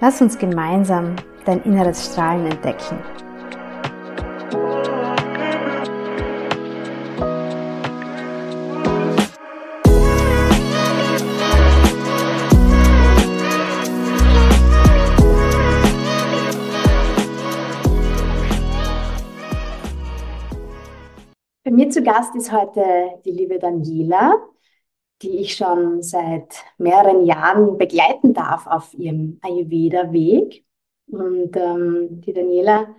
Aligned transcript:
Lass 0.00 0.20
uns 0.20 0.36
gemeinsam 0.36 1.14
dein 1.44 1.62
inneres 1.62 2.06
Strahlen 2.06 2.46
entdecken. 2.46 2.98
Bei 21.62 21.70
mir 21.70 21.88
zu 21.88 22.02
Gast 22.02 22.34
ist 22.34 22.52
heute 22.52 22.82
die 23.24 23.30
liebe 23.30 23.58
Daniela, 23.58 24.34
die 25.24 25.38
ich 25.38 25.56
schon 25.56 26.02
seit 26.02 26.64
mehreren 26.78 27.24
Jahren 27.24 27.78
begleiten 27.78 28.34
darf 28.34 28.66
auf 28.66 28.92
ihrem 28.94 29.38
Ayurveda-Weg. 29.42 30.64
Und 31.10 31.56
ähm, 31.56 32.20
die 32.20 32.32
Daniela 32.32 32.94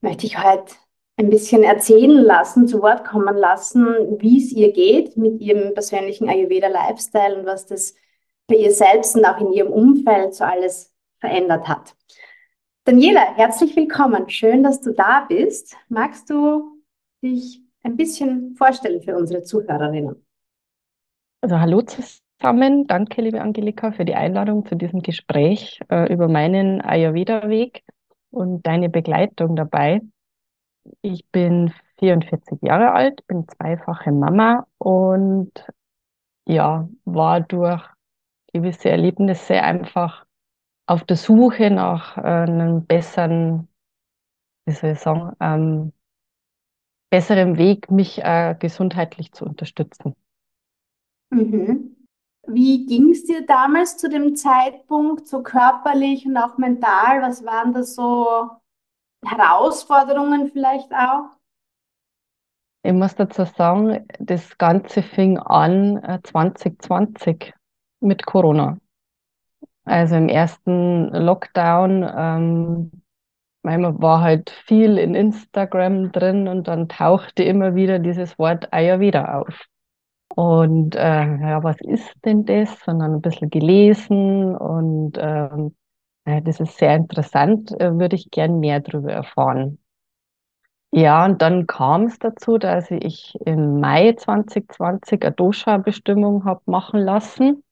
möchte 0.00 0.26
ich 0.26 0.42
heute 0.42 0.74
ein 1.16 1.30
bisschen 1.30 1.62
erzählen 1.62 2.22
lassen, 2.22 2.68
zu 2.68 2.82
Wort 2.82 3.04
kommen 3.04 3.36
lassen, 3.36 3.86
wie 4.20 4.38
es 4.38 4.52
ihr 4.52 4.72
geht 4.72 5.16
mit 5.16 5.40
ihrem 5.40 5.74
persönlichen 5.74 6.28
Ayurveda-Lifestyle 6.28 7.38
und 7.38 7.46
was 7.46 7.66
das 7.66 7.94
bei 8.46 8.56
ihr 8.56 8.72
selbst 8.72 9.16
und 9.16 9.24
auch 9.24 9.40
in 9.40 9.52
ihrem 9.52 9.72
Umfeld 9.72 10.34
so 10.34 10.44
alles 10.44 10.92
verändert 11.18 11.68
hat. 11.68 11.94
Daniela, 12.84 13.34
herzlich 13.34 13.74
willkommen. 13.76 14.28
Schön, 14.28 14.62
dass 14.62 14.80
du 14.80 14.92
da 14.92 15.26
bist. 15.28 15.76
Magst 15.88 16.30
du 16.30 16.80
dich 17.22 17.62
ein 17.82 17.96
bisschen 17.96 18.54
vorstellen 18.56 19.02
für 19.02 19.16
unsere 19.16 19.42
Zuhörerinnen? 19.42 20.25
Also 21.46 21.60
hallo 21.60 21.82
zusammen. 21.82 22.88
Danke, 22.88 23.22
liebe 23.22 23.40
Angelika, 23.40 23.92
für 23.92 24.04
die 24.04 24.16
Einladung 24.16 24.66
zu 24.66 24.74
diesem 24.74 25.00
Gespräch 25.00 25.78
äh, 25.88 26.12
über 26.12 26.26
meinen 26.26 26.80
Ayurveda-Weg 26.80 27.84
und 28.30 28.66
deine 28.66 28.88
Begleitung 28.88 29.54
dabei. 29.54 30.00
Ich 31.02 31.24
bin 31.30 31.72
44 32.00 32.62
Jahre 32.62 32.94
alt, 32.94 33.24
bin 33.28 33.46
zweifache 33.46 34.10
Mama 34.10 34.66
und 34.78 35.52
ja, 36.48 36.88
war 37.04 37.42
durch 37.42 37.84
gewisse 38.52 38.90
Erlebnisse 38.90 39.62
einfach 39.62 40.26
auf 40.86 41.04
der 41.04 41.16
Suche 41.16 41.70
nach 41.70 42.18
äh, 42.18 42.22
einem 42.22 42.86
besseren, 42.86 43.68
wie 44.64 44.72
soll 44.72 44.90
ich 44.90 44.98
sagen, 44.98 45.30
ähm, 45.38 45.92
besseren 47.08 47.56
Weg, 47.56 47.88
mich 47.88 48.20
äh, 48.24 48.56
gesundheitlich 48.58 49.30
zu 49.30 49.44
unterstützen. 49.44 50.16
Mhm. 51.30 51.96
Wie 52.48 52.86
ging 52.86 53.10
es 53.10 53.24
dir 53.24 53.44
damals 53.44 53.96
zu 53.96 54.08
dem 54.08 54.36
Zeitpunkt, 54.36 55.26
so 55.26 55.42
körperlich 55.42 56.26
und 56.26 56.36
auch 56.36 56.58
mental? 56.58 57.22
Was 57.22 57.44
waren 57.44 57.72
da 57.72 57.82
so 57.82 58.50
Herausforderungen 59.24 60.50
vielleicht 60.52 60.92
auch? 60.92 61.30
Ich 62.84 62.92
muss 62.92 63.16
dazu 63.16 63.44
sagen, 63.44 64.06
das 64.20 64.56
Ganze 64.58 65.02
fing 65.02 65.38
an 65.38 65.96
äh, 66.04 66.20
2020 66.22 67.52
mit 68.00 68.24
Corona. 68.24 68.78
Also 69.84 70.14
im 70.14 70.28
ersten 70.28 71.08
Lockdown 71.08 72.08
ähm, 72.16 73.02
man 73.66 74.00
war 74.00 74.20
halt 74.20 74.50
viel 74.50 74.96
in 74.96 75.16
Instagram 75.16 76.12
drin 76.12 76.46
und 76.46 76.68
dann 76.68 76.88
tauchte 76.88 77.42
immer 77.42 77.74
wieder 77.74 77.98
dieses 77.98 78.38
Wort 78.38 78.72
Ayurveda 78.72 79.40
auf. 79.40 79.66
Und 80.36 80.94
äh, 80.96 80.98
ja, 81.00 81.62
was 81.64 81.80
ist 81.80 82.12
denn 82.26 82.44
das? 82.44 82.70
Und 82.86 82.98
dann 82.98 83.14
ein 83.14 83.20
bisschen 83.22 83.48
gelesen 83.48 84.54
und 84.54 85.14
ähm, 85.18 85.74
ja, 86.26 86.40
das 86.42 86.60
ist 86.60 86.76
sehr 86.76 86.94
interessant, 86.94 87.72
äh, 87.80 87.98
würde 87.98 88.16
ich 88.16 88.30
gern 88.30 88.60
mehr 88.60 88.80
darüber 88.80 89.12
erfahren. 89.12 89.78
Ja, 90.92 91.24
und 91.24 91.40
dann 91.40 91.66
kam 91.66 92.04
es 92.04 92.18
dazu, 92.18 92.58
dass 92.58 92.90
ich 92.90 93.34
im 93.46 93.80
Mai 93.80 94.12
2020 94.12 95.22
eine 95.24 95.32
Dosha-Bestimmung 95.32 96.44
habe 96.44 96.60
machen 96.66 97.00
lassen. 97.00 97.62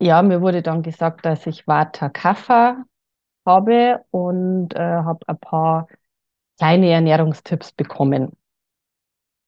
Ja, 0.00 0.22
mir 0.22 0.40
wurde 0.40 0.62
dann 0.62 0.82
gesagt, 0.82 1.26
dass 1.26 1.44
ich 1.46 1.66
Vata 1.66 2.08
Kapha 2.08 2.84
habe 3.46 4.04
und 4.10 4.74
äh, 4.74 4.78
habe 4.78 5.20
ein 5.28 5.38
paar 5.38 5.88
kleine 6.58 6.90
Ernährungstipps 6.90 7.72
bekommen. 7.72 8.32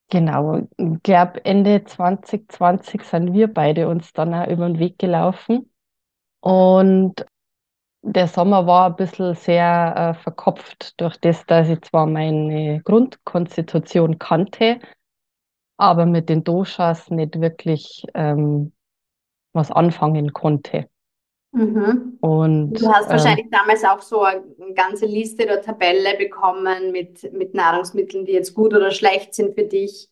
Genau, 0.08 0.68
ich 0.76 1.02
glaube 1.02 1.44
Ende 1.44 1.84
2020 1.84 3.02
sind 3.02 3.32
wir 3.32 3.52
beide 3.52 3.88
uns 3.88 4.12
dann 4.12 4.34
auch 4.34 4.46
über 4.46 4.66
den 4.68 4.78
Weg 4.78 4.98
gelaufen. 4.98 5.72
Und 6.40 7.26
der 8.02 8.28
Sommer 8.28 8.66
war 8.66 8.88
ein 8.88 8.96
bisschen 8.96 9.34
sehr 9.34 10.14
äh, 10.18 10.22
verkopft 10.22 11.00
durch 11.00 11.18
das, 11.18 11.46
dass 11.46 11.68
ich 11.68 11.82
zwar 11.82 12.06
meine 12.06 12.82
Grundkonstitution 12.82 14.18
kannte, 14.18 14.80
aber 15.78 16.06
mit 16.06 16.28
den 16.28 16.44
Doshas 16.44 17.10
nicht 17.10 17.40
wirklich 17.40 18.04
ähm, 18.14 18.72
was 19.54 19.70
anfangen 19.70 20.32
konnte. 20.32 20.88
Mhm. 21.52 22.18
Und, 22.20 22.74
du 22.74 22.88
hast 22.88 23.04
ähm, 23.04 23.10
wahrscheinlich 23.10 23.46
damals 23.50 23.84
auch 23.84 24.02
so 24.02 24.22
eine 24.22 24.42
ganze 24.74 25.06
Liste 25.06 25.44
oder 25.44 25.62
Tabelle 25.62 26.16
bekommen 26.18 26.92
mit, 26.92 27.32
mit 27.32 27.54
Nahrungsmitteln, 27.54 28.26
die 28.26 28.32
jetzt 28.32 28.54
gut 28.54 28.74
oder 28.74 28.90
schlecht 28.90 29.34
sind 29.34 29.54
für 29.54 29.64
dich. 29.64 30.10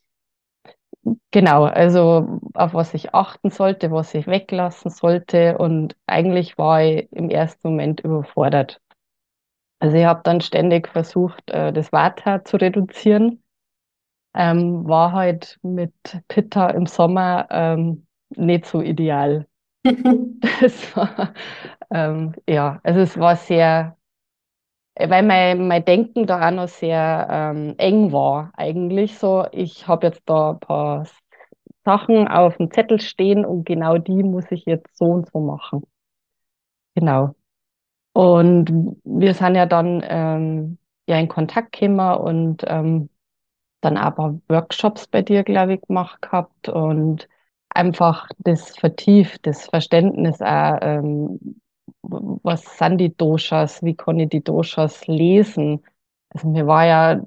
Genau, 1.33 1.65
also 1.65 2.41
auf 2.55 2.75
was 2.75 2.95
ich 2.95 3.15
achten 3.15 3.51
sollte, 3.51 3.91
was 3.91 4.15
ich 4.15 4.27
weglassen 4.27 4.91
sollte. 4.91 5.59
Und 5.59 5.97
eigentlich 6.07 6.57
war 6.57 6.83
ich 6.83 7.13
im 7.13 7.29
ersten 7.29 7.69
Moment 7.69 8.01
überfordert. 8.01 8.81
Also 9.81 9.97
ich 9.97 10.05
habe 10.05 10.23
dann 10.25 10.41
ständig 10.41 10.89
versucht, 10.89 11.51
äh, 11.51 11.73
das 11.73 11.93
Vata 11.93 12.45
zu 12.45 12.57
reduzieren. 12.57 13.43
Ähm, 14.35 14.89
war 14.89 15.13
halt 15.13 15.59
mit 15.63 15.93
Pitta 16.29 16.71
im 16.71 16.87
Sommer 16.87 17.47
ähm, 17.51 18.07
nicht 18.31 18.67
so 18.67 18.81
ideal. 18.81 19.47
das 20.61 20.97
war, 20.97 21.35
ähm, 21.91 22.35
ja, 22.49 22.81
also 22.83 23.01
es 23.01 23.19
war 23.19 23.37
sehr, 23.37 23.97
weil 24.97 25.23
mein, 25.23 25.67
mein 25.69 25.85
Denken 25.85 26.27
da 26.27 26.49
auch 26.49 26.53
noch 26.53 26.69
sehr 26.69 27.27
ähm, 27.31 27.75
eng 27.79 28.13
war 28.13 28.53
eigentlich 28.57 29.19
so. 29.19 29.47
Ich 29.53 29.87
habe 29.89 30.07
jetzt 30.09 30.23
da 30.27 30.51
ein 30.53 30.61
paar 30.61 31.07
Sachen 31.85 32.29
auf 32.29 32.57
dem 32.59 32.71
Zettel 32.73 33.01
stehen 33.01 33.45
und 33.45 33.65
genau 33.67 33.99
die 33.99 34.23
muss 34.23 34.51
ich 34.51 34.65
jetzt 34.67 34.97
so 34.99 35.07
und 35.07 35.31
so 35.33 35.41
machen. 35.41 35.85
Genau. 36.95 37.35
Und 38.15 38.71
wir 39.05 39.35
sind 39.35 39.57
ja 39.57 39.67
dann 39.67 40.03
ähm, 40.07 40.79
ja 41.09 41.19
in 41.19 41.29
Kontakt 41.29 41.73
gekommen 41.73 42.17
und 42.19 42.65
ähm, 42.69 43.11
dann 43.83 43.97
aber 43.99 44.41
Workshops 44.49 45.09
bei 45.09 45.23
dir, 45.23 45.45
glaube 45.45 45.75
ich, 45.77 45.83
gemacht 45.83 46.23
gehabt 46.23 46.69
und 46.69 47.29
einfach 47.75 48.29
das 48.39 48.77
vertieft, 48.77 49.47
das 49.47 49.67
Verständnis 49.67 50.41
auch, 50.41 50.79
ähm, 50.81 51.61
was 52.03 52.79
sind 52.79 52.99
die 52.99 53.15
Doshas, 53.17 53.83
wie 53.83 53.97
kann 53.97 54.21
ich 54.21 54.31
die 54.31 54.45
Doshas 54.45 55.07
lesen. 55.07 55.85
Also 56.31 56.49
mir 56.49 56.67
war 56.67 56.87
ja 56.87 57.21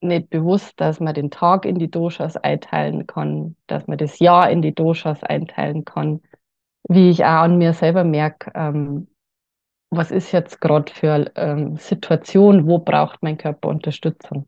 nicht 0.00 0.30
bewusst, 0.30 0.80
dass 0.80 1.00
man 1.00 1.14
den 1.14 1.30
Tag 1.30 1.64
in 1.64 1.78
die 1.78 1.90
Doshas 1.90 2.36
einteilen 2.36 3.06
kann, 3.06 3.56
dass 3.66 3.86
man 3.86 3.98
das 3.98 4.18
Jahr 4.18 4.50
in 4.50 4.62
die 4.62 4.74
Doshas 4.74 5.22
einteilen 5.22 5.84
kann. 5.84 6.22
Wie 6.88 7.10
ich 7.10 7.24
auch 7.24 7.42
an 7.42 7.58
mir 7.58 7.74
selber 7.74 8.04
merke, 8.04 8.50
ähm, 8.54 9.08
was 9.90 10.10
ist 10.10 10.32
jetzt 10.32 10.60
gerade 10.60 10.92
für 10.92 11.30
ähm, 11.34 11.76
Situation, 11.76 12.66
wo 12.66 12.78
braucht 12.78 13.22
mein 13.22 13.36
Körper 13.36 13.68
Unterstützung? 13.68 14.46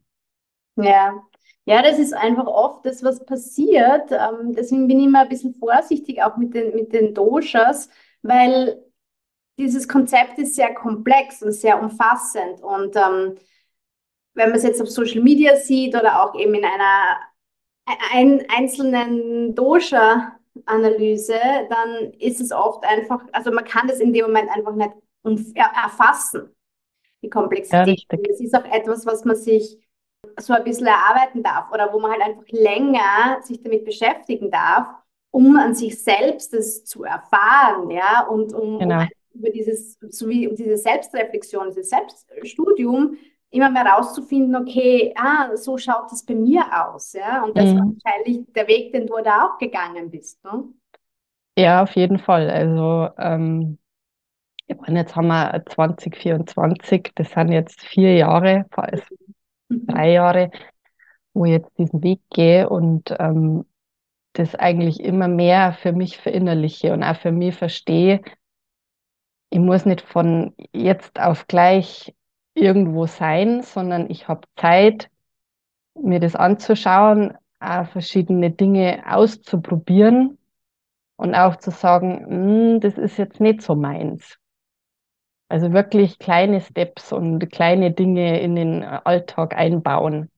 Ja. 0.76 1.12
Ja, 1.64 1.80
das 1.82 1.98
ist 1.98 2.12
einfach 2.12 2.46
oft 2.46 2.84
das, 2.84 3.04
was 3.04 3.24
passiert. 3.24 4.10
Ähm, 4.10 4.54
deswegen 4.54 4.88
bin 4.88 4.98
ich 4.98 5.06
immer 5.06 5.20
ein 5.20 5.28
bisschen 5.28 5.54
vorsichtig 5.54 6.22
auch 6.22 6.36
mit 6.36 6.54
den, 6.54 6.74
mit 6.74 6.92
den 6.92 7.14
Doshas, 7.14 7.88
weil 8.22 8.82
dieses 9.58 9.86
Konzept 9.86 10.38
ist 10.38 10.56
sehr 10.56 10.74
komplex 10.74 11.42
und 11.42 11.52
sehr 11.52 11.80
umfassend. 11.80 12.62
Und 12.62 12.96
ähm, 12.96 13.36
wenn 14.34 14.48
man 14.48 14.56
es 14.56 14.64
jetzt 14.64 14.82
auf 14.82 14.90
Social 14.90 15.22
Media 15.22 15.56
sieht 15.56 15.94
oder 15.94 16.22
auch 16.22 16.34
eben 16.38 16.54
in 16.54 16.64
einer 16.64 17.20
ein, 18.12 18.44
einzelnen 18.48 19.54
Dosha-Analyse, 19.54 21.38
dann 21.68 22.12
ist 22.18 22.40
es 22.40 22.52
oft 22.52 22.84
einfach, 22.84 23.24
also 23.32 23.52
man 23.52 23.64
kann 23.64 23.88
das 23.88 24.00
in 24.00 24.12
dem 24.12 24.26
Moment 24.26 24.50
einfach 24.50 24.74
nicht 24.74 24.92
erfassen, 25.56 26.54
die 27.22 27.30
Komplexität. 27.30 28.06
Ja, 28.10 28.18
es 28.30 28.40
ist 28.40 28.54
auch 28.54 28.64
etwas, 28.64 29.06
was 29.06 29.24
man 29.24 29.36
sich 29.36 29.78
so 30.38 30.52
ein 30.52 30.64
bisschen 30.64 30.86
erarbeiten 30.86 31.42
darf 31.42 31.70
oder 31.72 31.92
wo 31.92 32.00
man 32.00 32.12
halt 32.12 32.22
einfach 32.22 32.48
länger 32.50 33.40
sich 33.42 33.62
damit 33.62 33.84
beschäftigen 33.84 34.50
darf, 34.50 34.86
um 35.30 35.56
an 35.56 35.74
sich 35.74 36.02
selbst 36.02 36.52
das 36.52 36.84
zu 36.84 37.04
erfahren, 37.04 37.90
ja, 37.90 38.26
und 38.26 38.52
um, 38.52 38.78
genau. 38.78 39.00
um 39.00 39.08
über 39.34 39.50
dieses, 39.50 39.98
so 40.10 40.28
wie 40.28 40.46
um 40.46 40.56
diese 40.56 40.76
Selbstreflexion, 40.76 41.68
dieses 41.68 41.90
Selbststudium 41.90 43.16
immer 43.50 43.70
mehr 43.70 43.84
rauszufinden, 43.84 44.56
okay, 44.56 45.14
ah, 45.16 45.56
so 45.56 45.76
schaut 45.78 46.10
das 46.10 46.24
bei 46.24 46.34
mir 46.34 46.64
aus, 46.72 47.12
ja, 47.12 47.44
und 47.44 47.56
das 47.56 47.72
mhm. 47.72 47.78
war 47.78 47.86
wahrscheinlich 48.04 48.46
der 48.54 48.68
Weg, 48.68 48.92
den 48.92 49.06
du 49.06 49.14
da 49.22 49.46
auch 49.46 49.58
gegangen 49.58 50.10
bist, 50.10 50.42
ne? 50.44 50.64
Ja, 51.58 51.82
auf 51.82 51.94
jeden 51.96 52.18
Fall. 52.18 52.48
Also 52.48 53.10
ähm, 53.18 53.76
meine, 54.82 55.00
jetzt 55.00 55.16
haben 55.16 55.28
wir 55.28 55.62
2024, 55.66 57.12
das 57.14 57.30
sind 57.30 57.52
jetzt 57.52 57.80
vier 57.80 58.16
Jahre, 58.16 58.66
also 58.76 59.02
drei 59.86 60.12
Jahre, 60.12 60.50
wo 61.34 61.44
ich 61.44 61.52
jetzt 61.52 61.78
diesen 61.78 62.02
Weg 62.02 62.20
gehe 62.30 62.68
und 62.68 63.14
ähm, 63.18 63.64
das 64.34 64.54
eigentlich 64.54 65.00
immer 65.00 65.28
mehr 65.28 65.72
für 65.72 65.92
mich 65.92 66.18
verinnerliche 66.18 66.92
und 66.92 67.02
auch 67.02 67.16
für 67.16 67.32
mich 67.32 67.54
verstehe. 67.54 68.22
Ich 69.50 69.58
muss 69.58 69.84
nicht 69.84 70.00
von 70.00 70.54
jetzt 70.72 71.20
auf 71.20 71.46
gleich 71.46 72.14
irgendwo 72.54 73.06
sein, 73.06 73.62
sondern 73.62 74.10
ich 74.10 74.28
habe 74.28 74.48
Zeit, 74.56 75.10
mir 75.94 76.20
das 76.20 76.34
anzuschauen, 76.34 77.36
auch 77.60 77.86
verschiedene 77.86 78.50
Dinge 78.50 79.02
auszuprobieren 79.06 80.38
und 81.16 81.34
auch 81.34 81.56
zu 81.56 81.70
sagen, 81.70 82.26
hm, 82.26 82.80
das 82.80 82.98
ist 82.98 83.18
jetzt 83.18 83.40
nicht 83.40 83.62
so 83.62 83.74
meins. 83.74 84.38
Also 85.52 85.74
wirklich 85.74 86.18
kleine 86.18 86.62
Steps 86.62 87.12
und 87.12 87.52
kleine 87.52 87.90
Dinge 87.90 88.40
in 88.40 88.56
den 88.56 88.82
Alltag 88.82 89.54
einbauen. 89.54 90.30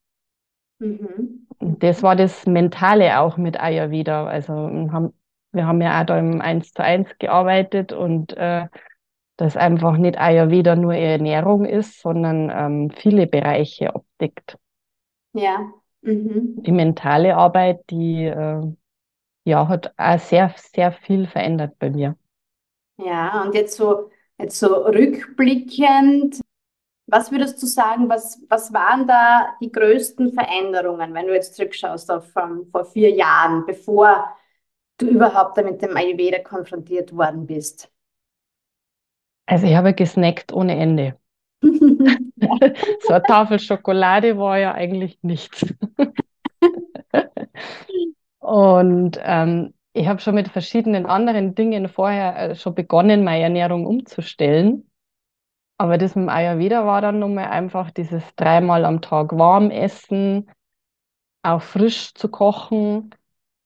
Mhm. 0.80 1.46
Das 1.60 2.02
war 2.02 2.16
das 2.16 2.46
Mentale 2.46 3.20
auch 3.20 3.36
mit 3.36 3.60
Ayurveda. 3.60 4.26
Also 4.26 4.52
haben, 4.52 5.12
wir 5.52 5.68
haben 5.68 5.80
ja 5.80 6.00
auch 6.00 6.06
da 6.06 6.18
im 6.18 6.40
1 6.40 6.72
zu 6.72 6.82
1 6.82 7.08
gearbeitet 7.20 7.92
und 7.92 8.36
äh, 8.36 8.66
dass 9.36 9.56
einfach 9.56 9.98
nicht 9.98 10.18
Ayurveda 10.18 10.74
nur 10.74 10.94
Ernährung 10.94 11.64
ist, 11.64 12.00
sondern 12.00 12.50
ähm, 12.52 12.90
viele 12.90 13.28
Bereiche 13.28 13.94
abdeckt. 13.94 14.58
Ja. 15.32 15.60
Mhm. 16.02 16.60
Die 16.64 16.72
mentale 16.72 17.36
Arbeit, 17.36 17.88
die 17.88 18.24
äh, 18.24 18.62
ja, 19.44 19.68
hat 19.68 19.94
auch 19.96 20.18
sehr, 20.18 20.52
sehr 20.56 20.90
viel 20.90 21.28
verändert 21.28 21.78
bei 21.78 21.90
mir. 21.90 22.16
Ja, 22.96 23.44
und 23.44 23.54
jetzt 23.54 23.76
so 23.76 24.10
Jetzt 24.38 24.58
so 24.58 24.84
rückblickend, 24.84 26.40
was 27.06 27.30
würdest 27.30 27.62
du 27.62 27.66
sagen, 27.66 28.08
was, 28.08 28.40
was 28.48 28.72
waren 28.72 29.06
da 29.06 29.54
die 29.60 29.70
größten 29.70 30.32
Veränderungen, 30.32 31.14
wenn 31.14 31.26
du 31.26 31.34
jetzt 31.34 31.54
zurückschaust 31.54 32.10
auf 32.10 32.34
um, 32.34 32.42
ähm, 32.42 32.66
vor 32.70 32.84
vier 32.84 33.10
Jahren, 33.10 33.66
bevor 33.66 34.34
du 34.98 35.06
überhaupt 35.06 35.56
mit 35.58 35.82
dem 35.82 35.96
Ayurveda 35.96 36.38
konfrontiert 36.38 37.14
worden 37.14 37.46
bist? 37.46 37.90
Also 39.46 39.66
ich 39.66 39.74
habe 39.74 39.92
gesnackt 39.92 40.52
ohne 40.52 40.76
Ende. 40.76 41.18
so 41.62 43.12
eine 43.12 43.22
Tafel 43.22 43.58
Schokolade 43.58 44.38
war 44.38 44.58
ja 44.58 44.72
eigentlich 44.72 45.18
nichts. 45.22 45.66
Und 48.38 49.18
ähm, 49.22 49.74
ich 49.94 50.08
habe 50.08 50.20
schon 50.20 50.34
mit 50.34 50.48
verschiedenen 50.48 51.06
anderen 51.06 51.54
Dingen 51.54 51.88
vorher 51.88 52.36
äh, 52.36 52.54
schon 52.56 52.74
begonnen, 52.74 53.22
meine 53.22 53.44
Ernährung 53.44 53.86
umzustellen. 53.86 54.90
Aber 55.78 55.98
das 55.98 56.16
mit 56.16 56.24
dem 56.24 56.28
Ayurveda 56.28 56.84
war 56.84 57.00
dann 57.00 57.20
nochmal 57.20 57.46
einfach 57.46 57.90
dieses 57.90 58.22
dreimal 58.34 58.84
am 58.84 59.00
Tag 59.00 59.32
warm 59.38 59.70
essen, 59.70 60.50
auch 61.42 61.62
frisch 61.62 62.12
zu 62.14 62.28
kochen, 62.28 63.14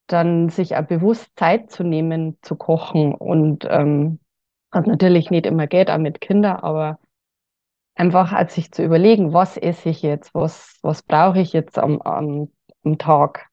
dann 0.07 0.49
sich 0.49 0.75
auch 0.75 0.85
bewusst 0.85 1.31
Zeit 1.35 1.71
zu 1.71 1.83
nehmen, 1.83 2.37
zu 2.43 2.55
kochen. 2.55 3.13
Und 3.15 3.65
ähm, 3.69 4.19
hat 4.71 4.85
natürlich 4.85 5.31
nicht 5.31 5.47
immer 5.47 5.65
geht, 5.65 5.89
auch 5.89 5.97
mit 5.97 6.21
Kindern, 6.21 6.57
aber 6.57 6.99
einfach 7.95 8.33
als 8.33 8.53
sich 8.53 8.71
zu 8.71 8.83
überlegen, 8.83 9.33
was 9.33 9.57
esse 9.57 9.89
ich 9.89 10.03
jetzt, 10.03 10.35
was, 10.35 10.77
was 10.83 11.01
brauche 11.01 11.39
ich 11.39 11.53
jetzt 11.53 11.79
am, 11.79 12.01
am, 12.01 12.51
am 12.83 12.97
Tag. 12.99 13.48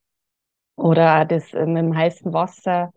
Oder 0.76 1.24
das 1.24 1.52
äh, 1.54 1.66
mit 1.66 1.78
dem 1.78 1.96
heißen 1.96 2.32
Wasser, 2.32 2.92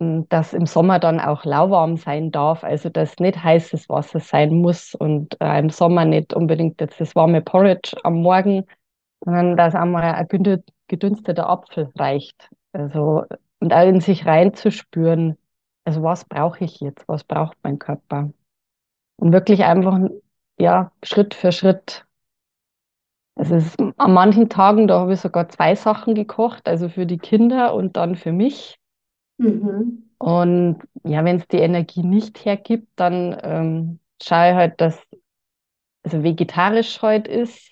hm, 0.00 0.26
das 0.28 0.54
im 0.54 0.66
Sommer 0.66 0.98
dann 0.98 1.20
auch 1.20 1.44
lauwarm 1.44 1.96
sein 1.96 2.30
darf, 2.30 2.64
also 2.64 2.88
dass 2.88 3.18
nicht 3.18 3.42
heißes 3.42 3.88
Wasser 3.88 4.20
sein 4.20 4.54
muss 4.54 4.94
und 4.94 5.40
äh, 5.40 5.58
im 5.58 5.70
Sommer 5.70 6.04
nicht 6.04 6.34
unbedingt 6.34 6.80
jetzt 6.80 7.00
das 7.00 7.14
warme 7.14 7.42
Porridge 7.42 7.96
am 8.04 8.22
Morgen, 8.22 8.66
sondern 9.24 9.56
dass 9.56 9.74
einmal 9.74 10.02
ein 10.02 10.62
gedünsteter 10.88 11.48
Apfel 11.48 11.90
reicht. 11.96 12.50
Also 12.72 13.24
und 13.60 13.72
auch 13.72 13.86
in 13.86 14.00
sich 14.00 14.26
reinzuspüren, 14.26 15.38
also 15.84 16.02
was 16.02 16.24
brauche 16.24 16.64
ich 16.64 16.80
jetzt, 16.80 17.06
was 17.08 17.24
braucht 17.24 17.56
mein 17.62 17.78
Körper? 17.78 18.30
Und 19.16 19.32
wirklich 19.32 19.64
einfach 19.64 19.98
ja 20.58 20.92
Schritt 21.02 21.34
für 21.34 21.52
Schritt 21.52 22.06
also 23.36 23.56
es 23.56 23.66
ist, 23.66 23.80
an 23.80 24.12
manchen 24.12 24.48
Tagen, 24.48 24.86
da 24.86 25.00
habe 25.00 25.14
ich 25.14 25.20
sogar 25.20 25.48
zwei 25.48 25.74
Sachen 25.74 26.14
gekocht, 26.14 26.66
also 26.68 26.88
für 26.88 27.06
die 27.06 27.18
Kinder 27.18 27.74
und 27.74 27.96
dann 27.96 28.16
für 28.16 28.32
mich. 28.32 28.78
Mhm. 29.38 30.10
Und 30.18 30.78
ja, 31.04 31.24
wenn 31.24 31.36
es 31.36 31.48
die 31.48 31.58
Energie 31.58 32.02
nicht 32.02 32.44
hergibt, 32.44 32.88
dann 32.96 33.36
ähm, 33.42 33.98
schaue 34.22 34.50
ich 34.50 34.54
halt, 34.54 34.80
dass 34.80 35.02
also 36.04 36.22
vegetarisch 36.22 37.02
heute 37.02 37.30
halt 37.30 37.42
ist. 37.42 37.70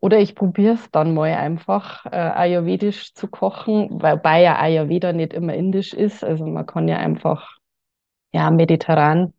Oder 0.00 0.20
ich 0.20 0.34
probiere 0.34 0.74
es 0.74 0.90
dann 0.90 1.14
mal 1.14 1.32
einfach 1.34 2.06
äh, 2.06 2.10
ayurvedisch 2.10 3.14
zu 3.14 3.26
kochen, 3.28 3.90
wobei 3.90 4.42
ja 4.42 4.58
Ayurveda 4.58 5.12
nicht 5.12 5.32
immer 5.32 5.54
indisch 5.54 5.92
ist. 5.92 6.22
Also 6.22 6.46
man 6.46 6.66
kann 6.66 6.86
ja 6.88 6.98
einfach, 6.98 7.58
ja, 8.32 8.50
mediterran, 8.50 9.34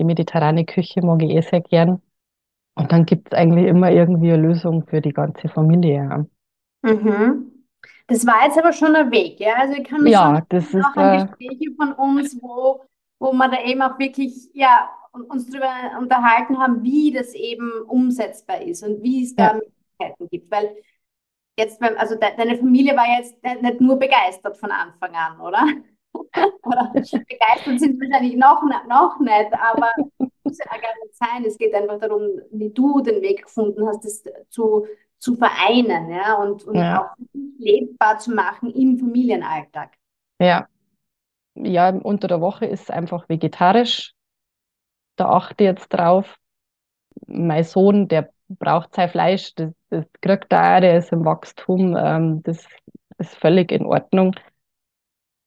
die 0.00 0.04
mediterrane 0.04 0.64
Küche 0.64 1.02
mag 1.02 1.22
ich 1.22 1.30
eh 1.30 1.42
sehr 1.42 1.60
gern. 1.60 2.02
Und 2.74 2.90
dann 2.90 3.04
gibt 3.04 3.32
es 3.32 3.38
eigentlich 3.38 3.66
immer 3.66 3.90
irgendwie 3.90 4.32
eine 4.32 4.42
Lösung 4.42 4.86
für 4.86 5.00
die 5.00 5.12
ganze 5.12 5.48
Familie. 5.48 6.26
Mhm. 6.82 7.52
Das 8.06 8.26
war 8.26 8.44
jetzt 8.44 8.58
aber 8.58 8.72
schon 8.72 8.96
ein 8.96 9.10
Weg, 9.10 9.40
ja. 9.40 9.54
Also 9.56 9.74
ich 9.74 9.84
kann 9.84 10.02
mich 10.02 10.12
ja, 10.12 10.36
schon 10.36 10.46
das 10.48 10.74
ist, 10.74 10.84
auch 10.84 10.96
an 10.96 11.26
Gespräche 11.26 11.70
von 11.76 11.92
uns, 11.92 12.38
wo, 12.42 12.82
wo 13.18 13.32
wir 13.32 13.48
da 13.48 13.62
eben 13.64 13.82
auch 13.82 13.98
wirklich 13.98 14.50
ja, 14.54 14.90
uns 15.12 15.48
darüber 15.48 15.70
unterhalten 15.98 16.58
haben, 16.58 16.82
wie 16.82 17.12
das 17.12 17.34
eben 17.34 17.70
umsetzbar 17.86 18.62
ist 18.62 18.82
und 18.82 19.02
wie 19.02 19.24
es 19.24 19.34
da 19.34 19.48
ja. 19.48 19.54
Möglichkeiten 19.54 20.28
gibt. 20.30 20.50
Weil 20.50 20.76
jetzt, 21.58 21.82
also 21.82 22.16
de 22.16 22.36
deine 22.36 22.56
Familie 22.56 22.96
war 22.96 23.06
jetzt 23.18 23.42
nicht 23.42 23.80
nur 23.80 23.98
begeistert 23.98 24.56
von 24.56 24.70
Anfang 24.70 25.14
an, 25.14 25.40
oder? 25.40 25.66
oder 26.64 26.92
begeistert 26.92 27.80
sind 27.80 28.00
wahrscheinlich 28.00 28.36
noch, 28.36 28.62
noch 28.88 29.20
nicht, 29.20 29.52
aber 29.54 29.90
muss 30.52 30.58
ja 30.58 30.80
gar 30.80 30.94
nicht 31.02 31.14
sein. 31.14 31.44
Es 31.46 31.58
geht 31.58 31.74
einfach 31.74 31.98
darum, 31.98 32.40
wie 32.50 32.70
du 32.70 33.00
den 33.00 33.22
Weg 33.22 33.44
gefunden 33.44 33.86
hast, 33.86 34.04
das 34.04 34.24
zu, 34.50 34.86
zu 35.18 35.36
vereinen 35.36 36.10
ja? 36.10 36.34
und, 36.34 36.64
und 36.64 36.76
ja. 36.76 37.02
auch 37.02 37.16
lebbar 37.58 38.18
zu 38.18 38.32
machen 38.32 38.70
im 38.70 38.98
Familienalltag. 38.98 39.90
Ja. 40.40 40.68
Ja, 41.54 41.90
unter 41.90 42.28
der 42.28 42.40
Woche 42.40 42.64
ist 42.66 42.84
es 42.84 42.90
einfach 42.90 43.28
vegetarisch. 43.28 44.14
Da 45.16 45.28
achte 45.28 45.64
ich 45.64 45.68
jetzt 45.68 45.88
drauf. 45.88 46.36
Mein 47.26 47.64
Sohn, 47.64 48.08
der 48.08 48.30
braucht 48.48 48.94
sein 48.94 49.10
Fleisch, 49.10 49.54
das, 49.54 49.70
das 49.90 50.06
kriegt 50.22 50.50
er 50.50 50.80
der 50.80 50.98
ist 50.98 51.12
im 51.12 51.24
Wachstum, 51.24 51.94
ähm, 51.96 52.42
das 52.42 52.66
ist 53.18 53.34
völlig 53.36 53.70
in 53.70 53.84
Ordnung. 53.84 54.34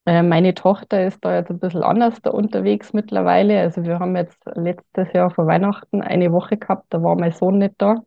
Äh, 0.05 0.21
meine 0.23 0.53
Tochter 0.53 1.05
ist 1.05 1.23
da 1.25 1.35
jetzt 1.35 1.49
ein 1.49 1.59
bisschen 1.59 1.83
anders 1.83 2.21
da 2.21 2.29
unterwegs 2.31 2.93
mittlerweile. 2.93 3.59
Also 3.59 3.83
wir 3.83 3.99
haben 3.99 4.15
jetzt 4.15 4.39
letztes 4.55 5.11
Jahr 5.13 5.31
vor 5.31 5.47
Weihnachten 5.47 6.01
eine 6.01 6.31
Woche 6.31 6.57
gehabt, 6.57 6.85
da 6.89 7.01
war 7.03 7.15
mein 7.15 7.31
Sohn 7.31 7.57
nicht 7.59 7.75
da. 7.79 8.03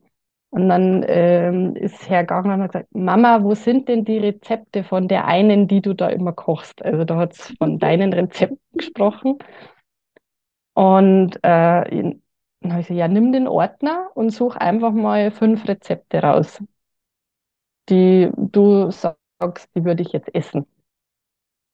Und 0.50 0.68
dann 0.70 1.04
ähm, 1.08 1.76
ist 1.76 2.08
hergegangen 2.08 2.52
und 2.52 2.62
hat 2.62 2.72
gesagt, 2.72 2.94
Mama, 2.94 3.42
wo 3.42 3.54
sind 3.54 3.88
denn 3.88 4.04
die 4.04 4.18
Rezepte 4.18 4.82
von 4.84 5.06
der 5.08 5.26
einen, 5.26 5.68
die 5.68 5.82
du 5.82 5.94
da 5.94 6.08
immer 6.08 6.32
kochst? 6.32 6.82
Also 6.84 7.04
da 7.04 7.16
hat 7.16 7.34
es 7.34 7.54
von 7.58 7.78
deinen 7.80 8.12
Rezepten 8.14 8.58
gesprochen. 8.72 9.38
Und 10.74 11.36
äh, 11.38 11.40
dann 11.42 12.72
habe 12.72 12.80
ich 12.80 12.88
gesagt, 12.88 12.98
ja, 12.98 13.08
nimm 13.08 13.32
den 13.32 13.48
Ordner 13.48 14.10
und 14.14 14.30
such 14.30 14.56
einfach 14.56 14.92
mal 14.92 15.30
fünf 15.30 15.66
Rezepte 15.68 16.18
raus, 16.22 16.60
die 17.88 18.30
du 18.36 18.90
sagst, 18.90 19.68
die 19.74 19.84
würde 19.84 20.02
ich 20.02 20.12
jetzt 20.12 20.32
essen. 20.34 20.66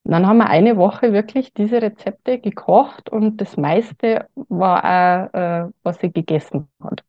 Und 0.04 0.12
dann 0.12 0.26
haben 0.26 0.36
wir 0.38 0.48
eine 0.48 0.76
Woche 0.76 1.12
wirklich 1.12 1.52
diese 1.54 1.80
Rezepte 1.80 2.38
gekocht 2.38 3.08
und 3.10 3.38
das 3.40 3.56
meiste 3.56 4.28
war 4.34 4.84
auch, 4.84 5.34
äh, 5.34 5.70
was 5.82 5.98
sie 5.98 6.12
gegessen 6.12 6.68
hat. 6.82 7.02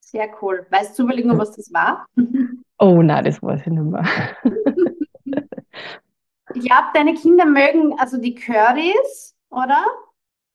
Sehr 0.00 0.28
cool. 0.40 0.66
Weißt 0.70 0.98
du 0.98 1.02
zufällig 1.02 1.24
noch, 1.26 1.38
was 1.38 1.54
das 1.56 1.72
war? 1.72 2.06
Oh 2.78 3.00
nein, 3.02 3.24
das 3.24 3.42
weiß 3.42 3.60
ich 3.62 3.66
nicht 3.68 3.82
mehr. 3.82 4.04
Ich 6.54 6.64
glaube, 6.64 6.88
deine 6.94 7.14
Kinder 7.14 7.44
mögen 7.44 7.98
also 7.98 8.18
die 8.18 8.34
Currys, 8.34 9.34
oder? 9.50 9.84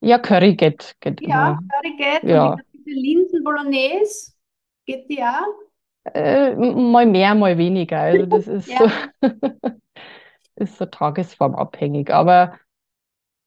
Ja, 0.02 0.18
Curry 0.20 0.56
geht, 0.56 0.96
geht 1.00 1.22
Ja, 1.22 1.52
immer. 1.52 1.60
Curry 1.70 1.96
geht. 1.98 2.24
Ja. 2.30 2.54
Und 2.54 2.62
diese 2.74 2.90
Linsen 3.00 3.44
Bolognese, 3.44 4.32
geht 4.86 5.10
die 5.10 5.22
auch? 5.22 5.54
Äh, 6.14 6.56
mal 6.56 7.06
mehr, 7.06 7.36
mal 7.36 7.58
weniger. 7.58 8.00
Also 8.00 8.26
das 8.26 8.48
ist 8.48 8.70
Ja. 8.70 8.80
so, 8.80 8.88
ist 10.62 10.78
so 10.78 10.86
tagesformabhängig. 10.88 12.14
Aber 12.14 12.58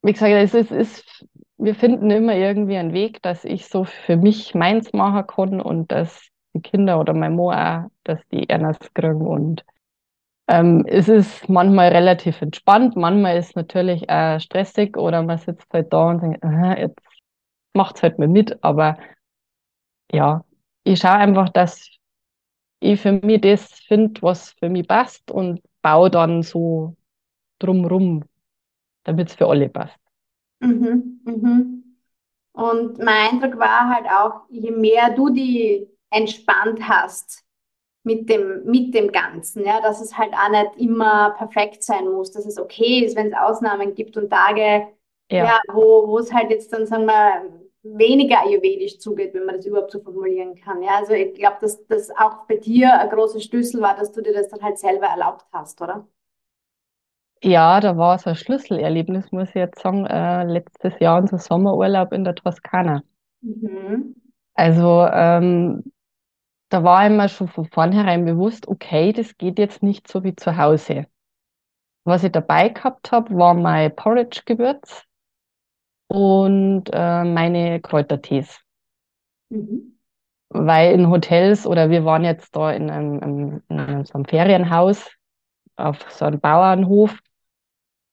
wie 0.02 0.12
gesagt, 0.12 0.32
es 0.32 0.54
ist, 0.54 0.70
ist, 0.70 1.26
wir 1.56 1.74
finden 1.74 2.10
immer 2.10 2.34
irgendwie 2.34 2.76
einen 2.76 2.92
Weg, 2.92 3.22
dass 3.22 3.44
ich 3.44 3.68
so 3.68 3.84
für 3.84 4.16
mich 4.16 4.54
meins 4.54 4.92
machen 4.92 5.26
kann 5.26 5.60
und 5.60 5.90
dass 5.92 6.28
die 6.54 6.60
Kinder 6.62 7.00
oder 7.00 7.14
mein 7.14 7.36
Mann 7.36 7.86
auch, 7.86 7.90
dass 8.04 8.20
die 8.30 8.48
Ernas 8.48 8.78
kriegen. 8.94 9.22
Und 9.26 9.64
ähm, 10.48 10.84
es 10.86 11.08
ist 11.08 11.48
manchmal 11.48 11.90
relativ 11.90 12.42
entspannt, 12.42 12.96
manchmal 12.96 13.38
ist 13.38 13.50
es 13.50 13.56
natürlich 13.56 14.08
äh, 14.08 14.40
stressig 14.40 14.96
oder 14.96 15.22
man 15.22 15.38
sitzt 15.38 15.66
halt 15.72 15.92
da 15.92 16.10
und 16.10 16.22
denkt, 16.22 16.44
"Aha, 16.44 16.78
jetzt 16.78 17.00
macht's 17.74 18.02
halt 18.02 18.18
mal 18.18 18.28
mit. 18.28 18.62
Aber 18.64 18.98
ja, 20.12 20.44
ich 20.84 21.00
schaue 21.00 21.12
einfach, 21.12 21.48
dass 21.50 21.88
ich 22.80 23.00
für 23.00 23.12
mich 23.12 23.40
das 23.42 23.72
finde, 23.88 24.22
was 24.22 24.52
für 24.52 24.68
mich 24.68 24.88
passt 24.88 25.30
und 25.30 25.62
baue 25.82 26.10
dann 26.10 26.42
so 26.42 26.96
drumrum, 27.58 28.24
damit 29.04 29.30
es 29.30 29.36
für 29.36 29.48
alle 29.48 29.68
passt. 29.70 29.98
Mhm, 30.60 31.20
mhm. 31.24 31.96
Und 32.52 32.98
mein 32.98 33.32
Eindruck 33.42 33.58
war 33.58 33.90
halt 33.94 34.06
auch, 34.08 34.42
je 34.50 34.70
mehr 34.72 35.10
du 35.14 35.30
die 35.30 35.88
entspannt 36.10 36.88
hast 36.88 37.44
mit 38.04 38.28
dem, 38.30 38.64
mit 38.66 38.94
dem 38.94 39.12
Ganzen, 39.12 39.64
ja, 39.66 39.80
dass 39.82 40.00
es 40.02 40.18
halt 40.18 40.34
auch 40.34 40.50
nicht 40.50 40.76
immer 40.78 41.32
perfekt 41.32 41.84
sein 41.84 42.08
muss, 42.08 42.32
dass 42.32 42.46
es 42.46 42.58
okay 42.58 43.00
ist, 43.04 43.16
wenn 43.16 43.28
es 43.28 43.34
Ausnahmen 43.34 43.94
gibt 43.94 44.16
und 44.16 44.30
Tage, 44.30 44.88
Ja. 45.30 45.44
ja, 45.44 45.60
wo, 45.72 46.08
wo 46.08 46.18
es 46.20 46.32
halt 46.32 46.50
jetzt 46.50 46.72
dann, 46.72 46.86
sagen 46.86 47.06
wir, 47.06 47.50
weniger 47.82 48.42
ayurvedisch 48.42 48.98
zugeht, 49.00 49.34
wenn 49.34 49.46
man 49.46 49.56
das 49.56 49.66
überhaupt 49.66 49.92
so 49.92 50.00
formulieren 50.00 50.54
kann. 50.56 50.82
Ja, 50.82 50.96
also 50.98 51.12
ich 51.14 51.34
glaube, 51.34 51.58
dass 51.62 51.86
das 51.88 52.10
auch 52.10 52.46
bei 52.48 52.56
dir 52.56 52.98
ein 53.00 53.10
großer 53.10 53.40
Schlüssel 53.40 53.80
war, 53.82 53.96
dass 53.96 54.12
du 54.12 54.22
dir 54.22 54.32
das 54.34 54.48
dann 54.50 54.62
halt 54.62 54.78
selber 54.78 55.06
erlaubt 55.08 55.46
hast, 55.52 55.80
oder? 55.82 56.06
Ja, 57.44 57.78
da 57.80 57.98
war 57.98 58.18
so 58.18 58.30
ein 58.30 58.36
Schlüsselerlebnis, 58.36 59.30
muss 59.30 59.50
ich 59.50 59.54
jetzt 59.56 59.82
sagen, 59.82 60.06
äh, 60.06 60.44
letztes 60.44 60.98
Jahr 60.98 61.20
unser 61.20 61.36
Sommerurlaub 61.38 62.12
in 62.12 62.24
der 62.24 62.34
Toskana. 62.34 63.02
Mhm. 63.42 64.16
Also 64.54 65.06
ähm, 65.12 65.84
da 66.70 66.82
war 66.82 67.06
immer 67.06 67.28
schon 67.28 67.48
von 67.48 67.66
vornherein 67.66 68.24
bewusst, 68.24 68.66
okay, 68.66 69.12
das 69.12 69.36
geht 69.36 69.58
jetzt 69.58 69.82
nicht 69.82 70.08
so 70.08 70.24
wie 70.24 70.34
zu 70.34 70.56
Hause. 70.56 71.06
Was 72.04 72.24
ich 72.24 72.32
dabei 72.32 72.70
gehabt 72.70 73.12
habe, 73.12 73.36
war 73.36 73.52
mein 73.52 73.94
Porridge-Gewürz 73.94 75.04
und 76.06 76.84
äh, 76.94 77.24
meine 77.24 77.80
Kräutertees. 77.80 78.58
Mhm. 79.50 79.98
Weil 80.48 80.94
in 80.94 81.10
Hotels 81.10 81.66
oder 81.66 81.90
wir 81.90 82.06
waren 82.06 82.24
jetzt 82.24 82.56
da 82.56 82.72
in 82.72 82.88
einem, 82.88 83.62
in 83.68 83.78
einem, 83.78 84.04
so 84.06 84.14
einem 84.14 84.24
Ferienhaus 84.24 85.10
auf 85.76 86.10
so 86.10 86.24
einem 86.24 86.40
Bauernhof 86.40 87.18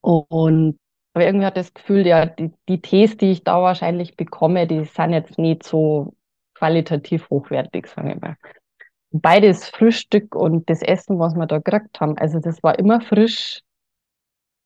und 0.02 0.78
aber 1.14 1.26
irgendwie 1.26 1.46
hat 1.46 1.58
das 1.58 1.74
Gefühl, 1.74 2.08
ja, 2.08 2.26
die, 2.26 2.52
die 2.70 2.82
Tees, 2.82 3.18
die 3.18 3.32
ich 3.32 3.44
da 3.44 3.62
wahrscheinlich 3.62 4.16
bekomme, 4.16 4.66
die 4.66 4.86
sind 4.86 5.12
jetzt 5.12 5.38
nicht 5.38 5.64
so 5.64 6.14
qualitativ 6.54 7.30
hochwertig, 7.30 7.88
sagen 7.88 8.10
wir 8.10 8.20
mal. 8.20 8.38
Beides 9.12 9.68
Frühstück 9.70 10.36
und 10.36 10.70
das 10.70 10.82
Essen, 10.82 11.20
was 11.20 11.36
wir 11.36 11.48
da 11.48 11.58
gekriegt 11.58 12.00
haben, 12.00 12.18
also 12.18 12.40
das 12.40 12.64
war 12.64 12.80
immer 12.80 13.02
frisch. 13.02 13.62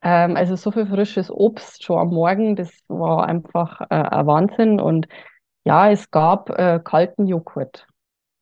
Ähm, 0.03 0.35
also 0.35 0.55
so 0.55 0.71
viel 0.71 0.85
frisches 0.85 1.31
Obst 1.31 1.83
schon 1.83 1.97
am 1.97 2.09
Morgen, 2.09 2.55
das 2.55 2.71
war 2.87 3.25
einfach 3.27 3.81
äh, 3.81 3.95
ein 3.95 4.27
Wahnsinn. 4.27 4.79
Und 4.79 5.07
ja, 5.63 5.89
es 5.89 6.11
gab 6.11 6.51
äh, 6.51 6.79
kalten 6.83 7.25
Joghurt. 7.25 7.87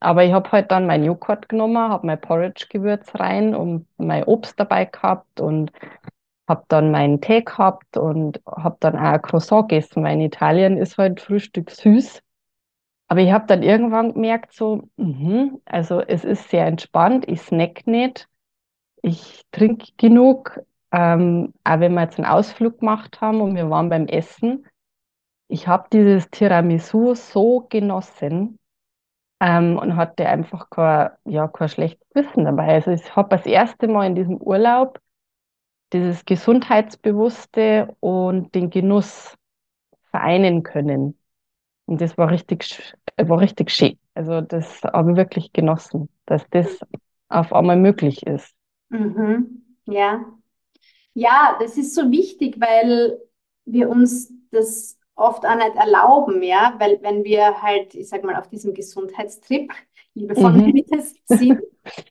Aber 0.02 0.26
ich 0.26 0.34
habe 0.34 0.52
halt 0.52 0.72
dann 0.72 0.88
meinen 0.88 1.06
Joghurt 1.06 1.48
genommen, 1.48 1.78
habe 1.78 2.06
mein 2.08 2.20
Porridge-Gewürz 2.20 3.16
rein 3.16 3.56
und 3.56 3.88
mein 3.98 4.26
Obst 4.26 4.60
dabei 4.60 4.84
gehabt 4.86 5.40
und 5.40 5.72
habe 6.54 6.66
dann 6.68 6.92
meinen 6.92 7.20
Tee 7.20 7.42
gehabt 7.44 7.98
und 7.98 8.42
habe 8.46 8.78
dann 8.80 8.96
auch 8.96 9.00
ein 9.00 9.22
Croissant 9.22 9.70
gegessen, 9.70 10.04
weil 10.04 10.14
in 10.14 10.22
Italien 10.22 10.78
ist 10.78 10.98
halt 10.98 11.20
Frühstück 11.20 11.72
süß. 11.72 12.22
Aber 13.08 13.22
ich 13.22 13.32
habe 13.32 13.48
dann 13.48 13.64
irgendwann 13.64 14.14
gemerkt, 14.14 14.54
so, 14.54 14.84
mhm, 14.98 15.62
also 15.66 16.00
es 16.02 16.24
ist 16.24 16.50
sehr 16.50 16.68
entspannt, 16.68 17.28
ich 17.28 17.42
snack 17.42 17.88
nicht, 17.88 18.28
ich 19.02 19.44
trinke 19.52 19.88
genug. 19.98 20.60
Ähm, 20.92 21.54
auch 21.64 21.80
wenn 21.80 21.94
wir 21.96 22.04
jetzt 22.04 22.20
einen 22.20 22.28
Ausflug 22.28 22.80
gemacht 22.80 23.20
haben 23.20 23.42
und 23.42 23.56
wir 23.56 23.70
waren 23.72 23.90
beim 23.90 24.06
Essen, 24.06 24.66
ich 25.48 25.68
habe 25.68 25.88
dieses 25.92 26.30
Tiramisu 26.30 27.16
so 27.16 27.66
genossen 27.68 28.60
ähm, 29.40 29.80
und 29.80 29.96
hatte 29.96 30.28
einfach 30.28 30.70
kein, 30.70 31.10
ja, 31.26 31.48
kein 31.48 31.70
schlechtes 31.70 32.08
Wissen 32.14 32.46
dabei. 32.46 32.76
Also 32.76 32.92
ich 32.92 33.16
habe 33.16 33.30
das 33.30 33.48
erste 33.48 33.88
Mal 33.88 34.06
in 34.08 34.16
diesem 34.16 34.38
Urlaub 34.38 35.00
dieses 35.94 36.26
Gesundheitsbewusste 36.26 37.96
und 38.00 38.54
den 38.56 38.70
Genuss 38.70 39.36
vereinen 40.12 40.64
können. 40.64 41.18
Und 41.86 42.02
das 42.02 42.18
war 42.18 42.32
richtig, 42.32 42.96
war 43.18 43.40
richtig 43.40 43.72
schön. 43.72 44.00
Also 44.16 44.42
das 44.42 44.84
habe 44.84 45.12
ich 45.12 45.18
wirklich 45.18 45.54
genossen, 45.54 46.10
dass 46.26 46.48
das 46.52 46.80
auf 47.30 47.54
einmal 47.54 47.78
möglich 47.78 48.26
ist. 48.28 48.56
Mhm. 48.90 49.66
Ja. 49.86 50.26
Ja, 51.14 51.58
das 51.62 51.78
ist 51.78 51.96
so 51.96 52.12
wichtig, 52.12 52.60
weil 52.62 53.20
wir 53.66 53.90
uns 53.90 54.34
das 54.52 55.00
oft 55.16 55.46
auch 55.46 55.56
nicht 55.56 55.76
erlauben, 55.78 56.44
ja, 56.44 56.76
weil 56.80 57.02
wenn 57.04 57.24
wir 57.26 57.62
halt, 57.62 57.96
ich 57.96 58.10
sag 58.10 58.24
mal, 58.24 58.36
auf 58.38 58.50
diesem 58.50 58.74
Gesundheitstrip, 58.76 59.72
liebevoll 60.16 60.54
Mhm. 60.56 60.84
sind, 61.26 61.64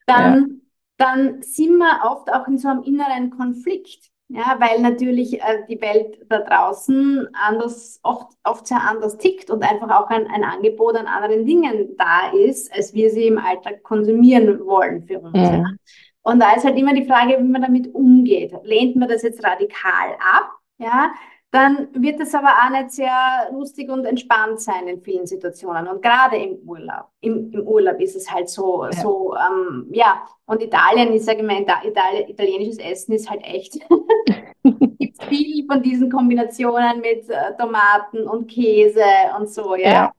dann, 0.06 0.61
dann 1.02 1.42
sind 1.42 1.78
wir 1.78 2.00
oft 2.04 2.32
auch 2.32 2.46
in 2.46 2.58
so 2.58 2.68
einem 2.68 2.82
inneren 2.84 3.30
Konflikt, 3.30 4.10
ja, 4.28 4.56
weil 4.60 4.80
natürlich 4.80 5.42
äh, 5.42 5.64
die 5.68 5.80
Welt 5.80 6.18
da 6.28 6.38
draußen 6.38 7.28
anders, 7.34 8.00
oft, 8.02 8.32
oft 8.44 8.66
sehr 8.66 8.80
anders 8.80 9.18
tickt 9.18 9.50
und 9.50 9.62
einfach 9.62 9.90
auch 9.90 10.08
ein, 10.08 10.26
ein 10.28 10.44
Angebot 10.44 10.96
an 10.96 11.06
anderen 11.06 11.44
Dingen 11.44 11.96
da 11.98 12.30
ist, 12.30 12.72
als 12.72 12.94
wir 12.94 13.10
sie 13.10 13.26
im 13.26 13.38
Alltag 13.38 13.82
konsumieren 13.82 14.64
wollen 14.64 15.02
für 15.02 15.18
uns. 15.18 15.36
Ja. 15.36 15.58
Mhm. 15.58 15.78
Und 16.22 16.40
da 16.40 16.54
ist 16.54 16.64
halt 16.64 16.78
immer 16.78 16.94
die 16.94 17.04
Frage, 17.04 17.36
wie 17.38 17.48
man 17.48 17.62
damit 17.62 17.92
umgeht. 17.94 18.54
Lehnt 18.62 18.94
man 18.94 19.08
das 19.08 19.22
jetzt 19.22 19.44
radikal 19.44 20.16
ab, 20.20 20.52
ja, 20.78 21.10
dann 21.52 21.88
wird 21.92 22.18
es 22.18 22.34
aber 22.34 22.48
auch 22.48 22.70
nicht 22.70 22.92
sehr 22.92 23.50
lustig 23.52 23.90
und 23.90 24.06
entspannt 24.06 24.60
sein 24.60 24.88
in 24.88 25.02
vielen 25.02 25.26
Situationen. 25.26 25.86
Und 25.86 26.00
gerade 26.00 26.36
im 26.38 26.56
Urlaub. 26.66 27.08
Im, 27.20 27.52
im 27.52 27.66
Urlaub 27.66 28.00
ist 28.00 28.16
es 28.16 28.30
halt 28.30 28.48
so, 28.48 28.86
Ja. 28.86 28.92
so 28.92 29.34
ähm, 29.36 29.86
ja. 29.92 30.24
Und 30.46 30.62
Italien, 30.62 31.12
ich 31.12 31.24
sage 31.24 31.42
Ita 31.42 31.84
Italien, 31.84 32.28
italienisches 32.28 32.78
Essen 32.78 33.12
ist 33.12 33.28
halt 33.28 33.44
echt. 33.44 33.78
gibt 34.98 35.22
viel 35.24 35.66
von 35.66 35.82
diesen 35.82 36.10
Kombinationen 36.10 37.00
mit 37.00 37.28
äh, 37.28 37.54
Tomaten 37.58 38.26
und 38.26 38.48
Käse 38.50 39.04
und 39.38 39.48
so, 39.50 39.74
ja. 39.76 39.90
Ja. 39.90 40.12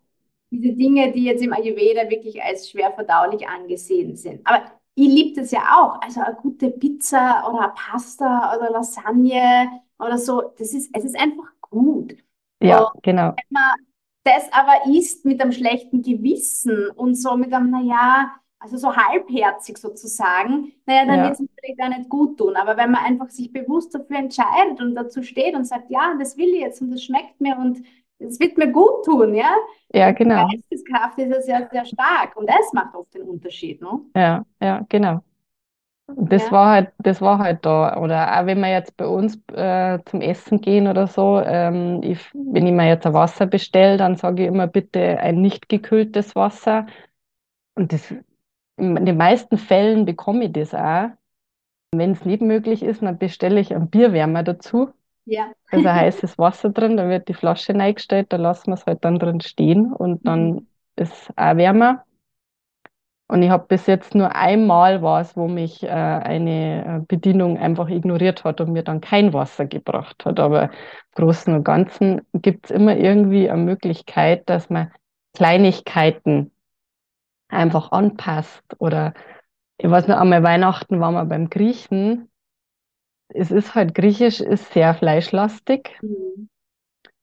Diese 0.52 0.74
Dinge, 0.74 1.12
die 1.12 1.24
jetzt 1.24 1.42
im 1.42 1.52
Ayurveda 1.52 2.08
wirklich 2.12 2.44
als 2.44 2.70
schwer 2.70 2.92
verdaulich 2.92 3.48
angesehen 3.48 4.16
sind. 4.16 4.46
Aber 4.46 4.62
ich 4.94 5.08
liebe 5.08 5.42
das 5.42 5.50
ja 5.50 5.62
auch. 5.62 6.00
Also 6.00 6.22
eine 6.22 6.36
gute 6.36 6.70
Pizza 6.70 7.44
oder 7.50 7.74
Pasta 7.76 8.56
oder 8.56 8.70
Lasagne 8.70 9.82
oder 10.00 10.18
so. 10.18 10.42
Das 10.58 10.74
ist, 10.74 10.90
es 10.96 11.06
ist 11.06 11.18
einfach 11.20 11.52
gut. 11.62 12.14
Ja, 12.62 12.92
Und 12.94 13.04
genau. 13.04 13.36
wenn 13.36 13.46
man 13.52 13.74
das 14.24 14.52
aber 14.54 14.88
isst 14.96 15.26
mit 15.26 15.42
einem 15.42 15.52
schlechten 15.52 16.02
Gewissen 16.02 16.90
und 16.92 17.16
so 17.16 17.36
mit 17.38 17.54
einem, 17.54 17.72
naja, 17.72 18.34
also 18.60 18.78
so 18.78 18.96
halbherzig 18.96 19.78
sozusagen, 19.78 20.72
naja, 20.86 21.06
dann 21.06 21.18
Ja. 21.18 21.24
wird 21.24 21.34
es 21.34 21.40
natürlich 21.42 21.78
gar 21.78 21.90
nicht 21.90 22.10
gut 22.10 22.38
tun. 22.38 22.56
Aber 22.56 22.78
wenn 22.78 22.92
man 22.92 23.04
einfach 23.04 23.30
sich 23.30 23.52
bewusst 23.52 23.94
dafür 23.94 24.18
entscheidet 24.18 24.80
und 24.82 24.96
dazu 24.96 25.22
steht 25.24 25.56
und 25.56 25.66
sagt, 25.66 25.90
ja, 25.92 26.16
das 26.18 26.38
will 26.38 26.50
ich 26.54 26.62
jetzt 26.62 26.82
und 26.82 26.92
das 26.92 27.04
schmeckt 27.04 27.42
mir 27.42 27.58
und 27.58 27.84
es 28.20 28.40
wird 28.40 28.58
mir 28.58 28.72
gut 28.72 29.04
tun, 29.06 29.36
ja, 29.36 29.54
Ja, 29.94 30.12
die 30.24 30.24
genau. 30.24 30.48
Geisteskraft 30.48 31.20
ist 31.20 31.30
ja 31.30 31.42
sehr, 31.42 31.70
sehr 31.72 31.86
stark 31.86 32.36
und 32.38 32.50
das 32.50 32.72
macht 32.74 32.96
oft 32.96 33.14
den 33.14 33.24
Unterschied, 33.24 33.82
ne? 33.82 34.00
Ja, 34.16 34.46
ja, 34.62 34.86
genau. 34.90 35.24
Das 36.18 36.46
Ja. 36.46 36.52
war 36.52 36.70
halt, 36.72 36.92
das 37.00 37.22
war 37.22 37.40
halt 37.40 37.66
da. 37.66 37.98
Oder 37.98 38.40
auch 38.40 38.46
wenn 38.46 38.60
wir 38.60 38.70
jetzt 38.72 38.98
bei 38.98 39.08
uns 39.08 39.40
äh, 39.54 40.00
zum 40.06 40.22
Essen 40.22 40.62
gehen 40.62 40.88
oder 40.88 41.08
so, 41.08 41.40
ähm, 41.42 42.02
ich, 42.04 42.20
wenn 42.34 42.68
ich 42.68 42.74
mir 42.74 42.88
jetzt 42.88 43.06
ein 43.06 43.14
Wasser 43.14 43.46
bestelle, 43.48 43.98
dann 43.98 44.16
sage 44.16 44.44
ich 44.44 44.48
immer 44.48 44.68
bitte 44.68 45.20
ein 45.20 45.42
nicht 45.42 45.70
gekühltes 45.70 46.36
Wasser. 46.36 46.88
Und 47.76 47.94
das, 47.94 48.14
in 48.78 49.06
den 49.06 49.18
meisten 49.18 49.58
Fällen 49.58 50.06
bekomme 50.06 50.46
ich 50.46 50.54
das 50.54 50.74
auch. 50.76 51.10
Wenn 51.94 52.12
es 52.12 52.26
nicht 52.26 52.42
möglich 52.42 52.84
ist, 52.84 53.02
dann 53.04 53.18
bestelle 53.20 53.60
ich 53.60 53.74
einen 53.76 53.90
Bierwärmer 53.90 54.44
dazu. 54.44 54.90
Ja. 55.26 55.52
Da 55.72 55.78
ist 55.80 55.86
ein 55.86 55.96
heißes 55.96 56.38
Wasser 56.38 56.70
drin, 56.70 56.98
da 56.98 57.10
wird 57.10 57.28
die 57.30 57.34
Flasche 57.34 57.74
reingestellt, 57.76 58.32
da 58.34 58.38
lassen 58.38 58.68
wir 58.68 58.76
es 58.76 58.86
halt 58.86 59.04
dann 59.06 59.20
drin 59.20 59.42
stehen 59.42 59.92
und 59.94 60.26
dann 60.28 60.56
Mhm. 60.56 60.68
ist 60.96 61.14
es 61.14 61.30
auch 61.38 61.58
wärmer. 61.58 62.06
Und 63.34 63.42
ich 63.42 63.50
habe 63.50 63.66
bis 63.68 63.88
jetzt 63.88 64.14
nur 64.14 64.36
einmal 64.36 65.02
was, 65.02 65.36
wo 65.36 65.48
mich 65.48 65.82
äh, 65.82 65.88
eine 65.88 66.86
äh, 66.86 67.06
Bedienung 67.08 67.58
einfach 67.58 67.90
ignoriert 67.90 68.44
hat 68.44 68.62
und 68.62 68.72
mir 68.72 68.84
dann 68.84 69.02
kein 69.02 69.34
Wasser 69.34 69.66
gebracht 69.66 70.24
hat. 70.24 70.40
Aber 70.40 70.66
im 70.66 70.70
Großen 71.16 71.52
und 71.52 71.64
Ganzen 71.64 72.22
gibt 72.34 72.66
es 72.66 72.70
immer 72.70 72.96
irgendwie 72.96 73.50
eine 73.50 73.64
Möglichkeit, 73.64 74.48
dass 74.48 74.70
man 74.70 74.92
Kleinigkeiten 75.34 76.52
einfach 77.48 77.92
anpasst. 77.92 78.64
Oder 78.78 79.16
ich 79.78 79.90
weiß 79.90 80.08
noch, 80.10 80.18
einmal 80.18 80.44
Weihnachten 80.44 81.00
waren 81.00 81.16
wir 81.16 81.26
beim 81.26 81.50
Griechen. 81.50 82.30
Es 83.30 83.50
ist 83.50 83.74
halt, 83.74 83.96
Griechisch 83.96 84.42
ist 84.42 84.72
sehr 84.74 84.94
fleischlastig. 84.94 85.98
Mhm. 86.04 86.50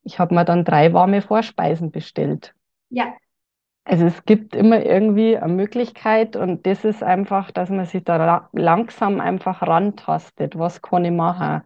Ich 0.03 0.19
habe 0.19 0.35
mir 0.35 0.45
dann 0.45 0.65
drei 0.65 0.93
warme 0.93 1.23
Vorspeisen 1.23 1.93
bestellt. 1.93 2.53
Ja. 2.89 3.15
Also 3.91 4.07
es 4.07 4.25
gibt 4.25 4.55
immer 4.55 4.85
irgendwie 4.87 5.37
eine 5.37 5.53
Möglichkeit 5.53 6.37
und 6.37 6.65
das 6.67 6.85
ist 6.85 7.03
einfach, 7.03 7.51
dass 7.51 7.71
man 7.71 7.87
sich 7.87 8.05
da 8.05 8.17
la- 8.17 8.49
langsam 8.53 9.21
einfach 9.21 9.63
rantastet, 9.63 10.57
was 10.59 10.81
kann 10.81 11.05
ich 11.05 11.11
machen. 11.13 11.63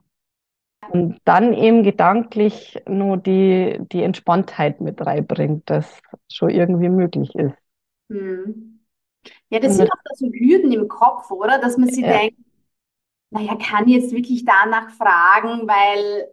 Und 0.89 1.21
dann 1.25 1.55
eben 1.55 1.83
gedanklich 1.85 2.83
nur 2.89 3.19
die, 3.19 3.79
die 3.93 4.03
Entspanntheit 4.03 4.81
mit 4.81 5.05
reinbringt, 5.07 5.71
dass 5.71 6.03
schon 6.31 6.51
irgendwie 6.51 6.91
möglich 6.91 7.35
ist. 7.37 7.57
Mhm. 8.09 8.81
Ja, 9.51 9.61
das 9.61 9.77
Und 9.77 9.79
sind 9.79 9.91
auch 9.93 10.17
so 10.17 10.27
Hürden 10.29 10.73
im 10.73 10.89
Kopf, 10.89 11.31
oder? 11.31 11.59
Dass 11.61 11.79
man 11.79 11.91
sich 11.91 12.07
ja, 12.07 12.09
denkt, 12.09 12.39
naja, 13.31 13.57
kann 13.57 13.89
ich 13.89 13.97
jetzt 13.97 14.13
wirklich 14.13 14.45
danach 14.45 14.91
fragen, 14.93 15.69
weil 15.69 16.29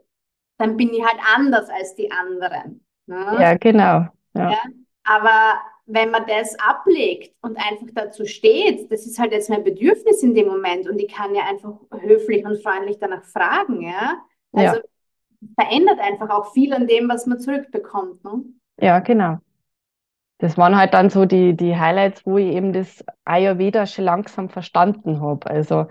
dann 0.58 0.78
bin 0.78 0.94
ich 0.94 1.04
halt 1.06 1.20
anders 1.36 1.70
als 1.70 1.96
die 1.96 2.12
anderen. 2.12 2.86
Ne? 3.08 3.40
ja, 3.40 3.56
genau. 3.58 4.08
Ja, 4.34 4.56
Ja, 4.56 4.60
aber 5.04 5.62
wenn 5.86 6.12
man 6.12 6.26
das 6.28 6.58
ablegt 6.60 7.36
und 7.42 7.58
einfach 7.58 7.88
dazu 7.94 8.26
steht, 8.26 8.92
das 8.92 9.06
ist 9.06 9.20
halt 9.20 9.32
jetzt 9.32 9.50
mein 9.50 9.64
Bedürfnis 9.64 10.24
in 10.24 10.34
dem 10.34 10.48
Moment 10.48 10.88
und 10.88 11.00
ich 11.00 11.12
kann 11.12 11.36
ja 11.36 11.44
einfach 11.44 11.74
höflich 12.02 12.46
und 12.46 12.62
freundlich 12.62 12.98
danach 13.00 13.24
fragen, 13.24 13.82
ja. 13.82 14.22
Also 14.54 14.78
ja, 14.78 14.84
verändert 15.60 16.00
einfach 16.00 16.30
auch 16.30 16.54
viel 16.54 16.74
an 16.74 16.88
dem, 16.88 17.10
was 17.10 17.26
man 17.26 17.40
zurückbekommt, 17.40 18.24
ne? 18.24 18.44
ja, 18.80 19.00
genau. 19.00 19.38
Das 20.38 20.58
waren 20.58 20.76
halt 20.76 20.96
dann 20.96 21.12
so 21.12 21.26
die, 21.26 21.56
die 21.56 21.78
Highlights, 21.78 22.26
wo 22.26 22.40
ich 22.40 22.56
eben 22.56 22.74
das 22.74 23.06
Ayurveda 23.26 23.86
schon 23.86 24.06
langsam 24.06 24.50
verstanden 24.50 25.22
habe. 25.22 25.48
Also 25.48 25.86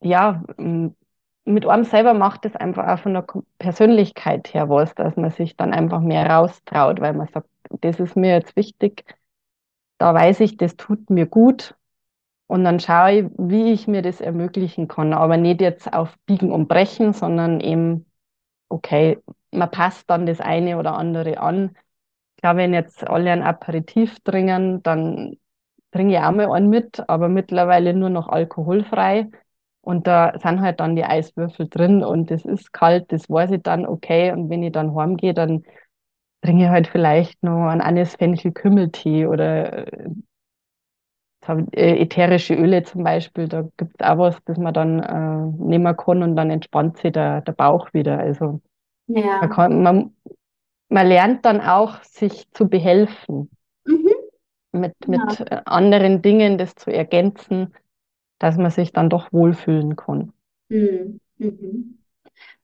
ja, 0.00 0.42
mit 0.56 1.66
einem 1.66 1.84
selber 1.84 2.12
macht 2.12 2.44
es 2.44 2.56
einfach 2.56 2.88
auch 2.88 2.98
von 2.98 3.14
der 3.14 3.24
Persönlichkeit 3.58 4.52
her 4.52 4.68
was, 4.68 4.94
dass 4.94 5.16
man 5.16 5.30
sich 5.30 5.56
dann 5.56 5.72
einfach 5.72 6.00
mehr 6.00 6.28
raustraut, 6.28 7.00
weil 7.00 7.14
man 7.14 7.28
sagt, 7.28 7.48
das 7.80 8.00
ist 8.00 8.16
mir 8.16 8.32
jetzt 8.34 8.56
wichtig, 8.56 9.04
da 9.98 10.14
weiß 10.14 10.40
ich, 10.40 10.56
das 10.56 10.76
tut 10.76 11.10
mir 11.10 11.26
gut 11.26 11.76
und 12.46 12.64
dann 12.64 12.80
schaue 12.80 13.12
ich, 13.12 13.26
wie 13.38 13.72
ich 13.72 13.88
mir 13.88 14.02
das 14.02 14.20
ermöglichen 14.20 14.88
kann, 14.88 15.12
aber 15.12 15.36
nicht 15.36 15.60
jetzt 15.60 15.92
auf 15.92 16.16
Biegen 16.26 16.52
und 16.52 16.68
Brechen, 16.68 17.12
sondern 17.12 17.60
eben, 17.60 18.06
okay, 18.68 19.18
man 19.52 19.70
passt 19.70 20.10
dann 20.10 20.26
das 20.26 20.40
eine 20.40 20.78
oder 20.78 20.94
andere 20.96 21.40
an. 21.40 21.76
Ich 22.36 22.42
glaube, 22.42 22.58
wenn 22.60 22.74
jetzt 22.74 23.06
alle 23.08 23.32
ein 23.32 23.42
Aperitif 23.42 24.20
trinken, 24.20 24.82
dann 24.82 25.36
trinke 25.92 26.14
ich 26.14 26.20
auch 26.20 26.32
mal 26.32 26.50
einen 26.52 26.70
mit, 26.70 27.08
aber 27.08 27.28
mittlerweile 27.28 27.94
nur 27.94 28.10
noch 28.10 28.28
alkoholfrei. 28.28 29.28
Und 29.80 30.06
da 30.06 30.38
sind 30.38 30.60
halt 30.60 30.80
dann 30.80 30.96
die 30.96 31.04
Eiswürfel 31.04 31.68
drin 31.68 32.04
und 32.04 32.30
das 32.30 32.44
ist 32.44 32.72
kalt, 32.72 33.10
das 33.12 33.30
weiß 33.30 33.52
ich 33.52 33.62
dann, 33.62 33.86
okay. 33.86 34.32
Und 34.32 34.50
wenn 34.50 34.62
ich 34.62 34.72
dann 34.72 34.94
heimgehe, 34.94 35.34
dann 35.34 35.64
trinke 36.42 36.64
ich 36.64 36.70
halt 36.70 36.86
vielleicht 36.88 37.42
noch 37.42 37.66
einen 37.68 37.80
Anis-Fenchel-Kümmeltee 37.80 39.26
oder 39.26 39.86
äh, 39.92 40.10
äh, 41.72 42.02
ätherische 42.02 42.54
Öle 42.54 42.82
zum 42.82 43.04
Beispiel. 43.04 43.48
Da 43.48 43.62
gibt 43.76 43.94
es 43.98 44.06
auch 44.06 44.18
was, 44.18 44.36
das 44.44 44.58
man 44.58 44.74
dann 44.74 45.00
äh, 45.00 45.64
nehmen 45.64 45.96
kann 45.96 46.22
und 46.22 46.36
dann 46.36 46.50
entspannt 46.50 46.98
sich 46.98 47.12
der, 47.12 47.40
der 47.40 47.52
Bauch 47.52 47.92
wieder. 47.94 48.18
Also 48.18 48.60
man 49.06 49.22
Ja. 49.24 49.46
kann, 49.48 49.82
man, 49.82 50.14
man 50.88 51.06
lernt 51.06 51.44
dann 51.44 51.60
auch, 51.60 52.02
sich 52.02 52.50
zu 52.52 52.68
behelfen 52.68 53.50
Mhm. 53.86 54.12
mit, 54.72 54.94
Ja. 55.06 55.18
mit 55.26 55.40
äh, 55.40 55.62
anderen 55.64 56.22
Dingen, 56.22 56.58
das 56.58 56.74
zu 56.74 56.92
ergänzen, 56.92 57.74
dass 58.38 58.56
man 58.56 58.70
sich 58.70 58.92
dann 58.92 59.10
doch 59.10 59.32
wohlfühlen 59.32 59.96
kann. 59.96 60.32
Mhm. 60.68 61.20
Mhm. 61.38 61.98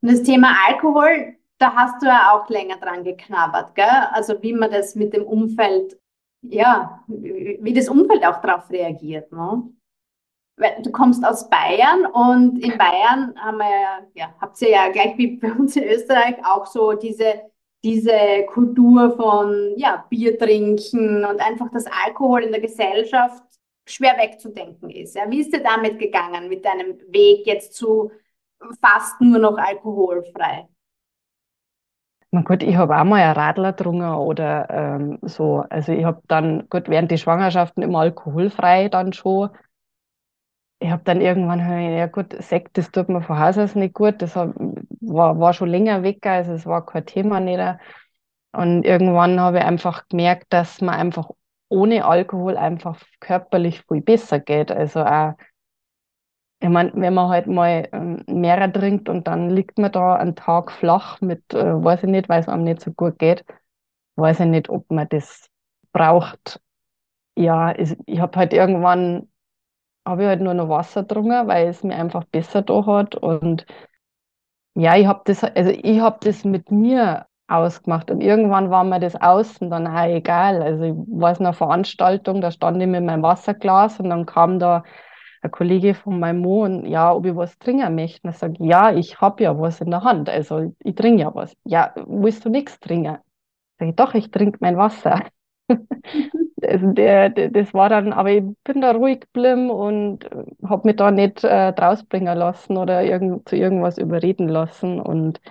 Und 0.02 0.12
das 0.12 0.22
Thema 0.22 0.54
Alkohol, 0.68 1.36
da 1.58 1.74
hast 1.74 2.02
du 2.02 2.06
ja 2.06 2.32
auch 2.32 2.48
länger 2.48 2.76
dran 2.76 3.04
geknabbert, 3.04 3.74
gell? 3.74 3.86
Also 4.12 4.42
wie 4.42 4.52
man 4.52 4.70
das 4.70 4.94
mit 4.94 5.12
dem 5.12 5.24
Umfeld, 5.24 5.98
ja, 6.42 7.04
wie 7.08 7.72
das 7.72 7.88
Umfeld 7.88 8.24
auch 8.26 8.40
darauf 8.40 8.70
reagiert, 8.70 9.32
ne? 9.32 9.62
Du 10.82 10.92
kommst 10.92 11.24
aus 11.26 11.50
Bayern 11.50 12.06
und 12.06 12.58
in 12.58 12.78
Bayern 12.78 13.34
haben 13.36 13.58
wir 13.58 13.68
ja, 13.68 14.06
ja, 14.14 14.34
habt 14.40 14.60
ihr 14.62 14.70
ja 14.70 14.88
gleich 14.88 15.18
wie 15.18 15.36
bei 15.36 15.52
uns 15.52 15.74
in 15.74 15.82
Österreich 15.82 16.36
auch 16.44 16.66
so 16.66 16.92
diese, 16.92 17.42
diese 17.82 18.46
Kultur 18.46 19.16
von 19.16 19.74
ja, 19.76 20.06
Bier 20.08 20.38
trinken 20.38 21.24
und 21.24 21.40
einfach, 21.40 21.70
dass 21.72 21.86
Alkohol 22.06 22.44
in 22.44 22.52
der 22.52 22.60
Gesellschaft 22.60 23.42
schwer 23.86 24.16
wegzudenken 24.16 24.90
ist. 24.90 25.16
Ja, 25.16 25.28
wie 25.28 25.40
ist 25.40 25.52
dir 25.52 25.62
damit 25.62 25.98
gegangen, 25.98 26.48
mit 26.48 26.64
deinem 26.64 27.00
Weg 27.08 27.46
jetzt 27.46 27.74
zu 27.74 28.12
fast 28.80 29.20
nur 29.20 29.40
noch 29.40 29.58
alkoholfrei? 29.58 30.68
Na 32.34 32.40
gut, 32.42 32.64
ich 32.64 32.74
habe 32.74 32.98
auch 32.98 33.04
mal 33.04 33.22
ein 33.22 33.30
Radler 33.36 33.72
getrunken 33.72 34.10
oder 34.14 34.68
ähm, 34.68 35.18
so. 35.22 35.64
Also 35.70 35.92
ich 35.92 36.04
habe 36.04 36.20
dann, 36.26 36.68
gut, 36.68 36.88
während 36.88 37.12
die 37.12 37.18
Schwangerschaften 37.18 37.84
immer 37.84 38.00
alkoholfrei 38.00 38.88
dann 38.88 39.12
schon. 39.12 39.50
Ich 40.80 40.90
habe 40.90 41.04
dann 41.04 41.20
irgendwann, 41.20 41.60
ja 41.96 42.06
gut, 42.06 42.34
Sekt, 42.42 42.76
das 42.76 42.90
tut 42.90 43.08
mir 43.08 43.22
von 43.22 43.38
Haus 43.38 43.56
aus 43.56 43.76
nicht 43.76 43.94
gut. 43.94 44.20
Das 44.20 44.34
hab, 44.34 44.52
war, 45.00 45.38
war 45.38 45.52
schon 45.52 45.68
länger 45.68 46.02
weg, 46.02 46.26
also 46.26 46.54
es 46.54 46.66
war 46.66 46.84
kein 46.84 47.06
Thema 47.06 47.38
nicht. 47.38 47.60
Und 48.50 48.82
irgendwann 48.84 49.38
habe 49.38 49.58
ich 49.58 49.64
einfach 49.64 50.08
gemerkt, 50.08 50.46
dass 50.52 50.80
man 50.80 50.96
einfach 50.96 51.30
ohne 51.68 52.04
Alkohol 52.04 52.56
einfach 52.56 53.00
körperlich 53.20 53.84
viel 53.86 54.00
besser 54.00 54.40
geht. 54.40 54.72
Also 54.72 55.04
auch, 55.04 55.34
ich 56.60 56.68
meine, 56.68 56.92
wenn 56.94 57.14
man 57.14 57.28
halt 57.28 57.46
mal 57.46 57.88
ähm, 57.92 58.24
mehr 58.26 58.72
trinkt 58.72 59.08
und 59.08 59.26
dann 59.26 59.50
liegt 59.50 59.78
man 59.78 59.92
da 59.92 60.14
einen 60.16 60.34
Tag 60.36 60.72
flach 60.72 61.20
mit, 61.20 61.52
äh, 61.54 61.84
weiß 61.84 62.04
ich 62.04 62.08
nicht, 62.10 62.28
weil 62.28 62.40
es 62.40 62.48
einem 62.48 62.64
nicht 62.64 62.80
so 62.80 62.92
gut 62.92 63.18
geht, 63.18 63.44
weiß 64.16 64.40
ich 64.40 64.46
nicht, 64.46 64.68
ob 64.70 64.90
man 64.90 65.08
das 65.08 65.48
braucht. 65.92 66.60
Ja, 67.36 67.72
es, 67.72 67.96
ich 68.06 68.20
habe 68.20 68.38
halt 68.38 68.52
irgendwann, 68.52 69.28
habe 70.06 70.22
ich 70.24 70.28
halt 70.28 70.40
nur 70.42 70.54
noch 70.54 70.68
Wasser 70.70 71.02
getrunken, 71.02 71.48
weil 71.48 71.68
es 71.68 71.84
mir 71.84 71.96
einfach 71.96 72.24
besser 72.26 72.62
da 72.62 72.86
hat. 72.86 73.16
Und 73.16 73.66
ja, 74.74 74.96
ich 74.96 75.06
habe 75.06 75.22
das, 75.24 75.44
also 75.44 75.70
ich 75.70 76.00
habe 76.00 76.18
das 76.22 76.44
mit 76.44 76.70
mir 76.70 77.26
ausgemacht 77.46 78.10
und 78.10 78.20
irgendwann 78.22 78.70
war 78.70 78.84
mir 78.84 78.98
das 79.00 79.14
außen 79.16 79.70
dann 79.70 79.86
auch 79.86 80.04
egal. 80.06 80.62
Also 80.62 80.84
ich 80.84 80.92
weiß 80.94 81.40
noch 81.40 81.48
eine 81.48 81.54
Veranstaltung, 81.54 82.40
da 82.40 82.50
stand 82.50 82.80
ich 82.82 82.88
mit 82.88 83.04
meinem 83.04 83.22
Wasserglas 83.22 84.00
und 84.00 84.10
dann 84.10 84.26
kam 84.26 84.58
da 84.58 84.82
ein 85.44 85.50
Kollege 85.50 85.94
von 85.94 86.18
meinem 86.18 86.44
und 86.46 86.86
ja, 86.86 87.12
ob 87.12 87.26
ich 87.26 87.36
was 87.36 87.58
trinken 87.58 87.94
möchte. 87.94 88.26
Und 88.26 88.30
ich 88.30 88.38
sage, 88.38 88.54
ja, 88.60 88.92
ich 88.94 89.20
habe 89.20 89.42
ja 89.44 89.58
was 89.58 89.80
in 89.80 89.90
der 89.90 90.02
Hand, 90.02 90.28
also 90.28 90.74
ich 90.82 90.94
trinke 90.94 91.22
ja 91.22 91.34
was. 91.34 91.54
Ja, 91.64 91.94
willst 92.06 92.44
du 92.44 92.48
nichts 92.48 92.80
trinken? 92.80 93.18
Sag 93.78 93.88
ich, 93.88 93.94
doch, 93.96 94.14
ich 94.14 94.30
trinke 94.30 94.58
mein 94.60 94.76
Wasser. 94.76 95.22
Also 96.66 96.92
der, 96.92 97.28
der, 97.28 97.50
das 97.50 97.74
war 97.74 97.90
dann, 97.90 98.14
aber 98.14 98.30
ich 98.30 98.42
bin 98.64 98.80
da 98.80 98.92
ruhig 98.92 99.20
geblieben 99.20 99.68
und 99.68 100.24
habe 100.66 100.88
mich 100.88 100.96
da 100.96 101.10
nicht 101.10 101.44
äh, 101.44 101.74
drausbringen 101.74 102.38
lassen 102.38 102.78
oder 102.78 103.02
irgend, 103.02 103.46
zu 103.46 103.56
irgendwas 103.56 103.98
überreden 103.98 104.48
lassen. 104.48 104.98
Und 104.98 105.42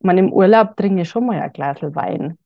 man 0.00 0.18
im 0.18 0.32
Urlaub 0.32 0.76
trinke 0.76 1.02
ich 1.02 1.08
schon 1.08 1.26
mal 1.26 1.40
ein 1.40 1.52
Glas 1.52 1.80
Wein, 1.80 2.38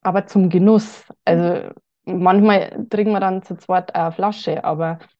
aber 0.00 0.26
zum 0.26 0.48
Genuss. 0.48 1.04
Also 1.26 1.68
manchmal 2.06 2.86
trinken 2.88 3.12
wir 3.12 3.20
dann 3.20 3.42
zu 3.42 3.56
zweit 3.58 3.94
eine 3.94 4.10
Flasche, 4.12 4.64
aber 4.64 4.92
äh, 4.92 5.17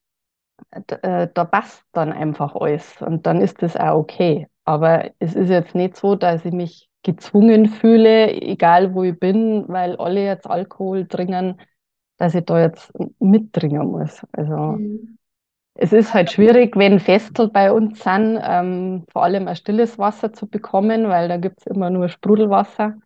da 1.34 1.44
passt 1.44 1.84
dann 1.92 2.12
einfach 2.12 2.54
alles 2.54 3.00
und 3.02 3.26
dann 3.26 3.40
ist 3.40 3.62
das 3.62 3.76
auch 3.76 3.96
okay. 3.98 4.48
Aber 4.64 5.10
es 5.18 5.34
ist 5.34 5.48
jetzt 5.50 5.74
nicht 5.74 5.96
so, 5.96 6.14
dass 6.14 6.44
ich 6.44 6.52
mich 6.52 6.88
gezwungen 7.02 7.66
fühle, 7.68 8.30
egal 8.32 8.94
wo 8.94 9.02
ich 9.04 9.18
bin, 9.18 9.64
weil 9.68 9.96
alle 9.96 10.24
jetzt 10.24 10.46
Alkohol 10.48 11.06
trinken, 11.06 11.60
dass 12.18 12.34
ich 12.34 12.44
da 12.44 12.60
jetzt 12.60 12.92
mittrinken 13.20 13.86
muss. 13.86 14.22
Also 14.32 14.54
Mhm. 14.54 15.18
es 15.74 15.92
ist 15.92 16.14
halt 16.14 16.30
schwierig, 16.32 16.76
wenn 16.76 17.00
Festel 17.00 17.48
bei 17.48 17.72
uns 17.72 18.02
sind, 18.02 18.38
ähm, 18.42 19.04
vor 19.12 19.24
allem 19.24 19.48
ein 19.48 19.56
stilles 19.56 19.98
Wasser 19.98 20.32
zu 20.32 20.48
bekommen, 20.48 21.08
weil 21.08 21.28
da 21.28 21.36
gibt 21.38 21.60
es 21.60 21.66
immer 21.66 21.90
nur 21.90 22.08
Sprudelwasser. 22.08 22.96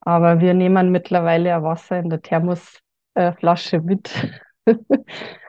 Aber 0.00 0.40
wir 0.40 0.54
nehmen 0.54 0.90
mittlerweile 0.92 1.54
ein 1.56 1.62
Wasser 1.62 1.98
in 1.98 2.10
der 2.10 2.22
Thermosflasche 2.22 3.80
mit. 3.80 4.10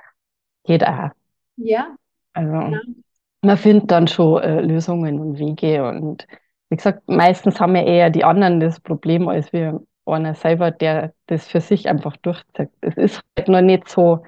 Geht 0.66 0.86
auch. 0.86 1.10
Ja. 1.58 1.96
Also 2.34 2.52
ja. 2.52 2.82
man 3.42 3.58
findet 3.58 3.92
dann 3.92 4.08
schon 4.08 4.42
äh, 4.42 4.62
Lösungen 4.62 5.20
und 5.20 5.40
Wege. 5.40 5.88
Und 5.88 6.28
wie 6.70 6.76
gesagt, 6.76 7.08
meistens 7.08 7.60
haben 7.60 7.76
ja 7.76 7.84
eher 7.84 8.10
die 8.10 8.24
anderen 8.24 8.60
das 8.60 8.80
Problem, 8.80 9.28
als 9.28 9.54
wir 9.54 9.82
einer 10.06 10.36
selber, 10.36 10.72
der 10.72 11.14
das 11.28 11.48
für 11.48 11.62
sich 11.62 11.88
einfach 11.90 12.18
durchzieht. 12.18 12.70
Es 12.82 12.96
ist 12.98 13.22
halt 13.38 13.48
noch 13.48 13.62
nicht 13.62 13.88
so, 13.90 14.24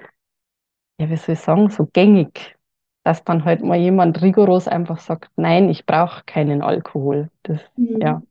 ja, 0.98 1.08
wie 1.08 1.16
soll 1.16 1.34
ich 1.34 1.40
sagen, 1.40 1.70
so 1.70 1.86
gängig, 1.92 2.56
dass 3.04 3.24
dann 3.24 3.44
halt 3.44 3.62
mal 3.62 3.78
jemand 3.78 4.20
rigoros 4.22 4.68
einfach 4.68 4.98
sagt, 4.98 5.30
nein, 5.36 5.68
ich 5.68 5.86
brauche 5.86 6.24
keinen 6.24 6.62
Alkohol. 6.62 7.30
Das, 7.44 7.60
mhm. 7.76 8.00
ja. 8.00 8.22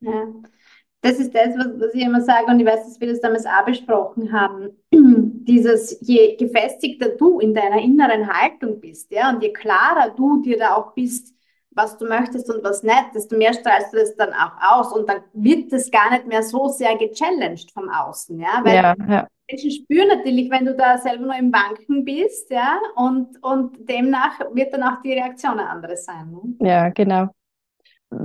ja. 0.00 0.24
Das 1.02 1.18
ist 1.18 1.34
das, 1.34 1.48
was, 1.56 1.80
was 1.80 1.94
ich 1.94 2.02
immer 2.02 2.20
sage, 2.20 2.46
und 2.46 2.60
ich 2.60 2.66
weiß, 2.66 2.84
dass 2.84 3.00
wir 3.00 3.08
das 3.08 3.20
damals 3.20 3.44
auch 3.44 3.64
besprochen 3.66 4.32
haben. 4.32 4.70
Dieses, 4.92 5.98
je 6.00 6.36
gefestigter 6.36 7.08
du 7.10 7.40
in 7.40 7.52
deiner 7.54 7.82
inneren 7.82 8.32
Haltung 8.32 8.80
bist, 8.80 9.10
ja, 9.10 9.28
und 9.30 9.42
je 9.42 9.52
klarer 9.52 10.14
du 10.16 10.40
dir 10.42 10.56
da 10.58 10.76
auch 10.76 10.94
bist, 10.94 11.34
was 11.74 11.98
du 11.98 12.06
möchtest 12.06 12.48
und 12.54 12.62
was 12.62 12.84
nicht, 12.84 13.14
desto 13.14 13.36
mehr 13.36 13.52
strahlst 13.52 13.92
du 13.92 13.96
das 13.96 14.14
dann 14.16 14.32
auch 14.32 14.52
aus 14.60 14.92
und 14.92 15.08
dann 15.08 15.22
wird 15.32 15.72
das 15.72 15.90
gar 15.90 16.10
nicht 16.10 16.26
mehr 16.26 16.42
so 16.42 16.68
sehr 16.68 16.96
gechallenged 16.96 17.72
vom 17.72 17.88
Außen, 17.88 18.38
ja, 18.38 18.60
weil 18.62 18.74
ja, 18.74 18.94
ja. 19.08 19.26
Menschen 19.50 19.70
spüren 19.70 20.08
natürlich, 20.08 20.50
wenn 20.50 20.66
du 20.66 20.76
da 20.76 20.98
selber 20.98 21.24
nur 21.24 21.34
im 21.36 21.50
Banken 21.50 22.04
bist, 22.04 22.50
ja, 22.50 22.78
und, 22.94 23.42
und 23.42 23.88
demnach 23.88 24.38
wird 24.52 24.72
dann 24.72 24.84
auch 24.84 25.02
die 25.02 25.14
Reaktion 25.14 25.58
eine 25.58 25.68
andere 25.68 25.96
sein. 25.96 26.30
Ne? 26.30 26.68
Ja, 26.68 26.90
genau. 26.90 27.28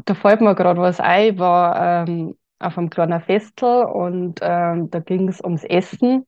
Da 0.05 0.13
fällt 0.13 0.41
mir 0.41 0.53
gerade 0.53 0.81
was 0.81 0.99
ein, 0.99 1.39
war 1.39 2.05
ähm, 2.07 2.35
auf 2.59 2.77
einem 2.77 2.89
kleinen 2.89 3.21
Festel 3.21 3.85
und 3.85 4.39
ähm, 4.41 4.89
da 4.89 4.99
ging 4.99 5.27
es 5.27 5.41
ums 5.41 5.63
Essen. 5.63 6.25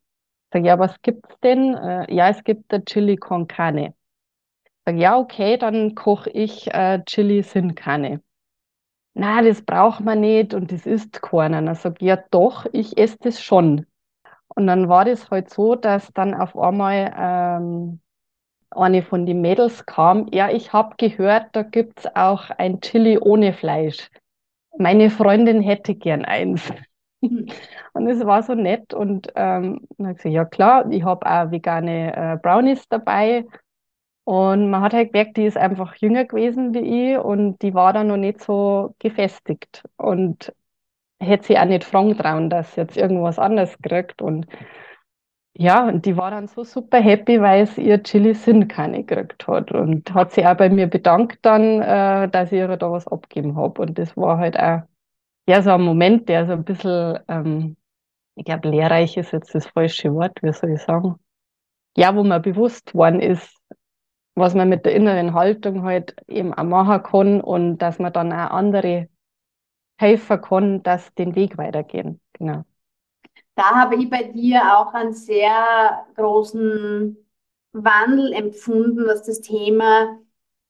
Sag, 0.52 0.66
ja, 0.66 0.80
was 0.80 1.02
gibt's 1.02 1.40
denn? 1.42 1.76
Äh, 1.76 2.14
ja, 2.14 2.30
es 2.30 2.44
gibt 2.44 2.72
der 2.72 2.84
Chili 2.86 3.18
con 3.18 3.48
Carne. 3.48 3.94
Sag, 4.86 4.98
ja, 4.98 5.18
okay, 5.18 5.58
dann 5.58 5.96
koche 5.96 6.30
ich 6.32 6.74
äh, 6.74 7.04
Chili 7.06 7.44
sin 7.44 7.76
Carne. 7.76 8.22
Na, 9.14 9.42
das 9.42 9.62
braucht 9.64 10.02
man 10.02 10.22
nicht 10.22 10.54
und 10.54 10.72
das 10.72 10.86
isst 10.86 11.22
keiner. 11.22 11.62
Dann 11.62 11.76
sag, 11.76 12.02
ja, 12.02 12.18
doch, 12.32 12.66
ich 12.72 12.98
esse 12.98 13.18
das 13.22 13.42
schon. 13.42 13.86
Und 14.48 14.68
dann 14.68 14.90
war 14.90 15.06
das 15.06 15.30
halt 15.30 15.50
so, 15.50 15.76
dass 15.76 16.12
dann 16.14 16.34
auf 16.34 16.58
einmal 16.58 17.14
ähm, 17.18 18.00
eine 18.72 19.02
von 19.04 19.26
den 19.26 19.42
Mädels 19.42 19.86
kam, 19.86 20.28
ja, 20.32 20.50
ich 20.50 20.74
habe 20.74 20.96
gehört, 20.98 21.56
da 21.56 21.64
gibt 21.64 22.00
es 22.00 22.16
auch 22.16 22.50
ein 22.52 22.82
Chili 22.82 23.18
ohne 23.18 23.54
Fleisch. 23.54 24.10
Meine 24.80 25.10
Freundin 25.10 25.62
hätte 25.62 25.94
gern 25.94 26.24
eins. 26.24 26.72
Hm. 27.22 27.48
Und 27.92 28.08
es 28.08 28.26
war 28.26 28.44
so 28.44 28.56
nett 28.56 28.94
und 28.94 29.28
ähm, 29.36 29.86
dann 29.98 30.08
habe 30.08 30.18
ich 30.18 30.24
gesagt, 30.24 30.34
ja 30.34 30.46
klar, 30.46 30.90
ich 30.90 31.04
habe 31.04 31.26
auch 31.26 31.52
vegane 31.52 32.16
äh, 32.16 32.38
Brownies 32.38 32.88
dabei. 32.88 33.46
Und 34.24 34.70
man 34.70 34.82
hat 34.82 34.94
halt 34.94 35.12
gemerkt, 35.12 35.36
die 35.36 35.46
ist 35.46 35.58
einfach 35.58 35.96
jünger 35.96 36.24
gewesen 36.24 36.74
wie 36.74 37.12
ich 37.14 37.18
und 37.18 37.62
die 37.62 37.74
war 37.74 37.92
dann 37.92 38.08
noch 38.08 38.16
nicht 38.16 38.42
so 38.42 38.96
gefestigt. 39.00 39.84
Und 39.98 40.54
hätte 41.20 41.48
sie 41.48 41.58
auch 41.60 41.66
nicht 41.66 41.84
fragen 41.84 42.18
trauen, 42.18 42.50
dass 42.50 42.74
sie 42.74 42.82
jetzt 42.82 42.96
irgendwas 42.96 43.38
anderes 43.38 43.78
kriegt. 43.82 44.22
Und 44.22 44.48
ja, 45.62 45.86
und 45.88 46.06
die 46.06 46.16
war 46.16 46.32
dann 46.32 46.48
so 46.48 46.64
super 46.64 47.00
happy, 47.02 47.42
weil 47.42 47.64
es 47.64 47.78
ihr 47.78 48.02
Chili 48.02 48.34
Sin 48.34 48.70
keine 48.70 49.04
gekriegt 49.04 49.46
hat. 49.48 49.72
Und 49.74 50.14
hat 50.14 50.32
sich 50.32 50.46
auch 50.48 50.56
bei 50.56 50.70
mir 50.70 50.88
bedankt 50.88 51.40
dann, 51.42 51.82
äh, 51.82 52.30
dass 52.30 52.52
ich 52.54 52.60
ihr 52.60 52.78
da 52.78 52.92
was 52.92 53.08
abgeben 53.08 53.58
habe. 53.58 53.82
Und 53.82 53.98
das 54.00 54.16
war 54.16 54.38
halt 54.38 54.58
auch 54.58 54.84
ja, 55.50 55.62
so 55.64 55.72
ein 55.72 55.82
Moment, 55.82 56.30
der 56.30 56.46
so 56.48 56.54
ein 56.54 56.64
bisschen, 56.64 57.20
ähm, 57.28 57.78
ich 58.36 58.46
glaube, 58.46 58.70
lehrreich 58.70 59.18
ist 59.18 59.34
jetzt 59.34 59.56
das 59.56 59.68
falsche 59.68 60.14
Wort, 60.14 60.42
wie 60.44 60.54
soll 60.54 60.72
ich 60.74 60.82
sagen? 60.82 61.16
Ja, 61.98 62.16
wo 62.16 62.24
man 62.24 62.42
bewusst 62.42 62.96
worden 62.96 63.20
ist, 63.20 63.54
was 64.36 64.56
man 64.56 64.70
mit 64.70 64.86
der 64.86 64.96
inneren 64.96 65.34
Haltung 65.34 65.84
halt 65.84 66.16
eben 66.28 66.54
auch 66.54 66.64
machen 66.64 67.04
kann 67.04 67.42
und 67.42 67.80
dass 67.80 68.00
man 68.00 68.14
dann 68.14 68.32
auch 68.32 68.52
andere 68.52 69.10
helfen 70.00 70.42
kann, 70.42 70.84
dass 70.84 71.14
den 71.16 71.36
Weg 71.36 71.58
weitergehen. 71.58 72.22
Genau. 72.34 72.64
Da 73.60 73.76
habe 73.76 73.98
ich 73.98 74.10
bei 74.10 74.24
dir 74.24 74.78
auch 74.78 74.94
einen 74.94 75.12
sehr 75.12 76.06
großen 76.16 77.18
Wandel 77.74 78.32
empfunden, 78.32 79.06
was 79.06 79.24
das 79.24 79.42
Thema 79.42 80.18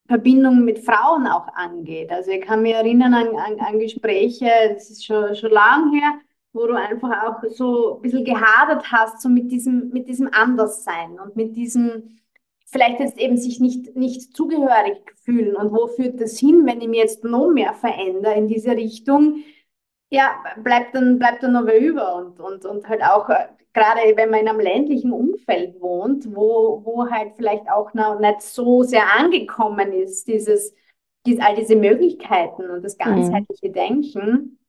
Verbindung 0.07 0.65
mit 0.65 0.79
Frauen 0.79 1.27
auch 1.27 1.47
angeht. 1.53 2.09
Also 2.09 2.31
ich 2.31 2.41
kann 2.41 2.63
mich 2.63 2.73
erinnern 2.73 3.13
an, 3.13 3.27
an, 3.35 3.59
an 3.59 3.77
Gespräche, 3.77 4.49
das 4.73 4.89
ist 4.89 5.05
schon, 5.05 5.35
schon 5.35 5.51
lang 5.51 5.93
her, 5.93 6.19
wo 6.51 6.65
du 6.65 6.73
einfach 6.73 7.11
auch 7.25 7.43
so 7.51 7.97
ein 7.97 8.01
bisschen 8.01 8.25
gehadert 8.25 8.91
hast, 8.91 9.21
so 9.21 9.29
mit 9.29 9.51
diesem, 9.51 9.89
mit 9.89 10.09
diesem 10.09 10.27
Anderssein 10.33 11.19
und 11.19 11.35
mit 11.35 11.55
diesem, 11.55 12.17
vielleicht 12.65 12.99
jetzt 13.01 13.19
eben 13.19 13.37
sich 13.37 13.59
nicht, 13.59 13.95
nicht 13.95 14.35
zugehörig 14.35 14.97
fühlen 15.23 15.55
und 15.55 15.71
wo 15.71 15.85
führt 15.85 16.19
das 16.19 16.39
hin, 16.39 16.65
wenn 16.65 16.81
ich 16.81 16.87
mich 16.87 17.01
jetzt 17.01 17.23
noch 17.23 17.51
mehr 17.51 17.75
verändere 17.75 18.33
in 18.33 18.47
diese 18.47 18.71
Richtung, 18.71 19.43
ja, 20.09 20.43
bleibt 20.57 20.95
dann, 20.95 21.19
bleibt 21.19 21.43
dann 21.43 21.53
noch 21.53 21.65
wer 21.65 21.79
über 21.79 22.15
und, 22.15 22.39
und, 22.39 22.65
und 22.65 22.87
halt 22.87 23.03
auch, 23.03 23.29
äh, 23.29 23.47
gerade 23.73 23.99
wenn 24.15 24.29
man 24.29 24.41
in 24.41 24.47
einem 24.47 24.59
ländlichen 24.59 25.11
Umfeld 25.11 25.79
wohnt, 25.79 26.35
wo, 26.35 26.81
wo 26.83 27.09
halt 27.09 27.33
vielleicht 27.35 27.69
auch 27.69 27.93
noch 27.93 28.19
nicht 28.19 28.41
so 28.41 28.83
sehr 28.83 29.13
angekommen 29.17 29.93
ist, 29.93 30.27
dieses, 30.27 30.73
dies, 31.25 31.39
all 31.39 31.55
diese 31.55 31.75
Möglichkeiten 31.75 32.69
und 32.69 32.83
das 32.83 32.97
mhm. 32.97 33.03
ganzheitliche 33.03 33.69
mhm. 33.69 33.73
Denken. 33.73 34.59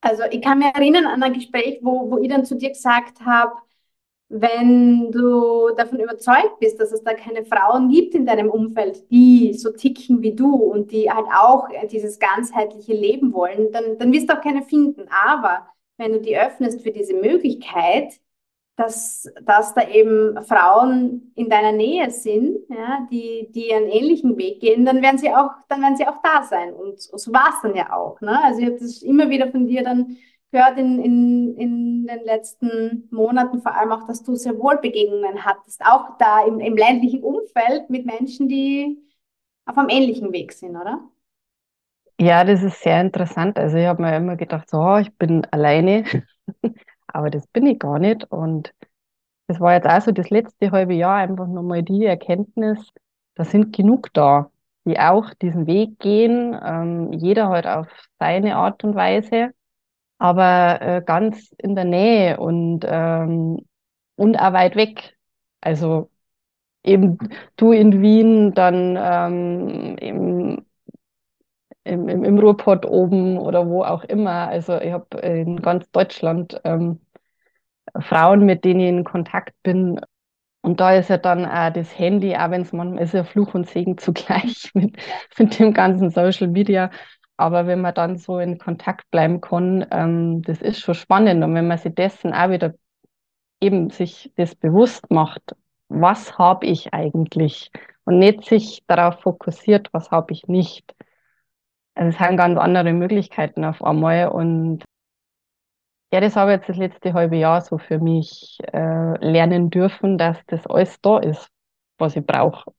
Also 0.00 0.24
ich 0.30 0.42
kann 0.42 0.58
mich 0.58 0.74
erinnern 0.74 1.06
an 1.06 1.22
ein 1.22 1.32
Gespräch, 1.32 1.78
wo, 1.82 2.10
wo 2.10 2.18
ich 2.18 2.28
dann 2.28 2.44
zu 2.44 2.56
dir 2.56 2.70
gesagt 2.70 3.20
habe, 3.24 3.52
wenn 4.34 5.12
du 5.12 5.74
davon 5.76 6.00
überzeugt 6.00 6.58
bist, 6.58 6.80
dass 6.80 6.90
es 6.90 7.02
da 7.02 7.12
keine 7.12 7.44
Frauen 7.44 7.90
gibt 7.90 8.14
in 8.14 8.24
deinem 8.24 8.48
Umfeld, 8.48 9.10
die 9.10 9.52
so 9.52 9.70
ticken 9.72 10.22
wie 10.22 10.34
du 10.34 10.54
und 10.54 10.90
die 10.90 11.10
halt 11.10 11.26
auch 11.26 11.68
dieses 11.90 12.18
ganzheitliche 12.18 12.94
Leben 12.94 13.34
wollen, 13.34 13.70
dann, 13.72 13.98
dann 13.98 14.10
wirst 14.10 14.30
du 14.30 14.32
auch 14.32 14.40
keine 14.40 14.62
finden. 14.62 15.04
Aber 15.26 15.66
wenn 15.98 16.12
du 16.12 16.20
die 16.20 16.36
öffnest 16.38 16.80
für 16.80 16.92
diese 16.92 17.12
Möglichkeit, 17.12 18.14
dass, 18.76 19.30
dass 19.42 19.74
da 19.74 19.86
eben 19.86 20.42
Frauen 20.44 21.32
in 21.34 21.50
deiner 21.50 21.72
Nähe 21.72 22.10
sind, 22.10 22.56
ja, 22.70 23.06
die, 23.10 23.48
die 23.50 23.72
einen 23.74 23.88
ähnlichen 23.88 24.38
Weg 24.38 24.60
gehen, 24.60 24.86
dann 24.86 25.02
werden 25.02 25.18
sie 25.18 25.30
auch, 25.30 25.50
dann 25.68 25.82
werden 25.82 25.96
sie 25.96 26.06
auch 26.06 26.22
da 26.22 26.42
sein. 26.42 26.72
Und 26.72 27.00
so 27.00 27.32
war 27.34 27.50
es 27.50 27.60
dann 27.62 27.76
ja 27.76 27.92
auch. 27.92 28.18
Ne? 28.22 28.42
Also 28.42 28.60
ich 28.60 28.66
habe 28.66 28.78
das 28.78 29.02
immer 29.02 29.28
wieder 29.28 29.50
von 29.50 29.66
dir 29.66 29.84
dann 29.84 30.16
gehört 30.52 30.78
in, 30.78 31.02
in, 31.02 31.56
in 31.56 32.06
den 32.06 32.24
letzten 32.24 33.08
Monaten 33.10 33.62
vor 33.62 33.74
allem 33.74 33.90
auch, 33.90 34.06
dass 34.06 34.22
du 34.22 34.34
sehr 34.36 34.58
wohl 34.58 34.78
Begegnungen 34.78 35.44
hattest, 35.44 35.82
auch 35.84 36.18
da 36.18 36.44
im, 36.46 36.60
im 36.60 36.76
ländlichen 36.76 37.22
Umfeld 37.22 37.88
mit 37.88 38.04
Menschen, 38.06 38.48
die 38.48 38.98
auf 39.64 39.78
einem 39.78 39.88
ähnlichen 39.88 40.32
Weg 40.32 40.52
sind, 40.52 40.76
oder? 40.76 41.00
Ja, 42.20 42.44
das 42.44 42.62
ist 42.62 42.82
sehr 42.82 43.00
interessant. 43.00 43.58
Also 43.58 43.78
ich 43.78 43.86
habe 43.86 44.02
mir 44.02 44.14
immer 44.14 44.36
gedacht, 44.36 44.68
so, 44.68 44.96
ich 44.98 45.12
bin 45.16 45.46
alleine, 45.50 46.04
aber 47.06 47.30
das 47.30 47.46
bin 47.48 47.66
ich 47.66 47.78
gar 47.78 47.98
nicht. 47.98 48.30
Und 48.30 48.74
das 49.46 49.58
war 49.58 49.72
jetzt 49.72 49.88
auch 49.88 50.02
so 50.02 50.12
das 50.12 50.30
letzte 50.30 50.70
halbe 50.70 50.94
Jahr 50.94 51.16
einfach 51.16 51.46
nochmal 51.46 51.82
die 51.82 52.04
Erkenntnis, 52.04 52.78
da 53.34 53.44
sind 53.44 53.74
genug 53.74 54.12
da, 54.12 54.50
die 54.84 54.98
auch 54.98 55.32
diesen 55.34 55.66
Weg 55.66 55.98
gehen, 55.98 56.58
ähm, 56.62 57.12
jeder 57.12 57.48
halt 57.48 57.66
auf 57.66 57.88
seine 58.18 58.56
Art 58.56 58.84
und 58.84 58.94
Weise 58.94 59.52
aber 60.22 60.80
äh, 60.80 61.02
ganz 61.04 61.52
in 61.58 61.74
der 61.74 61.84
Nähe 61.84 62.38
und, 62.38 62.82
ähm, 62.86 63.66
und 64.16 64.36
auch 64.38 64.52
weit 64.52 64.76
weg. 64.76 65.16
Also 65.60 66.10
eben 66.84 67.18
du 67.56 67.72
in 67.72 68.02
Wien, 68.02 68.54
dann 68.54 68.96
ähm, 69.00 69.96
im, 69.98 70.66
im, 71.84 72.08
im, 72.08 72.24
im 72.24 72.38
Ruhrpott 72.38 72.86
oben 72.86 73.38
oder 73.38 73.66
wo 73.68 73.82
auch 73.84 74.04
immer. 74.04 74.48
Also 74.48 74.78
ich 74.80 74.92
habe 74.92 75.18
in 75.20 75.60
ganz 75.60 75.90
Deutschland 75.90 76.60
ähm, 76.64 77.00
Frauen, 78.00 78.44
mit 78.46 78.64
denen 78.64 78.80
ich 78.80 78.88
in 78.88 79.04
Kontakt 79.04 79.54
bin. 79.62 80.00
Und 80.62 80.80
da 80.80 80.94
ist 80.94 81.10
ja 81.10 81.18
dann 81.18 81.44
auch 81.46 81.72
das 81.72 81.98
Handy, 81.98 82.36
auch 82.36 82.50
wenn 82.50 82.62
es 82.62 82.72
manchmal 82.72 83.02
ist 83.04 83.14
ja 83.14 83.24
Fluch 83.24 83.54
und 83.54 83.68
Segen 83.68 83.98
zugleich 83.98 84.70
mit, 84.74 84.96
mit 85.38 85.58
dem 85.58 85.74
ganzen 85.74 86.10
Social 86.10 86.48
Media. 86.48 86.90
Aber 87.42 87.66
wenn 87.66 87.80
man 87.80 87.92
dann 87.92 88.18
so 88.18 88.38
in 88.38 88.56
Kontakt 88.56 89.10
bleiben 89.10 89.40
kann, 89.40 89.84
ähm, 89.90 90.42
das 90.42 90.62
ist 90.62 90.78
schon 90.78 90.94
spannend. 90.94 91.42
Und 91.42 91.56
wenn 91.56 91.66
man 91.66 91.76
sich 91.76 91.92
dessen 91.92 92.32
auch 92.32 92.50
wieder 92.50 92.74
eben 93.60 93.90
sich 93.90 94.32
das 94.36 94.54
bewusst 94.54 95.10
macht, 95.10 95.56
was 95.88 96.38
habe 96.38 96.66
ich 96.66 96.94
eigentlich? 96.94 97.72
Und 98.04 98.20
nicht 98.20 98.44
sich 98.44 98.84
darauf 98.86 99.20
fokussiert, 99.22 99.88
was 99.92 100.12
habe 100.12 100.32
ich 100.32 100.46
nicht. 100.46 100.94
Also 101.96 102.10
es 102.10 102.20
haben 102.20 102.36
ganz 102.36 102.56
andere 102.60 102.92
Möglichkeiten 102.92 103.64
auf 103.64 103.82
einmal. 103.82 104.28
Und 104.28 104.84
ja, 106.12 106.20
das 106.20 106.36
habe 106.36 106.52
ich 106.52 106.58
jetzt 106.58 106.68
das 106.68 106.76
letzte 106.76 107.12
halbe 107.12 107.36
Jahr 107.36 107.60
so 107.60 107.76
für 107.76 107.98
mich 107.98 108.58
äh, 108.72 109.18
lernen 109.18 109.68
dürfen, 109.68 110.16
dass 110.16 110.38
das 110.46 110.64
alles 110.68 111.00
da 111.00 111.18
ist, 111.18 111.48
was 111.98 112.14
ich 112.14 112.24
brauche. 112.24 112.70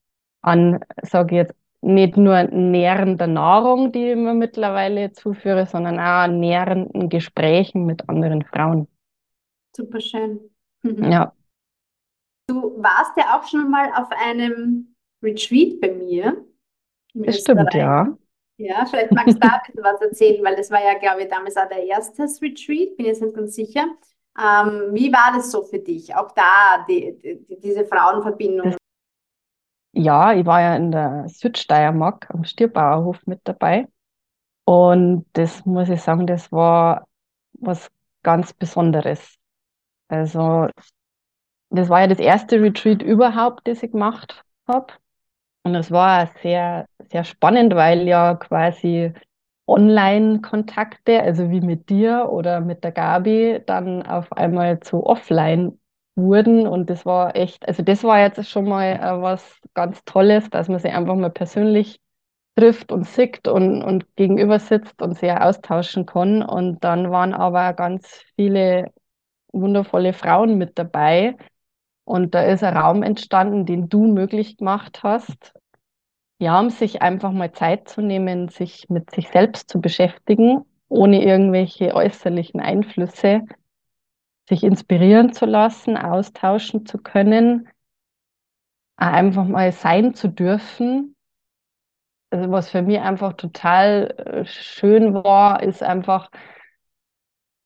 An, 0.41 0.79
sage 1.01 1.35
ich 1.35 1.39
jetzt, 1.47 1.62
nicht 1.83 2.17
nur 2.17 2.43
nährender 2.43 3.27
Nahrung, 3.27 3.91
die 3.91 4.11
ich 4.11 4.15
mir 4.15 4.33
mittlerweile 4.33 5.11
zuführe, 5.11 5.65
sondern 5.65 5.99
auch 5.99 6.27
nährenden 6.27 7.09
Gesprächen 7.09 7.85
mit 7.85 8.07
anderen 8.09 8.43
Frauen. 8.43 8.87
Super 9.75 9.99
schön. 9.99 10.39
Mhm. 10.83 11.11
Ja. 11.11 11.33
Du 12.47 12.81
warst 12.81 13.15
ja 13.17 13.37
auch 13.37 13.47
schon 13.47 13.69
mal 13.69 13.89
auf 13.95 14.09
einem 14.11 14.95
Retreat 15.21 15.79
bei 15.79 15.91
mir. 15.91 16.45
Das 17.13 17.39
stimmt, 17.39 17.73
ja. 17.73 18.17
Ja, 18.57 18.85
vielleicht 18.85 19.11
magst 19.11 19.35
du 19.35 19.39
da 19.39 19.61
was 19.77 20.01
erzählen, 20.01 20.43
weil 20.43 20.55
das 20.55 20.69
war 20.69 20.83
ja, 20.83 20.97
glaube 20.97 21.23
ich, 21.23 21.29
damals 21.29 21.57
auch 21.57 21.67
der 21.67 21.83
erste 21.85 22.23
Retreat, 22.23 22.95
bin 22.97 23.05
jetzt 23.05 23.21
nicht 23.21 23.35
ganz 23.35 23.55
sicher. 23.55 23.85
Ähm, 24.39 24.89
wie 24.93 25.11
war 25.11 25.31
das 25.35 25.51
so 25.51 25.63
für 25.63 25.79
dich? 25.79 26.15
Auch 26.15 26.31
da, 26.31 26.85
die, 26.87 27.17
die, 27.47 27.59
diese 27.59 27.85
Frauenverbindung. 27.85 28.75
Ja, 29.95 30.33
ich 30.33 30.45
war 30.45 30.61
ja 30.61 30.75
in 30.75 30.91
der 30.91 31.27
Südsteiermark 31.29 32.29
am 32.33 32.43
Stierbauerhof 32.43 33.25
mit 33.27 33.41
dabei. 33.43 33.87
Und 34.65 35.25
das 35.33 35.65
muss 35.65 35.89
ich 35.89 36.01
sagen, 36.01 36.27
das 36.27 36.51
war 36.51 37.07
was 37.53 37.91
ganz 38.23 38.53
Besonderes. 38.53 39.37
Also, 40.09 40.69
das 41.69 41.89
war 41.89 42.01
ja 42.01 42.07
das 42.07 42.19
erste 42.19 42.61
Retreat 42.61 43.01
überhaupt, 43.01 43.67
das 43.67 43.83
ich 43.83 43.91
gemacht 43.91 44.43
habe. 44.67 44.93
Und 45.63 45.75
es 45.75 45.91
war 45.91 46.27
sehr, 46.43 46.87
sehr 47.11 47.23
spannend, 47.25 47.75
weil 47.75 48.07
ja 48.07 48.35
quasi 48.35 49.13
Online-Kontakte, 49.67 51.21
also 51.21 51.49
wie 51.51 51.61
mit 51.61 51.89
dir 51.89 52.29
oder 52.31 52.61
mit 52.61 52.83
der 52.83 52.93
Gabi, 52.93 53.61
dann 53.65 54.03
auf 54.05 54.31
einmal 54.33 54.81
zu 54.81 55.05
offline 55.05 55.79
wurden. 56.15 56.67
Und 56.67 56.89
das 56.89 57.05
war 57.05 57.35
echt, 57.35 57.67
also 57.67 57.83
das 57.83 58.03
war 58.03 58.19
jetzt 58.19 58.49
schon 58.49 58.65
mal 58.65 58.85
äh, 58.95 59.21
was 59.21 59.59
ganz 59.73 60.03
Tolles, 60.05 60.49
dass 60.49 60.67
man 60.69 60.79
sich 60.79 60.91
einfach 60.93 61.15
mal 61.15 61.31
persönlich 61.31 61.99
trifft 62.55 62.91
und 62.91 63.05
sieht 63.05 63.47
und, 63.47 63.83
und 63.83 64.15
gegenüber 64.15 64.59
sitzt 64.59 65.01
und 65.01 65.17
sich 65.17 65.31
austauschen 65.31 66.05
kann. 66.05 66.43
Und 66.43 66.83
dann 66.83 67.11
waren 67.11 67.33
aber 67.33 67.73
ganz 67.73 68.23
viele 68.35 68.91
wundervolle 69.51 70.13
Frauen 70.13 70.57
mit 70.57 70.77
dabei, 70.79 71.35
und 72.05 72.35
da 72.35 72.43
ist 72.43 72.63
ein 72.63 72.75
Raum 72.75 73.03
entstanden, 73.03 73.65
den 73.65 73.89
du 73.89 74.05
möglich 74.05 74.57
gemacht 74.57 75.03
hast, 75.03 75.53
ja, 76.39 76.59
um 76.59 76.69
sich 76.69 77.01
einfach 77.01 77.31
mal 77.31 77.51
Zeit 77.53 77.87
zu 77.87 78.01
nehmen, 78.01 78.49
sich 78.49 78.89
mit 78.89 79.11
sich 79.11 79.29
selbst 79.29 79.69
zu 79.69 79.79
beschäftigen, 79.79 80.65
ohne 80.89 81.23
irgendwelche 81.23 81.95
äußerlichen 81.95 82.59
Einflüsse, 82.59 83.41
sich 84.47 84.63
inspirieren 84.63 85.33
zu 85.33 85.45
lassen, 85.45 85.97
austauschen 85.97 86.85
zu 86.85 86.97
können, 86.97 87.69
einfach 88.97 89.45
mal 89.45 89.71
sein 89.71 90.13
zu 90.13 90.27
dürfen. 90.27 91.15
Also 92.29 92.51
was 92.51 92.69
für 92.69 92.81
mich 92.81 92.99
einfach 92.99 93.33
total 93.33 94.13
äh, 94.17 94.45
schön 94.45 95.13
war, 95.13 95.61
ist 95.61 95.83
einfach, 95.83 96.29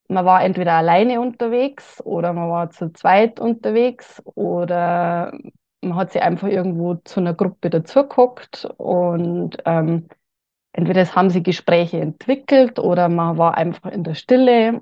man 0.09 0.25
war 0.25 0.43
entweder 0.43 0.73
alleine 0.73 1.21
unterwegs 1.21 2.01
oder 2.01 2.33
man 2.33 2.49
war 2.49 2.69
zu 2.69 2.91
zweit 2.91 3.39
unterwegs 3.39 4.21
oder 4.35 5.37
man 5.81 5.95
hat 5.95 6.11
sich 6.11 6.21
einfach 6.21 6.47
irgendwo 6.47 6.95
zu 6.95 7.19
einer 7.19 7.33
Gruppe 7.33 7.69
dazugeguckt 7.69 8.65
und 8.77 9.57
ähm, 9.65 10.09
entweder 10.73 11.01
es 11.01 11.15
haben 11.15 11.29
sie 11.29 11.43
Gespräche 11.43 11.99
entwickelt 11.99 12.79
oder 12.79 13.09
man 13.09 13.37
war 13.37 13.55
einfach 13.55 13.91
in 13.91 14.03
der 14.03 14.15
Stille. 14.15 14.81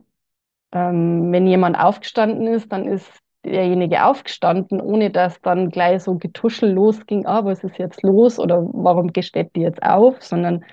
Ähm, 0.72 1.32
wenn 1.32 1.48
jemand 1.48 1.78
aufgestanden 1.78 2.48
ist, 2.48 2.72
dann 2.72 2.88
ist 2.88 3.10
derjenige 3.46 4.06
aufgestanden, 4.06 4.82
ohne 4.82 5.12
dass 5.12 5.40
dann 5.42 5.70
gleich 5.70 6.04
so 6.04 6.16
getuschel 6.18 6.72
losging, 6.72 7.26
ah, 7.26 7.46
was 7.46 7.64
ist 7.64 7.78
jetzt 7.78 8.02
los 8.04 8.40
oder 8.40 8.62
warum 8.74 9.12
steht 9.22 9.56
die 9.56 9.62
jetzt 9.62 9.84
auf, 9.84 10.22
sondern 10.22 10.66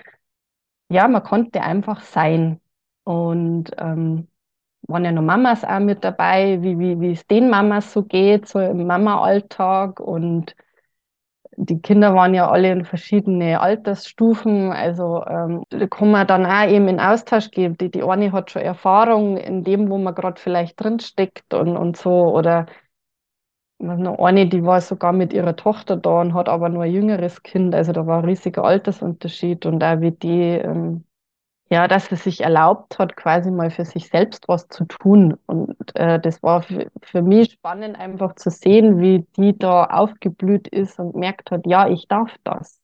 ja, 0.91 1.09
man 1.09 1.23
konnte 1.23 1.63
einfach 1.63 2.01
sein. 2.03 2.61
Und 3.05 3.71
ähm, 3.79 4.29
waren 4.89 5.05
ja 5.05 5.13
noch 5.13 5.23
Mamas 5.23 5.65
auch 5.65 5.81
mit 5.81 6.05
dabei, 6.05 6.63
wie, 6.63 6.79
wie, 6.79 7.01
wie 7.01 7.13
es 7.13 7.27
den 7.27 7.51
Mamas 7.51 7.93
so 7.93 8.03
geht, 8.03 8.49
so 8.49 8.61
im 8.61 8.87
Mama-Alltag. 8.87 10.01
Und 10.01 10.55
die 11.57 11.81
Kinder 11.81 12.15
waren 12.15 12.35
ja 12.35 12.51
alle 12.51 12.73
in 12.73 12.85
verschiedene 12.85 13.61
Altersstufen. 13.61 14.73
Also 14.73 15.25
ähm, 15.27 15.65
kann 15.91 16.11
man 16.11 16.27
dann 16.27 16.47
auch 16.47 16.69
eben 16.69 16.89
in 16.89 17.01
Austausch 17.01 17.51
gehen. 17.51 17.77
Die, 17.77 17.91
die 17.91 18.03
eine 18.03 18.33
hat 18.33 18.51
schon 18.51 18.63
Erfahrung 18.63 19.37
in 19.37 19.63
dem, 19.65 19.91
wo 19.91 19.99
man 19.99 20.15
gerade 20.15 20.41
vielleicht 20.41 20.83
drinsteckt 20.83 21.53
und, 21.55 21.77
und 21.77 21.97
so. 21.97 22.11
Oder 22.35 22.67
eine, 23.81 24.19
eine, 24.19 24.49
die 24.49 24.65
war 24.65 24.81
sogar 24.81 25.13
mit 25.13 25.33
ihrer 25.33 25.57
Tochter 25.57 25.97
da 25.97 26.21
und 26.21 26.35
hat 26.35 26.49
aber 26.49 26.69
nur 26.69 26.85
ein 26.85 26.93
jüngeres 26.93 27.43
Kind. 27.43 27.75
Also 27.75 27.93
da 27.93 28.07
war 28.07 28.21
ein 28.21 28.25
riesiger 28.25 28.65
Altersunterschied. 28.65 29.67
Und 29.67 29.81
da 29.81 30.01
wie 30.01 30.13
die 30.13 30.53
ähm, 30.59 31.05
ja, 31.73 31.89
dass 31.89 32.13
es 32.13 32.25
sich 32.25 32.43
erlaubt 32.43 32.99
hat, 32.99 33.17
quasi 33.17 33.51
mal 33.51 33.71
für 33.71 33.87
sich 33.87 34.11
selbst 34.11 34.47
was 34.47 34.69
zu 34.69 34.85
tun. 34.85 35.39
Und 35.47 35.75
äh, 35.95 36.21
das 36.21 36.43
war 36.43 36.63
für, 36.63 36.91
für 37.01 37.23
mich 37.23 37.53
spannend, 37.53 37.99
einfach 37.99 38.35
zu 38.35 38.51
sehen, 38.51 39.01
wie 39.01 39.25
die 39.39 39.59
da 39.59 39.87
aufgeblüht 39.87 40.69
ist 40.69 40.99
und 40.99 41.17
merkt 41.17 41.51
hat, 41.51 41.63
ja, 41.67 41.89
ich 41.89 42.07
darf 42.09 42.37
das. 42.45 42.79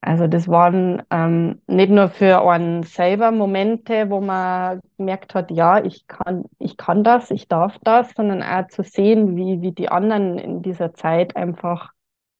Also 0.00 0.26
das 0.26 0.48
waren 0.48 1.04
ähm, 1.10 1.62
nicht 1.68 1.90
nur 1.90 2.08
für 2.08 2.42
einen 2.42 2.82
selber 2.82 3.30
Momente, 3.30 4.10
wo 4.10 4.20
man 4.20 4.80
gemerkt 4.96 5.36
hat, 5.36 5.52
ja, 5.52 5.84
ich 5.84 6.08
kann, 6.08 6.46
ich 6.58 6.76
kann 6.76 7.04
das, 7.04 7.30
ich 7.30 7.46
darf 7.46 7.78
das, 7.84 8.10
sondern 8.16 8.42
auch 8.42 8.66
zu 8.66 8.82
sehen, 8.82 9.36
wie, 9.36 9.62
wie 9.62 9.70
die 9.70 9.90
anderen 9.90 10.38
in 10.40 10.60
dieser 10.62 10.92
Zeit 10.92 11.36
einfach 11.36 11.92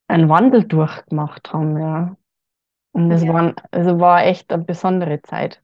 einen 0.09 0.29
Wandel 0.29 0.65
durchgemacht 0.65 1.53
haben, 1.53 1.79
ja. 1.79 2.17
Und 2.97 3.11
das 3.11 3.23
ja. 3.23 3.35
war, 3.35 3.55
also 3.73 4.01
war 4.01 4.25
echt 4.25 4.51
eine 4.51 4.65
besondere 4.65 5.21
Zeit. 5.21 5.63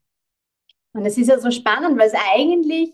Und 0.93 1.07
es 1.07 1.17
ist 1.17 1.29
ja 1.29 1.39
so 1.39 1.51
spannend, 1.51 1.99
weil 1.99 2.09
es 2.09 2.15
eigentlich, 2.35 2.93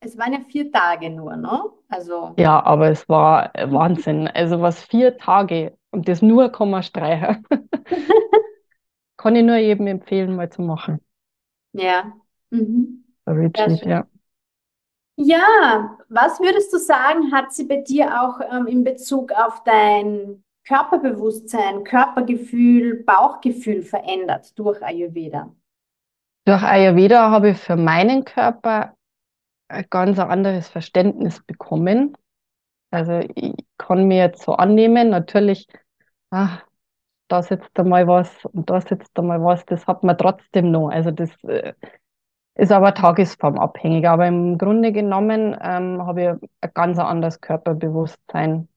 es 0.00 0.18
waren 0.18 0.32
ja 0.32 0.40
vier 0.40 0.72
Tage 0.72 1.08
nur, 1.08 1.36
ne? 1.36 1.62
Also. 1.88 2.34
Ja, 2.36 2.66
aber 2.66 2.90
es 2.90 3.08
war 3.08 3.52
Wahnsinn. 3.54 4.26
Also 4.26 4.60
was 4.60 4.82
vier 4.82 5.16
Tage 5.18 5.78
und 5.92 6.08
das 6.08 6.20
nur 6.20 6.50
Kommastreicher. 6.50 7.40
Kann 9.18 9.36
ich 9.36 9.44
nur 9.44 9.56
jedem 9.56 9.86
empfehlen, 9.86 10.34
mal 10.34 10.50
zu 10.50 10.62
machen. 10.62 11.00
Ja. 11.72 12.12
Mhm. 12.50 13.04
Retreat, 13.24 13.86
ja. 13.86 14.04
Ja, 15.14 15.96
was 16.08 16.40
würdest 16.40 16.72
du 16.72 16.78
sagen, 16.78 17.30
hat 17.30 17.52
sie 17.52 17.66
bei 17.66 17.76
dir 17.82 18.20
auch 18.20 18.40
ähm, 18.50 18.66
in 18.66 18.82
Bezug 18.82 19.30
auf 19.30 19.62
dein 19.62 20.42
Körperbewusstsein, 20.66 21.84
Körpergefühl, 21.84 23.04
Bauchgefühl 23.04 23.82
verändert 23.82 24.58
durch 24.58 24.82
Ayurveda? 24.82 25.54
Durch 26.44 26.62
Ayurveda 26.62 27.30
habe 27.30 27.50
ich 27.50 27.58
für 27.58 27.76
meinen 27.76 28.24
Körper 28.24 28.94
ein 29.68 29.86
ganz 29.90 30.18
anderes 30.18 30.68
Verständnis 30.68 31.42
bekommen. 31.44 32.16
Also 32.90 33.20
ich 33.34 33.54
kann 33.78 34.06
mir 34.06 34.18
jetzt 34.18 34.42
so 34.42 34.54
annehmen, 34.54 35.10
natürlich, 35.10 35.66
ach, 36.30 36.64
da 37.28 37.42
sitzt 37.42 37.70
da 37.74 37.82
mal 37.82 38.06
was 38.06 38.44
und 38.46 38.70
da 38.70 38.80
sitzt 38.80 39.10
da 39.14 39.22
mal 39.22 39.42
was, 39.42 39.64
das 39.66 39.86
hat 39.86 40.04
man 40.04 40.16
trotzdem 40.16 40.70
noch. 40.70 40.88
Also 40.88 41.10
das 41.10 41.30
äh, 41.44 41.74
ist 42.54 42.72
aber 42.72 42.94
tagesformabhängig. 42.94 44.08
Aber 44.08 44.26
im 44.26 44.58
Grunde 44.58 44.92
genommen 44.92 45.56
ähm, 45.60 46.06
habe 46.06 46.22
ich 46.22 46.50
ein 46.60 46.70
ganz 46.74 46.98
anderes 46.98 47.40
Körperbewusstsein 47.40 48.68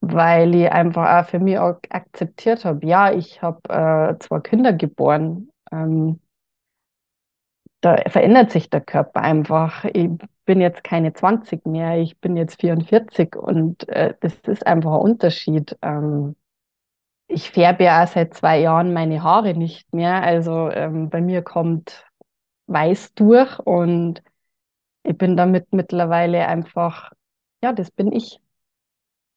weil 0.00 0.54
ich 0.54 0.70
einfach 0.72 1.24
auch 1.24 1.28
für 1.30 1.38
mich 1.40 1.58
auch 1.58 1.76
akzeptiert 1.90 2.64
habe, 2.64 2.86
ja, 2.86 3.12
ich 3.12 3.42
habe 3.42 3.60
äh, 3.68 4.18
zwei 4.18 4.40
Kinder 4.40 4.72
geboren. 4.72 5.50
Ähm, 5.72 6.20
da 7.80 7.96
verändert 8.08 8.50
sich 8.50 8.70
der 8.70 8.80
Körper 8.80 9.20
einfach. 9.22 9.84
Ich 9.84 10.10
bin 10.44 10.60
jetzt 10.60 10.82
keine 10.84 11.12
20 11.12 11.66
mehr, 11.66 11.98
ich 11.98 12.18
bin 12.18 12.36
jetzt 12.36 12.60
44 12.60 13.36
und 13.36 13.88
äh, 13.88 14.14
das 14.20 14.34
ist 14.46 14.66
einfach 14.66 14.92
ein 14.92 15.00
Unterschied. 15.00 15.76
Ähm, 15.82 16.36
ich 17.28 17.50
färbe 17.50 17.84
ja 17.84 18.04
auch 18.04 18.08
seit 18.08 18.34
zwei 18.34 18.60
Jahren 18.60 18.92
meine 18.92 19.22
Haare 19.22 19.54
nicht 19.54 19.92
mehr. 19.94 20.22
Also 20.22 20.70
ähm, 20.70 21.10
bei 21.10 21.20
mir 21.20 21.42
kommt 21.42 22.06
weiß 22.68 23.14
durch 23.14 23.58
und 23.60 24.22
ich 25.04 25.18
bin 25.18 25.36
damit 25.36 25.72
mittlerweile 25.72 26.46
einfach, 26.48 27.12
ja, 27.62 27.72
das 27.72 27.90
bin 27.90 28.12
ich. 28.12 28.40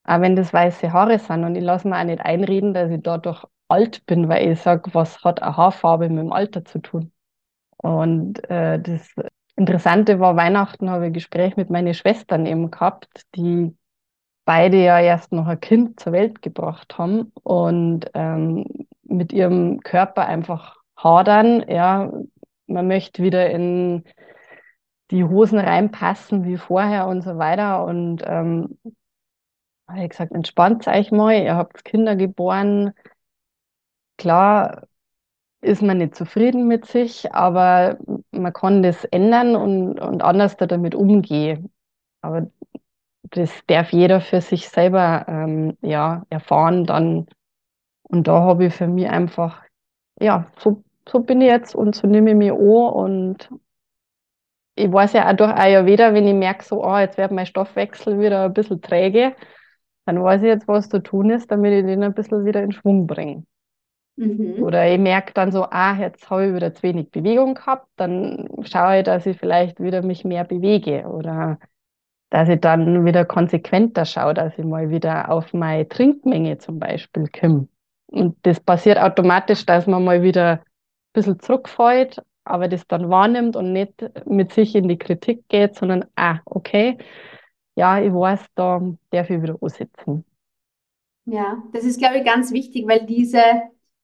Auch 0.04 0.22
wenn 0.22 0.36
das 0.36 0.54
weiße 0.54 0.92
Haare 0.94 1.20
sind. 1.20 1.44
Und 1.44 1.56
ich 1.56 1.64
lasse 1.64 1.88
mir 1.88 2.00
auch 2.00 2.04
nicht 2.04 2.22
einreden, 2.22 2.74
dass 2.74 2.90
ich 2.92 3.02
dadurch 3.02 3.46
alt 3.68 4.06
bin, 4.06 4.30
weil 4.30 4.52
ich 4.52 4.60
sage, 4.62 4.94
was 4.94 5.24
hat 5.24 5.42
eine 5.42 5.56
Haarfarbe 5.56 6.10
mit 6.10 6.20
dem 6.20 6.34
Alter 6.34 6.66
zu 6.66 6.80
tun? 6.80 7.12
Und 7.78 8.50
äh, 8.50 8.80
das 8.80 9.14
Interessante 9.56 10.20
war, 10.20 10.36
Weihnachten 10.36 10.90
habe 10.90 11.06
ich 11.06 11.10
ein 11.10 11.14
Gespräch 11.14 11.58
mit 11.58 11.70
meinen 11.70 11.94
Schwestern 11.94 12.46
eben 12.46 12.72
gehabt, 12.72 13.26
die 13.36 13.76
beide 14.46 14.84
ja 14.84 15.00
erst 15.00 15.32
noch 15.32 15.48
ein 15.48 15.60
Kind 15.60 16.00
zur 16.00 16.14
Welt 16.14 16.42
gebracht 16.42 16.98
haben 16.98 17.32
und 17.44 18.10
ähm, 18.14 18.66
mit 19.04 19.32
ihrem 19.34 19.82
Körper 19.82 20.26
einfach 20.26 20.78
hadern. 20.98 21.64
Ja, 21.68 22.12
man 22.68 22.88
möchte 22.88 23.22
wieder 23.22 23.50
in 23.50 24.04
die 25.12 25.24
Hosen 25.24 25.60
reinpassen 25.60 26.46
wie 26.46 26.58
vorher 26.58 27.08
und 27.08 27.22
so 27.22 27.38
weiter. 27.38 27.84
Und 27.86 28.24
ähm, 28.26 28.78
habe 29.90 30.04
ich 30.04 30.10
gesagt, 30.10 30.32
entspannt 30.32 30.88
euch 30.88 31.12
mal, 31.12 31.34
ihr 31.34 31.56
habt 31.56 31.84
Kinder 31.84 32.16
geboren. 32.16 32.94
Klar 34.18 34.88
ist 35.62 35.82
man 35.82 35.98
nicht 35.98 36.16
zufrieden 36.16 36.68
mit 36.68 36.86
sich, 36.86 37.34
aber 37.34 37.98
man 38.32 38.54
kann 38.54 38.84
das 38.84 39.04
ändern 39.06 39.56
und, 39.56 40.00
und 40.00 40.22
anders 40.24 40.58
damit 40.58 40.96
umgehen. 40.96 41.72
Aber 42.22 42.50
das 43.24 43.52
darf 43.68 43.92
jeder 43.92 44.22
für 44.22 44.42
sich 44.42 44.70
selber 44.70 45.26
ähm, 45.28 45.78
ja, 45.82 46.26
erfahren 46.30 46.86
dann. 46.86 47.28
Und 48.04 48.28
da 48.28 48.42
habe 48.42 48.66
ich 48.68 48.74
für 48.74 48.88
mich 48.88 49.10
einfach, 49.10 49.64
ja, 50.20 50.48
so, 50.60 50.84
so 51.08 51.22
bin 51.22 51.42
ich 51.42 51.48
jetzt 51.50 51.76
und 51.76 51.96
so 51.96 52.08
nehme 52.08 52.32
ich 52.32 52.38
mich 52.38 52.52
an 52.52 52.58
und 52.60 53.50
ich 54.76 54.92
weiß 54.92 55.14
ja 55.14 55.30
auch 55.30 55.36
durch 55.36 55.52
Ayurveda, 55.52 56.14
wenn 56.14 56.28
ich 56.28 56.34
merke, 56.34 56.64
so, 56.64 56.84
oh, 56.84 56.98
jetzt 56.98 57.18
wird 57.18 57.32
mein 57.32 57.46
Stoffwechsel 57.46 58.20
wieder 58.20 58.46
ein 58.46 58.54
bisschen 58.54 58.82
träge, 58.82 59.36
dann 60.10 60.24
weiß 60.24 60.42
ich 60.42 60.48
jetzt, 60.48 60.68
was 60.68 60.90
zu 60.90 61.04
tun 61.04 61.30
ist, 61.30 61.52
damit 61.52 61.72
ich 61.72 61.86
den 61.86 62.02
ein 62.02 62.16
bisschen 62.16 62.44
wieder 62.44 62.64
in 62.64 62.72
Schwung 62.72 63.06
bringe. 63.06 63.44
Mhm. 64.16 64.64
Oder 64.64 64.92
ich 64.92 64.98
merke 64.98 65.34
dann 65.34 65.52
so, 65.52 65.66
ah, 65.70 65.96
jetzt 66.00 66.30
habe 66.32 66.48
ich 66.48 66.56
wieder 66.56 66.74
zu 66.74 66.82
wenig 66.82 67.12
Bewegung 67.12 67.54
gehabt, 67.54 67.88
dann 67.96 68.50
schaue 68.64 68.98
ich, 68.98 69.04
dass 69.04 69.28
ich 69.28 69.38
vielleicht 69.38 69.80
wieder 69.80 70.02
mich 70.02 70.26
mehr 70.26 70.46
bewege 70.46 71.06
oder 71.06 71.60
dass 72.32 72.50
ich 72.50 72.60
dann 72.60 73.06
wieder 73.06 73.24
konsequenter 73.24 74.04
schaue, 74.06 74.34
dass 74.34 74.58
ich 74.58 74.66
mal 74.66 74.90
wieder 74.90 75.30
auf 75.30 75.54
meine 75.54 75.88
Trinkmenge 75.88 76.58
zum 76.58 76.80
Beispiel 76.80 77.28
komme. 77.28 77.68
Und 78.08 78.36
das 78.42 78.60
passiert 78.60 78.98
automatisch, 78.98 79.64
dass 79.66 79.86
man 79.86 80.04
mal 80.04 80.24
wieder 80.24 80.54
ein 80.54 80.62
bisschen 81.14 81.40
zurückfällt, 81.40 82.20
aber 82.46 82.68
das 82.68 82.88
dann 82.88 83.12
wahrnimmt 83.12 83.56
und 83.56 83.74
nicht 83.74 83.94
mit 84.26 84.54
sich 84.54 84.76
in 84.76 84.88
die 84.88 84.98
Kritik 84.98 85.48
geht, 85.50 85.76
sondern, 85.76 86.06
ah, 86.16 86.40
okay, 86.46 86.98
ja, 87.80 88.02
ich 88.02 88.14
weiß, 88.14 88.42
da 88.56 88.82
darf 89.10 89.30
ich 89.30 89.42
wieder 89.42 89.58
ansitzen. 89.62 90.26
Ja, 91.26 91.64
das 91.72 91.86
ist, 91.86 91.98
glaube 91.98 92.18
ich, 92.18 92.26
ganz 92.26 92.52
wichtig, 92.52 92.86
weil 92.88 93.06
diese, 93.06 93.42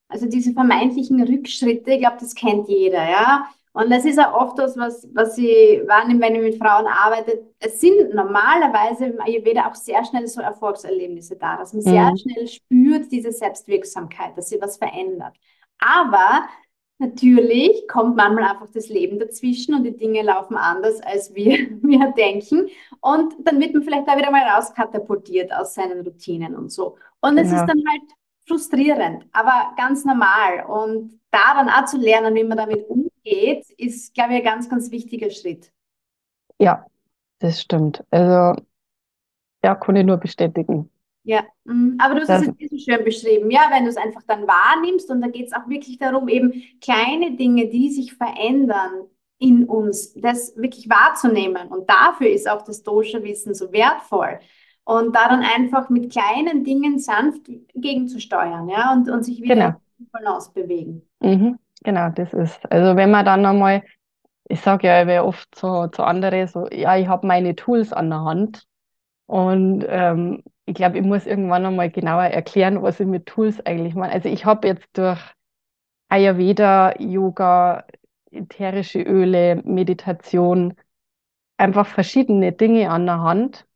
also 0.08 0.28
diese 0.28 0.54
vermeintlichen 0.54 1.22
Rückschritte, 1.22 1.92
ich 1.92 2.00
glaube, 2.00 2.18
das 2.22 2.36
kennt 2.36 2.70
jeder, 2.70 3.04
ja. 3.10 3.50
Und 3.74 3.90
das 3.92 4.06
ist 4.06 4.18
auch 4.18 4.34
oft 4.34 4.58
das, 4.58 4.78
was, 4.78 5.06
was 5.14 5.38
ich 5.38 5.86
wahrnehme, 5.88 6.22
wenn 6.22 6.36
ich 6.36 6.42
mit 6.42 6.58
Frauen 6.58 6.88
arbeite. 6.88 7.52
Es 7.60 7.82
sind 7.82 8.14
normalerweise 8.14 9.08
im 9.08 9.20
Ayurveda 9.20 9.68
auch 9.70 9.76
sehr 9.76 10.06
schnell 10.06 10.26
so 10.28 10.40
Erfolgserlebnisse 10.40 11.36
da, 11.36 11.58
dass 11.58 11.74
man 11.74 11.84
mhm. 11.84 11.90
sehr 11.90 12.14
schnell 12.16 12.48
spürt, 12.48 13.12
diese 13.12 13.34
Selbstwirksamkeit, 13.34 14.38
dass 14.38 14.48
sie 14.48 14.62
was 14.62 14.78
verändert. 14.78 15.36
Aber 15.80 16.48
Natürlich 16.98 17.88
kommt 17.90 18.16
manchmal 18.16 18.46
einfach 18.46 18.70
das 18.74 18.88
Leben 18.88 19.20
dazwischen 19.20 19.76
und 19.76 19.84
die 19.84 19.98
Dinge 19.98 20.22
laufen 20.22 20.56
anders, 20.56 21.02
als 21.02 21.36
wir, 21.36 21.58
wir 21.82 22.14
denken. 22.14 22.70
Und 23.02 23.34
dann 23.40 23.60
wird 23.60 23.74
man 23.74 23.84
vielleicht 23.84 24.08
da 24.08 24.18
wieder 24.18 24.32
mal 24.32 24.48
rauskatapultiert 24.48 25.54
aus 25.54 25.74
seinen 25.74 26.02
Routinen 26.02 26.56
und 26.56 26.72
so. 26.72 26.98
Und 27.22 27.38
es 27.38 27.52
ja. 27.52 27.62
ist 27.62 27.70
dann 27.70 27.84
halt 27.90 28.12
frustrierend, 28.48 29.26
aber 29.34 29.74
ganz 29.76 30.06
normal. 30.06 30.66
Und 30.68 31.20
da 31.32 31.56
dann 31.56 31.70
auch 31.70 31.86
zu 31.86 31.98
lernen, 31.98 32.34
wie 32.36 32.44
man 32.44 32.58
damit 32.58 32.88
umgeht, 32.88 33.70
ist, 33.72 34.14
glaube 34.14 34.34
ich, 34.34 34.38
ein 34.40 34.46
ganz, 34.46 34.70
ganz 34.70 34.90
wichtiger 34.92 35.30
Schritt. 35.30 35.72
Ja, 36.60 36.86
das 37.40 37.60
stimmt. 37.60 38.04
Also, 38.10 38.62
ja, 39.64 39.76
kann 39.76 39.96
ich 39.98 40.06
nur 40.06 40.18
bestätigen. 40.18 40.90
Ja, 41.26 41.44
mhm. 41.64 41.98
aber 42.00 42.14
du 42.16 42.22
hast 42.22 42.48
es 42.48 42.54
jetzt 42.60 42.72
so 42.72 42.78
schön 42.78 43.04
beschrieben, 43.04 43.50
ja, 43.50 43.62
wenn 43.72 43.84
du 43.84 43.90
es 43.90 43.98
einfach 43.98 44.22
dann 44.28 44.48
wahrnimmst 44.48 45.10
und 45.10 45.22
da 45.22 45.28
geht 45.28 45.48
es 45.48 45.54
auch 45.54 45.68
wirklich 45.68 45.98
darum, 45.98 46.28
eben 46.28 46.64
kleine 46.82 47.36
Dinge, 47.36 47.68
die 47.68 47.90
sich 47.90 48.14
verändern 48.14 49.08
in 49.40 49.66
uns, 49.66 50.14
das 50.14 50.56
wirklich 50.56 50.88
wahrzunehmen. 50.88 51.68
Und 51.70 51.90
dafür 51.90 52.30
ist 52.30 52.50
auch 52.50 52.62
das 52.62 52.84
Dosha-Wissen 52.84 53.56
so 53.56 53.72
wertvoll. 53.72 54.40
Und 54.84 55.16
da 55.16 55.28
dann 55.28 55.42
einfach 55.42 55.90
mit 55.90 56.12
kleinen 56.12 56.64
Dingen 56.64 57.00
sanft 57.00 57.50
gegenzusteuern, 57.74 58.70
ja, 58.70 58.94
und, 58.94 59.10
und 59.10 59.24
sich 59.24 59.42
wieder 59.42 59.56
genau. 59.56 59.74
in 59.98 60.08
Balance 60.12 60.52
bewegen. 60.54 61.02
Mhm. 61.22 61.58
Genau, 61.84 62.10
das 62.10 62.34
ist. 62.34 62.60
Also 62.72 62.96
wenn 62.96 63.10
man 63.10 63.26
dann 63.26 63.46
einmal, 63.46 63.84
ich 64.48 64.62
sage 64.62 64.88
ja, 64.88 65.02
ich 65.02 65.08
wäre 65.08 65.26
oft 65.26 65.48
so 65.56 65.88
zu 65.88 66.04
anderen 66.04 66.48
so, 66.48 66.68
ja, 66.72 66.98
ich 66.98 67.08
habe 67.08 67.26
meine 67.26 67.56
Tools 67.56 67.94
an 67.94 68.12
der 68.12 68.22
Hand 68.22 68.68
und 69.26 69.84
ähm, 69.88 70.44
ich 70.66 70.74
glaube, 70.76 70.98
ich 70.98 71.06
muss 71.06 71.26
irgendwann 71.26 71.66
einmal 71.66 71.92
genauer 71.92 72.24
erklären, 72.26 72.82
was 72.82 73.00
ich 73.00 73.08
mit 73.08 73.28
Tools 73.28 73.64
eigentlich 73.66 73.96
meine. 73.96 74.14
Also 74.14 74.30
ich 74.30 74.46
habe 74.46 74.68
jetzt 74.68 74.88
durch 74.98 75.20
Ayurveda, 76.10 77.00
Yoga, 77.00 77.86
ätherische 78.32 79.02
Öle, 79.02 79.62
Meditation 79.64 80.76
einfach 81.58 81.88
verschiedene 81.88 82.52
Dinge 82.52 82.90
an 82.90 83.06
der 83.06 83.22
Hand, 83.22 83.68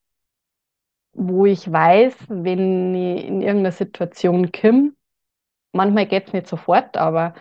wo 1.13 1.45
ich 1.45 1.71
weiß, 1.71 2.15
wenn 2.29 2.95
ich 2.95 3.25
in 3.25 3.41
irgendeiner 3.41 3.71
Situation 3.71 4.51
komme, 4.51 4.93
manchmal 5.73 6.07
geht 6.07 6.27
es 6.27 6.33
nicht 6.33 6.47
sofort, 6.47 6.97
aber 6.97 7.33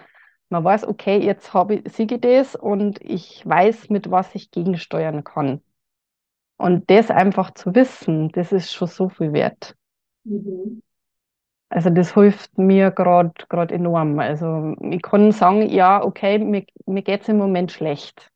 man 0.50 0.64
weiß, 0.64 0.86
okay, 0.86 1.18
jetzt 1.18 1.54
habe 1.54 1.76
ich, 1.76 1.92
siege 1.92 2.18
das 2.18 2.54
und 2.56 3.00
ich 3.02 3.46
weiß, 3.46 3.90
mit 3.90 4.10
was 4.10 4.34
ich 4.34 4.50
gegensteuern 4.50 5.24
kann. 5.24 5.62
Und 6.58 6.90
das 6.90 7.10
einfach 7.10 7.52
zu 7.52 7.74
wissen, 7.74 8.30
das 8.32 8.52
ist 8.52 8.72
schon 8.72 8.88
so 8.88 9.08
viel 9.08 9.32
wert. 9.32 9.76
Mhm. 10.24 10.82
Also 11.70 11.90
das 11.90 12.14
hilft 12.14 12.56
mir 12.58 12.90
gerade 12.90 13.32
gerade 13.48 13.74
enorm. 13.74 14.18
Also 14.18 14.74
ich 14.80 15.02
kann 15.02 15.32
sagen, 15.32 15.68
ja, 15.68 16.02
okay, 16.02 16.38
mir, 16.38 16.64
mir 16.86 17.02
geht 17.02 17.22
es 17.22 17.28
im 17.28 17.38
Moment 17.38 17.72
schlecht. 17.72 18.30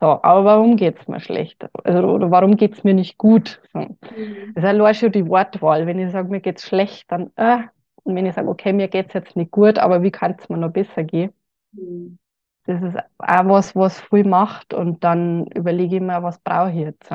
So, 0.00 0.06
aber 0.06 0.44
warum 0.44 0.76
geht 0.76 0.98
es 0.98 1.08
mir 1.08 1.20
schlecht? 1.20 1.66
Also, 1.84 2.08
oder 2.08 2.30
warum 2.30 2.56
geht 2.56 2.72
es 2.72 2.84
mir 2.84 2.94
nicht 2.94 3.18
gut? 3.18 3.60
So. 3.72 3.80
Mhm. 3.80 4.52
Das 4.54 4.64
ist 4.64 4.68
allein 4.68 4.94
schon 4.94 5.12
die 5.12 5.28
Wortwahl. 5.28 5.86
Wenn 5.86 5.98
ich 5.98 6.10
sage, 6.10 6.28
mir 6.28 6.40
geht 6.40 6.58
es 6.58 6.66
schlecht, 6.66 7.10
dann 7.12 7.30
äh, 7.36 7.58
und 8.02 8.16
wenn 8.16 8.26
ich 8.26 8.34
sage, 8.34 8.48
okay, 8.48 8.72
mir 8.72 8.88
geht 8.88 9.08
es 9.08 9.12
jetzt 9.12 9.36
nicht 9.36 9.50
gut, 9.50 9.78
aber 9.78 10.02
wie 10.02 10.10
kann 10.10 10.36
es 10.38 10.48
mir 10.48 10.56
noch 10.56 10.72
besser 10.72 11.04
gehen? 11.04 11.32
Mhm. 11.72 12.18
Das 12.64 12.82
ist 12.82 12.96
auch 13.18 13.44
was, 13.46 13.76
was 13.76 14.00
viel 14.00 14.24
macht 14.24 14.74
und 14.74 15.04
dann 15.04 15.46
überlege 15.48 15.96
ich 15.96 16.02
mir, 16.02 16.22
was 16.22 16.38
brauche 16.40 16.70
ich 16.70 16.76
jetzt? 16.76 17.10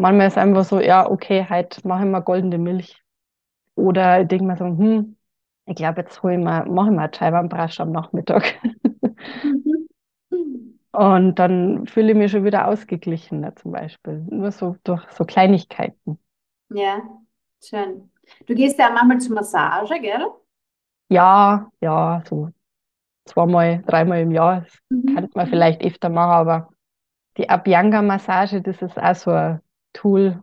Manchmal 0.00 0.28
ist 0.28 0.32
es 0.32 0.38
einfach 0.38 0.64
so, 0.64 0.80
ja, 0.80 1.10
okay, 1.10 1.46
heute 1.50 1.86
mache 1.86 2.04
ich 2.04 2.10
mal 2.10 2.20
goldene 2.20 2.56
Milch. 2.56 3.04
Oder 3.74 4.22
ich 4.22 4.28
denke 4.28 4.46
mir 4.46 4.56
so, 4.56 4.64
hm, 4.64 5.18
ich 5.66 5.74
glaube, 5.74 6.00
jetzt 6.00 6.22
hole 6.22 6.36
ich 6.36 6.40
mal, 6.40 6.64
mache 6.64 6.88
ich 6.88 6.96
mal 6.96 7.08
Taiwan-Brasch 7.08 7.80
am 7.80 7.92
Nachmittag. 7.92 8.58
Und 10.92 11.34
dann 11.34 11.86
fühle 11.86 12.12
ich 12.12 12.16
mich 12.16 12.32
schon 12.32 12.44
wieder 12.44 12.66
ausgeglichener 12.66 13.54
zum 13.56 13.72
Beispiel. 13.72 14.26
Nur 14.30 14.50
so 14.52 14.74
durch 14.84 15.06
so 15.10 15.26
Kleinigkeiten. 15.26 16.18
Ja, 16.70 17.02
schön. 17.62 18.10
Du 18.46 18.54
gehst 18.54 18.78
ja 18.78 18.88
manchmal 18.88 19.18
zur 19.18 19.34
Massage, 19.34 20.00
gell? 20.00 20.28
Ja, 21.10 21.70
ja, 21.82 22.22
so 22.26 22.48
zweimal, 23.26 23.82
dreimal 23.86 24.20
im 24.20 24.32
Jahr. 24.32 24.62
Das 24.62 24.78
mhm. 24.88 25.14
könnte 25.14 25.30
man 25.34 25.46
vielleicht 25.46 25.84
öfter 25.84 26.08
machen, 26.08 26.32
aber 26.32 26.70
die 27.36 27.50
Abhyanga-Massage, 27.50 28.62
das 28.62 28.80
ist 28.80 28.98
auch 28.98 29.14
so 29.14 29.30
ein 29.30 29.60
Tool. 29.92 30.42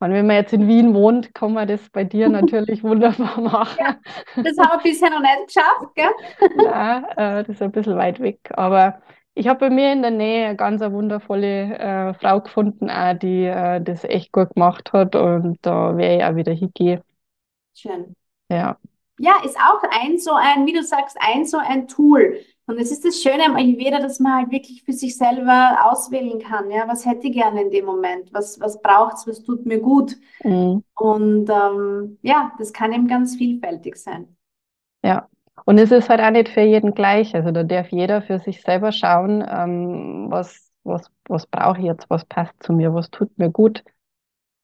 Und 0.00 0.12
wenn 0.12 0.26
man 0.26 0.36
jetzt 0.36 0.52
in 0.52 0.68
Wien 0.68 0.94
wohnt, 0.94 1.34
kann 1.34 1.52
man 1.52 1.66
das 1.66 1.88
bei 1.90 2.04
dir 2.04 2.28
natürlich 2.28 2.82
wunderbar 2.84 3.40
machen. 3.40 3.78
Ja, 3.80 3.96
das 4.36 4.56
haben 4.58 4.78
wir 4.78 4.90
bisher 4.90 5.10
noch 5.10 5.20
nicht 5.20 5.46
geschafft, 5.48 5.94
gell? 5.94 6.10
Ja, 6.64 6.98
äh, 7.16 7.44
das 7.44 7.48
ist 7.56 7.62
ein 7.62 7.72
bisschen 7.72 7.96
weit 7.96 8.20
weg. 8.20 8.38
Aber 8.52 9.00
ich 9.34 9.48
habe 9.48 9.60
bei 9.60 9.70
mir 9.70 9.92
in 9.92 10.02
der 10.02 10.10
Nähe 10.12 10.46
eine 10.48 10.56
ganz 10.56 10.82
eine 10.82 10.92
wundervolle 10.94 11.78
äh, 11.78 12.14
Frau 12.14 12.40
gefunden, 12.40 12.90
auch, 12.90 13.14
die 13.14 13.44
äh, 13.44 13.80
das 13.80 14.04
echt 14.04 14.32
gut 14.32 14.54
gemacht 14.54 14.92
hat. 14.92 15.16
Und 15.16 15.58
da 15.62 15.96
wäre 15.96 16.16
ich 16.16 16.24
auch 16.24 16.36
wieder 16.36 16.52
hingehen. 16.52 17.02
Schön. 17.74 18.14
Ja. 18.48 18.78
Ja, 19.20 19.34
ist 19.44 19.56
auch 19.56 19.82
ein 19.90 20.18
so 20.18 20.32
ein, 20.32 20.66
wie 20.66 20.72
du 20.72 20.82
sagst, 20.82 21.16
ein 21.20 21.44
so 21.44 21.58
ein 21.58 21.88
Tool. 21.88 22.38
Und 22.68 22.78
es 22.78 22.90
ist 22.90 23.02
das 23.02 23.22
Schöne 23.22 23.46
am 23.46 23.56
Ayurveda, 23.56 23.98
dass 23.98 24.20
man 24.20 24.34
halt 24.34 24.50
wirklich 24.50 24.82
für 24.82 24.92
sich 24.92 25.16
selber 25.16 25.90
auswählen 25.90 26.38
kann. 26.38 26.70
Ja, 26.70 26.86
was 26.86 27.06
hätte 27.06 27.26
ich 27.26 27.32
gerne 27.32 27.62
in 27.62 27.70
dem 27.70 27.86
Moment? 27.86 28.30
Was, 28.34 28.60
was 28.60 28.82
braucht's? 28.82 29.26
Was 29.26 29.42
tut 29.42 29.64
mir 29.64 29.80
gut? 29.80 30.16
Mhm. 30.44 30.84
Und 30.94 31.48
ähm, 31.48 32.18
ja, 32.20 32.52
das 32.58 32.74
kann 32.74 32.92
eben 32.92 33.08
ganz 33.08 33.36
vielfältig 33.36 33.96
sein. 33.96 34.36
Ja. 35.02 35.28
Und 35.64 35.78
es 35.78 35.90
ist 35.90 36.10
halt 36.10 36.20
auch 36.20 36.30
nicht 36.30 36.50
für 36.50 36.60
jeden 36.60 36.92
gleich. 36.92 37.34
Also 37.34 37.52
da 37.52 37.62
darf 37.62 37.88
jeder 37.88 38.20
für 38.20 38.38
sich 38.38 38.60
selber 38.60 38.92
schauen, 38.92 39.42
ähm, 39.48 40.26
was, 40.28 40.70
was, 40.84 41.10
was 41.26 41.46
brauche 41.46 41.78
ich 41.78 41.84
jetzt, 41.86 42.10
was 42.10 42.26
passt 42.26 42.52
zu 42.60 42.74
mir, 42.74 42.92
was 42.92 43.10
tut 43.10 43.30
mir 43.38 43.48
gut. 43.48 43.82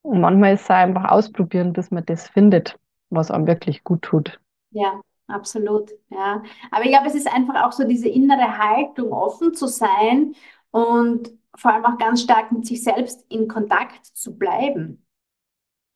Und 0.03 0.21
manchmal 0.21 0.53
ist 0.53 0.61
es 0.61 0.69
einfach 0.69 1.09
ausprobieren, 1.09 1.73
bis 1.73 1.89
man 1.89 2.05
das 2.05 2.27
findet, 2.27 2.77
was 3.09 3.31
einem 3.31 3.47
wirklich 3.47 3.83
gut 3.83 4.03
tut. 4.03 4.39
Ja, 4.69 5.01
absolut. 5.27 5.91
Ja. 6.09 6.43
Aber 6.71 6.83
ich 6.83 6.89
glaube, 6.89 7.07
es 7.07 7.15
ist 7.15 7.31
einfach 7.31 7.63
auch 7.63 7.71
so 7.71 7.87
diese 7.87 8.09
innere 8.09 8.57
Haltung, 8.57 9.11
offen 9.11 9.53
zu 9.53 9.67
sein 9.67 10.35
und 10.71 11.31
vor 11.55 11.73
allem 11.73 11.85
auch 11.85 11.97
ganz 11.97 12.21
stark 12.21 12.51
mit 12.51 12.65
sich 12.65 12.83
selbst 12.83 13.25
in 13.29 13.47
Kontakt 13.47 14.05
zu 14.05 14.37
bleiben. 14.37 15.05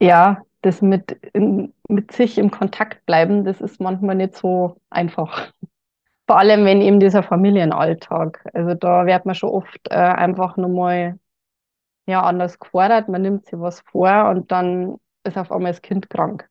Ja, 0.01 0.41
das 0.61 0.81
mit, 0.81 1.11
in, 1.33 1.73
mit 1.87 2.11
sich 2.11 2.37
im 2.37 2.51
Kontakt 2.51 3.05
bleiben, 3.05 3.43
das 3.43 3.61
ist 3.61 3.79
manchmal 3.79 4.15
nicht 4.15 4.35
so 4.35 4.77
einfach. 4.89 5.51
Vor 6.27 6.37
allem, 6.37 6.63
wenn 6.65 6.81
eben 6.81 6.99
dieser 6.99 7.23
Familienalltag, 7.23 8.45
also 8.53 8.73
da 8.75 9.05
wird 9.05 9.25
man 9.25 9.35
schon 9.35 9.49
oft 9.49 9.79
äh, 9.89 9.95
einfach 9.95 10.57
nochmal 10.57 11.19
ja, 12.07 12.21
anders 12.21 12.59
gefordert, 12.59 13.09
man 13.09 13.21
nimmt 13.21 13.45
sich 13.45 13.59
was 13.59 13.81
vor 13.81 14.29
und 14.29 14.51
dann 14.51 14.97
ist 15.23 15.37
auf 15.37 15.51
einmal 15.51 15.71
das 15.71 15.81
Kind 15.81 16.09
krank. 16.09 16.49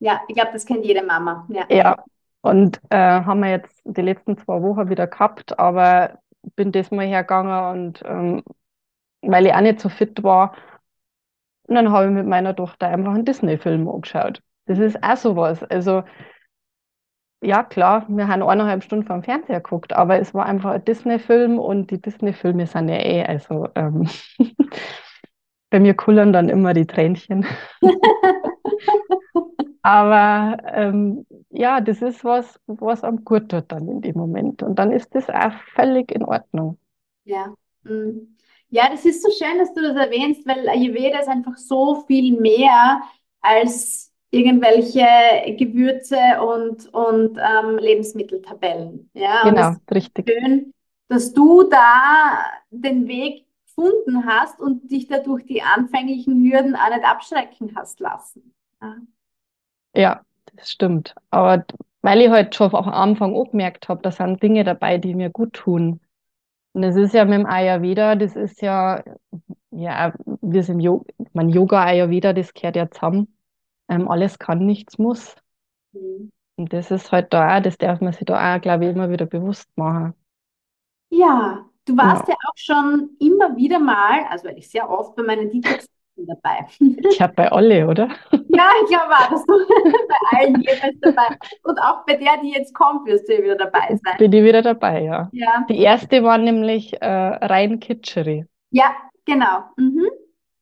Ja, 0.00 0.20
ich 0.28 0.34
glaube, 0.34 0.50
das 0.52 0.66
kennt 0.66 0.84
jede 0.84 1.02
Mama. 1.04 1.46
Ja. 1.50 1.66
Ja, 1.70 2.04
und 2.42 2.80
äh, 2.90 2.96
haben 2.96 3.40
wir 3.40 3.50
jetzt 3.50 3.80
die 3.84 4.02
letzten 4.02 4.36
zwei 4.38 4.62
Wochen 4.62 4.88
wieder 4.90 5.06
gehabt, 5.06 5.58
aber 5.58 6.18
bin 6.56 6.72
das 6.72 6.90
mal 6.90 7.06
hergegangen 7.06 7.86
und 7.86 8.02
ähm, 8.04 8.42
weil 9.22 9.46
ich 9.46 9.54
auch 9.54 9.60
nicht 9.60 9.80
so 9.80 9.88
fit 9.88 10.22
war, 10.22 10.54
und 11.68 11.76
dann 11.76 11.92
habe 11.92 12.06
ich 12.06 12.10
mit 12.12 12.26
meiner 12.26 12.54
Tochter 12.54 12.88
einfach 12.88 13.14
einen 13.14 13.24
Disney-Film 13.24 13.88
angeschaut. 13.88 14.42
Das 14.66 14.78
ist 14.78 15.02
auch 15.02 15.16
sowas. 15.16 15.62
Also, 15.64 16.02
ja, 17.42 17.62
klar, 17.62 18.04
wir 18.08 18.28
haben 18.28 18.42
eineinhalb 18.42 18.82
Stunden 18.84 19.06
vom 19.06 19.22
Fernseher 19.22 19.60
geguckt, 19.60 19.92
aber 19.94 20.20
es 20.20 20.34
war 20.34 20.46
einfach 20.46 20.72
ein 20.72 20.84
Disney-Film 20.84 21.58
und 21.58 21.90
die 21.90 22.00
Disney-Filme 22.00 22.66
sind 22.66 22.88
ja 22.88 22.96
eh, 22.96 23.24
also 23.24 23.68
ähm, 23.74 24.08
bei 25.70 25.80
mir 25.80 25.94
kullern 25.94 26.32
dann 26.32 26.48
immer 26.48 26.74
die 26.74 26.86
Tränchen. 26.86 27.46
aber 29.82 30.58
ähm, 30.66 31.26
ja, 31.50 31.80
das 31.80 32.02
ist 32.02 32.24
was, 32.24 32.60
was 32.66 33.02
am 33.04 33.24
gut 33.24 33.48
tut 33.48 33.70
dann 33.72 33.88
in 33.88 34.00
dem 34.02 34.16
Moment. 34.16 34.62
Und 34.62 34.78
dann 34.78 34.92
ist 34.92 35.14
das 35.14 35.28
auch 35.30 35.52
völlig 35.74 36.12
in 36.12 36.24
Ordnung. 36.24 36.78
Ja. 37.24 37.54
Mhm. 37.84 38.36
Ja, 38.68 38.88
das 38.88 39.04
ist 39.04 39.22
so 39.22 39.30
schön, 39.30 39.58
dass 39.58 39.74
du 39.74 39.82
das 39.82 39.96
erwähnst, 39.96 40.46
weil 40.46 40.68
Ayurveda 40.68 41.18
ist 41.18 41.28
einfach 41.28 41.56
so 41.56 42.04
viel 42.06 42.40
mehr 42.40 43.00
als 43.40 44.12
irgendwelche 44.30 45.56
Gewürze 45.56 46.16
und, 46.40 46.86
und 46.94 47.36
ähm, 47.38 47.78
Lebensmitteltabellen. 47.78 49.10
Ja, 49.12 49.42
Genau, 49.42 49.74
richtig. 49.90 50.30
schön, 50.30 50.72
dass 51.08 51.32
du 51.32 51.64
da 51.64 52.44
den 52.70 53.08
Weg 53.08 53.44
gefunden 53.80 54.26
hast 54.26 54.60
und 54.60 54.90
dich 54.90 55.06
dadurch 55.06 55.44
die 55.46 55.62
anfänglichen 55.62 56.42
Hürden 56.42 56.76
auch 56.76 56.90
nicht 56.90 57.04
abschrecken 57.04 57.72
hast 57.76 58.00
lassen. 58.00 58.54
Ja. 58.80 58.96
Ja, 59.94 60.20
das 60.54 60.70
stimmt. 60.70 61.14
Aber 61.30 61.64
weil 62.02 62.20
ich 62.20 62.30
halt 62.30 62.54
schon 62.54 62.72
auch 62.72 62.86
am 62.86 62.92
Anfang 62.92 63.34
auch 63.34 63.50
gemerkt 63.50 63.88
habe, 63.88 64.02
da 64.02 64.10
sind 64.10 64.42
Dinge 64.42 64.64
dabei, 64.64 64.98
die 64.98 65.14
mir 65.14 65.30
gut 65.30 65.52
tun. 65.54 66.00
Und 66.72 66.82
das 66.82 66.96
ist 66.96 67.14
ja 67.14 67.24
mit 67.24 67.34
dem 67.34 67.46
Ayurveda, 67.46 68.14
das 68.14 68.36
ist 68.36 68.62
ja, 68.62 69.02
ja, 69.70 70.14
es 70.52 70.68
im 70.68 70.78
Yoga, 70.78 71.04
mein 71.32 71.48
Yoga, 71.48 71.84
Ayurveda, 71.84 72.32
das 72.32 72.54
gehört 72.54 72.76
ja 72.76 72.90
zusammen. 72.90 73.34
Ähm, 73.88 74.08
alles 74.08 74.38
kann, 74.38 74.64
nichts 74.64 74.98
muss. 74.98 75.34
Mhm. 75.92 76.30
Und 76.56 76.72
das 76.72 76.90
ist 76.92 77.10
halt 77.10 77.32
da 77.32 77.56
auch, 77.56 77.62
das 77.62 77.76
darf 77.76 78.00
man 78.00 78.12
sich 78.12 78.24
da 78.24 78.56
auch, 78.56 78.60
glaube 78.60 78.84
ich, 78.84 78.94
immer 78.94 79.10
wieder 79.10 79.26
bewusst 79.26 79.68
machen. 79.76 80.14
Ja, 81.08 81.69
du 81.86 81.96
warst 81.96 82.28
Ja. 82.28 82.34
ja 82.34 82.36
auch 82.48 82.56
schon 82.56 83.10
immer 83.20 83.56
wieder 83.56 83.78
mal, 83.78 84.24
also 84.30 84.48
eigentlich 84.48 84.70
sehr 84.70 84.88
oft 84.88 85.16
bei 85.16 85.22
meinen 85.22 85.50
Detox 85.50 85.86
dabei. 86.16 86.66
Ich 86.78 87.16
glaube 87.16 87.32
bei 87.34 87.50
alle, 87.50 87.86
oder? 87.88 88.08
Ja, 88.52 88.68
ich 88.82 88.88
glaube 88.88 89.12
auch, 89.14 89.30
dass 89.30 89.46
du 89.46 89.52
bei 90.08 90.38
allen 90.38 90.60
jeweils 90.60 90.96
dabei 91.00 91.36
und 91.62 91.78
auch 91.78 92.04
bei 92.04 92.16
der, 92.16 92.36
die 92.42 92.50
jetzt 92.52 92.74
kommt, 92.74 93.06
wirst 93.06 93.28
du 93.28 93.34
ja 93.36 93.42
wieder 93.42 93.56
dabei 93.56 93.98
sein. 94.04 94.16
Bin 94.18 94.32
ich 94.32 94.44
wieder 94.44 94.60
dabei, 94.60 95.02
ja. 95.02 95.28
Ja, 95.32 95.64
Die 95.68 95.78
erste 95.80 96.22
war 96.22 96.36
nämlich 96.36 97.00
äh, 97.00 97.06
rein 97.06 97.80
kitschery. 97.80 98.44
ja, 98.70 98.94
genau. 99.24 99.64
Mhm. 99.76 100.06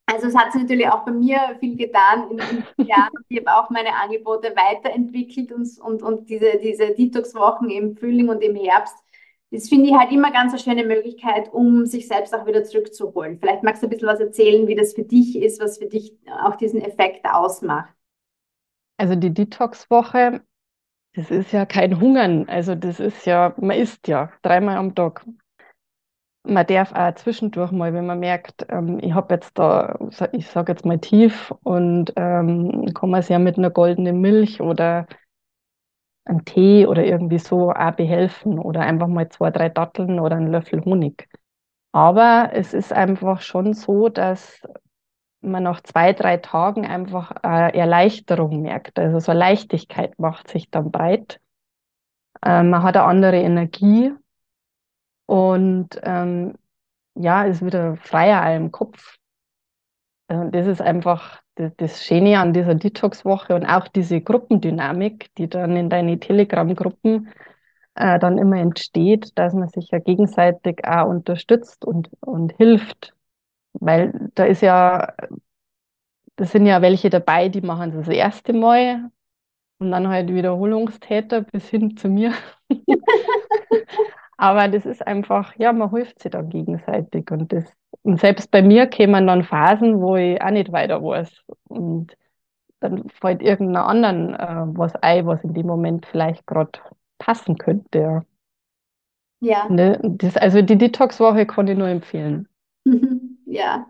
Also 0.07 0.29
es 0.29 0.37
hat 0.37 0.53
sich 0.53 0.63
natürlich 0.63 0.89
auch 0.89 1.05
bei 1.05 1.11
mir 1.13 1.39
viel 1.61 1.77
getan 1.77 2.31
in, 2.31 2.39
in 2.39 2.65
den 2.79 2.87
Jahren. 2.87 3.11
Ich 3.29 3.45
habe 3.45 3.59
auch 3.59 3.69
meine 3.71 3.95
Angebote 3.95 4.55
weiterentwickelt 4.57 5.53
und, 5.53 5.69
und, 5.81 6.03
und 6.03 6.31
diese, 6.31 6.59
diese 6.63 6.95
Detox-Wochen 6.95 7.69
im 7.69 7.95
Frühling 7.97 8.29
und 8.31 8.41
im 8.43 8.55
Herbst. 8.57 8.97
Das 9.51 9.69
finde 9.69 9.89
ich 9.89 9.95
halt 9.95 10.13
immer 10.13 10.31
ganz 10.31 10.53
eine 10.53 10.61
schöne 10.61 10.85
Möglichkeit, 10.85 11.53
um 11.53 11.87
sich 11.87 12.07
selbst 12.07 12.35
auch 12.35 12.47
wieder 12.47 12.65
zurückzuholen. 12.65 13.39
Vielleicht 13.39 13.63
magst 13.63 13.83
du 13.83 13.87
ein 13.87 13.91
bisschen 13.91 14.09
was 14.09 14.21
erzählen, 14.21 14.67
wie 14.67 14.75
das 14.75 14.93
für 14.93 15.05
dich 15.05 15.37
ist, 15.37 15.61
was 15.61 15.79
für 15.79 15.87
dich 15.87 16.15
auch 16.45 16.57
diesen 16.57 16.83
Effekt 16.83 17.25
ausmacht. 17.25 17.95
Also 18.99 19.15
die 19.15 19.33
Detox-Woche, 19.33 20.43
das 21.15 21.31
ist 21.31 21.53
ja 21.53 21.65
kein 21.65 21.99
Hungern. 21.99 22.47
Also 22.49 22.75
das 22.75 23.01
ist 23.01 23.25
ja, 23.25 23.55
man 23.57 23.79
isst 23.79 24.07
ja 24.07 24.31
dreimal 24.43 24.77
am 24.77 24.95
Tag. 24.95 25.25
Man 26.45 26.67
darf 26.67 26.93
auch 26.93 27.15
zwischendurch 27.15 27.73
mal, 27.73 27.95
wenn 27.95 28.07
man 28.07 28.21
merkt, 28.21 28.67
ähm, 28.69 28.99
ich 29.03 29.13
habe 29.13 29.35
jetzt 29.35 29.59
da, 29.59 29.99
ich 30.33 30.47
sage 30.47 30.73
jetzt 30.73 30.85
mal 30.85 30.99
tief 30.99 31.55
und 31.63 32.13
ähm, 32.17 32.93
kann 32.95 33.11
man 33.11 33.23
sich 33.23 33.31
ja 33.31 33.39
mit 33.39 33.57
einer 33.57 33.71
goldenen 33.71 34.21
Milch 34.21 34.61
oder 34.61 35.07
einem 36.29 36.45
Tee 36.45 36.87
oder 36.87 37.05
irgendwie 37.05 37.39
so 37.39 37.73
auch 37.73 37.93
behelfen 37.93 38.59
oder 38.59 38.81
einfach 38.81 39.09
mal 39.09 39.29
zwei, 39.29 39.51
drei 39.51 39.69
Datteln 39.69 40.21
oder 40.21 40.37
einen 40.37 40.53
Löffel 40.53 40.85
Honig. 40.85 41.29
Aber 41.93 42.51
es 42.53 42.75
ist 42.75 42.93
einfach 42.93 43.41
schon 43.41 43.73
so, 43.75 44.09
dass 44.09 44.61
man 45.41 45.63
nach 45.63 45.81
zwei, 45.83 46.13
drei 46.13 46.37
Tagen 46.37 46.87
einfach 46.87 47.33
äh, 47.43 47.77
Erleichterung 47.77 48.63
merkt. 48.63 48.99
Also 48.99 49.19
so 49.21 49.33
Leichtigkeit 49.33 50.19
macht 50.19 50.49
sich 50.49 50.71
dann 50.71 50.91
breit. 50.91 51.41
Äh, 52.43 52.63
man 52.63 52.83
hat 52.83 52.97
eine 52.97 53.07
andere 53.07 53.37
Energie 53.37 54.13
und 55.27 55.99
ähm, 56.03 56.55
ja, 57.15 57.45
ist 57.45 57.65
wieder 57.65 57.97
freier 57.97 58.55
im 58.57 58.71
Kopf. 58.71 59.17
Und 60.29 60.55
das 60.55 60.67
ist 60.67 60.83
einfach 60.83 61.41
das, 61.77 62.05
Schöne 62.05 62.39
an 62.39 62.53
dieser 62.53 62.75
Detox-Woche 62.75 63.55
und 63.55 63.67
auch 63.67 63.89
diese 63.89 64.21
Gruppendynamik, 64.21 65.35
die 65.37 65.49
dann 65.49 65.77
in 65.77 65.91
deine 65.91 66.19
Telegram-Gruppen 66.19 67.29
äh, 67.95 68.19
dann 68.19 68.39
immer 68.39 68.59
entsteht, 68.59 69.37
dass 69.39 69.55
man 69.55 69.69
sich 69.69 69.91
ja 69.91 69.99
gegenseitig 69.99 70.85
auch 70.85 71.09
unterstützt 71.09 71.85
und, 71.85 72.11
und 72.21 72.57
hilft. 72.57 73.15
Weil 73.75 74.31
da 74.35 74.45
ist 74.45 74.63
ja, 74.63 75.15
da 76.37 76.45
sind 76.45 76.67
ja 76.67 76.83
welche 76.83 77.11
dabei, 77.11 77.49
die 77.49 77.61
machen 77.61 77.93
das, 77.93 78.07
das 78.07 78.15
erste 78.15 78.53
Mal 78.53 79.11
und 79.79 79.91
dann 79.91 80.09
halt 80.09 80.33
Wiederholungstäter 80.33 81.43
bis 81.43 81.69
hin 81.69 81.97
zu 81.97 82.09
mir. 82.09 82.33
Aber 84.39 84.69
das 84.69 84.87
ist 84.87 85.07
einfach, 85.07 85.55
ja, 85.59 85.73
man 85.73 85.91
hilft 85.91 86.21
sich 86.23 86.31
dann 86.31 86.49
gegenseitig. 86.49 87.31
Und, 87.31 87.53
das, 87.53 87.65
und 88.03 88.21
selbst 88.21 88.51
bei 88.51 88.63
mir 88.63 88.87
kämen 88.87 89.27
dann 89.27 89.45
Phasen, 89.45 90.01
wo 90.01 90.17
ich 90.17 90.41
auch 90.41 90.51
nicht 90.51 90.73
weiter 90.73 91.03
weiß. 91.03 91.31
Und 91.69 92.17
dann 92.81 93.09
fällt 93.09 93.43
irgendeiner 93.43 93.87
anderen 93.87 94.35
äh, 94.35 94.79
was 94.79 94.95
ein, 94.97 95.27
was 95.27 95.43
in 95.45 95.55
dem 95.55 95.67
Moment 95.67 96.07
vielleicht 96.07 96.47
gerade 96.47 96.71
passen 97.19 97.59
könnte. 97.59 97.99
Ja. 97.99 98.25
Ja. 99.41 99.69
Ne? 99.69 100.01
Das, 100.03 100.37
also 100.37 100.63
die 100.63 100.79
Detox-Woche 100.79 101.47
kann 101.47 101.69
ich 101.69 101.77
nur 101.79 101.89
empfehlen. 101.89 102.49
Ja, 103.51 103.87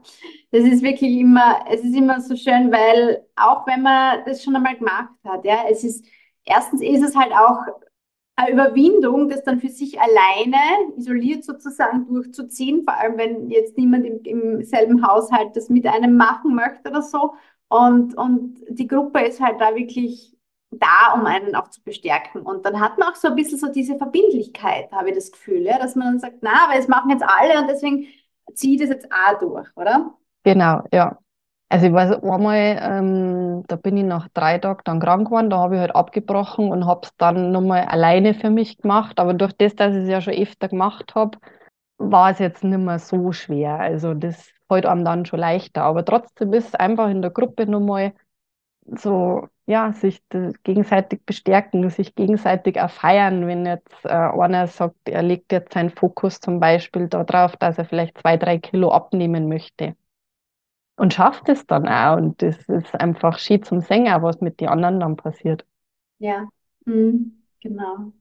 das 0.52 0.62
ist 0.62 0.84
wirklich 0.84 1.18
immer, 1.18 1.64
es 1.68 1.82
ist 1.82 1.96
immer 1.96 2.20
so 2.20 2.36
schön, 2.36 2.70
weil 2.70 3.26
auch 3.34 3.66
wenn 3.66 3.82
man 3.82 4.24
das 4.24 4.44
schon 4.44 4.54
einmal 4.54 4.76
gemacht 4.76 5.10
hat, 5.24 5.44
ja, 5.44 5.64
es 5.68 5.82
ist, 5.82 6.06
erstens 6.44 6.80
ist 6.80 7.02
es 7.02 7.16
halt 7.16 7.32
auch 7.32 7.58
Überwindung, 8.50 9.28
das 9.28 9.42
dann 9.42 9.60
für 9.60 9.68
sich 9.68 9.98
alleine 10.00 10.56
isoliert 10.96 11.44
sozusagen 11.44 12.06
durchzuziehen, 12.06 12.84
vor 12.84 12.94
allem 12.94 13.18
wenn 13.18 13.50
jetzt 13.50 13.76
niemand 13.76 14.06
im, 14.06 14.22
im 14.22 14.64
selben 14.64 15.06
Haushalt 15.06 15.56
das 15.56 15.68
mit 15.68 15.86
einem 15.86 16.16
machen 16.16 16.54
möchte 16.54 16.90
oder 16.90 17.02
so. 17.02 17.34
Und, 17.68 18.16
und 18.16 18.64
die 18.68 18.86
Gruppe 18.86 19.20
ist 19.20 19.40
halt 19.40 19.60
da 19.60 19.74
wirklich 19.74 20.36
da, 20.70 21.14
um 21.14 21.26
einen 21.26 21.54
auch 21.54 21.68
zu 21.68 21.82
bestärken. 21.82 22.42
Und 22.42 22.64
dann 22.64 22.80
hat 22.80 22.98
man 22.98 23.08
auch 23.08 23.16
so 23.16 23.28
ein 23.28 23.34
bisschen 23.34 23.58
so 23.58 23.68
diese 23.68 23.96
Verbindlichkeit, 23.96 24.92
habe 24.92 25.10
ich 25.10 25.14
das 25.14 25.32
Gefühl, 25.32 25.62
ja, 25.62 25.78
dass 25.78 25.96
man 25.96 26.08
dann 26.08 26.20
sagt, 26.20 26.38
na, 26.42 26.64
aber 26.64 26.78
es 26.78 26.88
machen 26.88 27.10
jetzt 27.10 27.24
alle 27.26 27.60
und 27.60 27.68
deswegen 27.68 28.06
ziehe 28.54 28.78
das 28.78 28.88
jetzt 28.88 29.08
auch 29.12 29.38
durch, 29.38 29.68
oder? 29.76 30.14
Genau, 30.44 30.82
ja. 30.92 31.18
Also 31.70 31.86
ich 31.86 31.92
weiß 31.92 32.22
einmal, 32.22 32.78
ähm, 32.80 33.64
da 33.68 33.76
bin 33.76 33.96
ich 33.98 34.04
nach 34.04 34.28
drei 34.32 34.58
Tagen 34.58 34.80
dann 34.84 35.00
krank 35.00 35.26
geworden, 35.26 35.50
da 35.50 35.58
habe 35.58 35.74
ich 35.74 35.80
halt 35.80 35.94
abgebrochen 35.94 36.70
und 36.70 36.86
habe 36.86 37.02
es 37.04 37.14
dann 37.18 37.52
nochmal 37.52 37.84
alleine 37.84 38.32
für 38.32 38.48
mich 38.48 38.78
gemacht. 38.78 39.18
Aber 39.20 39.34
durch 39.34 39.52
das, 39.52 39.74
dass 39.76 39.94
ich 39.94 40.04
es 40.04 40.08
ja 40.08 40.20
schon 40.22 40.32
öfter 40.34 40.68
gemacht 40.68 41.14
habe, 41.14 41.38
war 41.98 42.30
es 42.30 42.38
jetzt 42.38 42.64
nicht 42.64 42.78
mehr 42.78 42.98
so 42.98 43.32
schwer. 43.32 43.78
Also 43.80 44.14
das 44.14 44.50
fällt 44.68 44.86
einem 44.86 45.04
dann 45.04 45.26
schon 45.26 45.40
leichter. 45.40 45.82
Aber 45.82 46.04
trotzdem 46.04 46.52
ist 46.54 46.68
es 46.68 46.74
einfach 46.74 47.10
in 47.10 47.20
der 47.22 47.30
Gruppe 47.32 47.66
nochmal 47.66 48.14
so, 48.86 49.48
ja, 49.66 49.92
sich 49.92 50.22
gegenseitig 50.64 51.24
bestärken, 51.26 51.90
sich 51.90 52.14
gegenseitig 52.14 52.80
auch 52.80 52.90
feiern, 52.90 53.46
wenn 53.46 53.66
jetzt 53.66 54.04
äh, 54.04 54.08
einer 54.08 54.66
sagt, 54.68 54.96
er 55.08 55.22
legt 55.22 55.52
jetzt 55.52 55.74
seinen 55.74 55.90
Fokus 55.90 56.40
zum 56.40 56.60
Beispiel 56.60 57.08
darauf, 57.08 57.56
dass 57.56 57.78
er 57.78 57.84
vielleicht 57.84 58.18
zwei, 58.18 58.38
drei 58.38 58.58
Kilo 58.58 58.90
abnehmen 58.90 59.48
möchte. 59.48 59.94
Und 60.98 61.14
schafft 61.14 61.48
es 61.48 61.64
dann 61.66 61.88
auch. 61.88 62.16
Und 62.16 62.42
das 62.42 62.56
ist 62.68 62.94
einfach 62.94 63.38
schön 63.38 63.62
zum 63.62 63.80
Sänger, 63.80 64.20
was 64.22 64.40
mit 64.40 64.60
den 64.60 64.68
anderen 64.68 65.00
dann 65.00 65.16
passiert. 65.16 65.64
Ja, 66.18 66.48
mhm, 66.84 67.44
genau. 67.60 68.12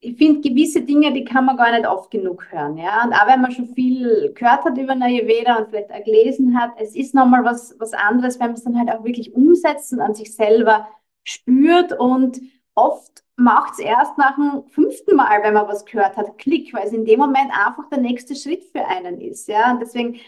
Ich 0.00 0.16
finde, 0.16 0.40
gewisse 0.40 0.82
Dinge, 0.82 1.12
die 1.12 1.24
kann 1.24 1.44
man 1.44 1.56
gar 1.56 1.70
nicht 1.70 1.86
oft 1.86 2.10
genug 2.10 2.50
hören, 2.50 2.76
ja. 2.76 3.04
Und 3.04 3.12
auch 3.12 3.28
wenn 3.28 3.40
man 3.40 3.52
schon 3.52 3.68
viel 3.68 4.32
gehört 4.34 4.64
hat 4.64 4.76
über 4.76 5.00
Ayurveda 5.00 5.58
und 5.58 5.68
vielleicht 5.68 5.92
auch 5.92 6.02
gelesen 6.02 6.58
hat, 6.60 6.72
es 6.80 6.96
ist 6.96 7.14
nochmal 7.14 7.44
was, 7.44 7.76
was 7.78 7.92
anderes, 7.92 8.40
wenn 8.40 8.48
man 8.48 8.56
es 8.56 8.64
dann 8.64 8.76
halt 8.76 8.90
auch 8.90 9.04
wirklich 9.04 9.32
umsetzt 9.32 9.92
und 9.92 10.00
an 10.00 10.16
sich 10.16 10.34
selber 10.34 10.88
spürt. 11.22 11.92
Und 11.96 12.40
oft 12.74 13.22
macht 13.36 13.74
es 13.74 13.78
erst 13.78 14.18
nach 14.18 14.34
dem 14.34 14.64
fünften 14.70 15.14
Mal, 15.14 15.40
wenn 15.44 15.54
man 15.54 15.68
was 15.68 15.84
gehört 15.84 16.16
hat, 16.16 16.36
Klick, 16.36 16.74
weil 16.74 16.88
es 16.88 16.92
in 16.92 17.04
dem 17.04 17.20
Moment 17.20 17.52
einfach 17.52 17.88
der 17.88 18.00
nächste 18.00 18.34
Schritt 18.34 18.64
für 18.64 18.84
einen 18.84 19.20
ist, 19.20 19.46
ja. 19.46 19.70
Und 19.70 19.78
deswegen 19.78 20.18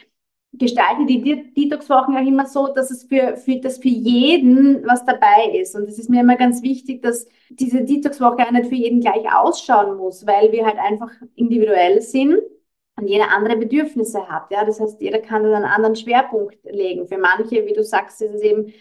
gestalte 0.59 1.07
die 1.07 1.53
Detox-Wochen 1.55 2.17
auch 2.17 2.27
immer 2.27 2.47
so, 2.47 2.69
dass 2.69 2.91
es 2.91 3.05
für, 3.05 3.37
für, 3.37 3.57
dass 3.57 3.79
für 3.79 3.89
jeden 3.89 4.87
was 4.87 5.05
dabei 5.05 5.53
ist. 5.55 5.75
Und 5.75 5.89
es 5.89 5.99
ist 5.99 6.11
mir 6.11 6.21
immer 6.21 6.37
ganz 6.37 6.63
wichtig, 6.63 7.03
dass 7.03 7.27
diese 7.51 7.83
Detox-Woche 7.83 8.47
auch 8.47 8.51
nicht 8.51 8.67
für 8.67 8.75
jeden 8.75 9.01
gleich 9.01 9.25
ausschauen 9.35 9.97
muss, 9.97 10.27
weil 10.27 10.53
wir 10.53 10.67
halt 10.67 10.79
einfach 10.79 11.11
individuell 11.35 12.01
sind 12.01 12.39
und 12.97 13.09
jeder 13.09 13.31
andere 13.31 13.57
Bedürfnisse 13.57 14.29
hat. 14.29 14.51
Ja, 14.51 14.65
das 14.65 14.81
heißt, 14.81 15.01
jeder 15.01 15.19
kann 15.19 15.43
dann 15.43 15.55
einen 15.55 15.65
anderen 15.65 15.97
Schwerpunkt 15.97 16.57
legen. 16.65 17.07
Für 17.07 17.19
manche, 17.19 17.67
wie 17.67 17.73
du 17.73 17.83
sagst, 17.83 18.23
ist 18.23 18.35
es 18.35 18.43
eben 18.43 18.73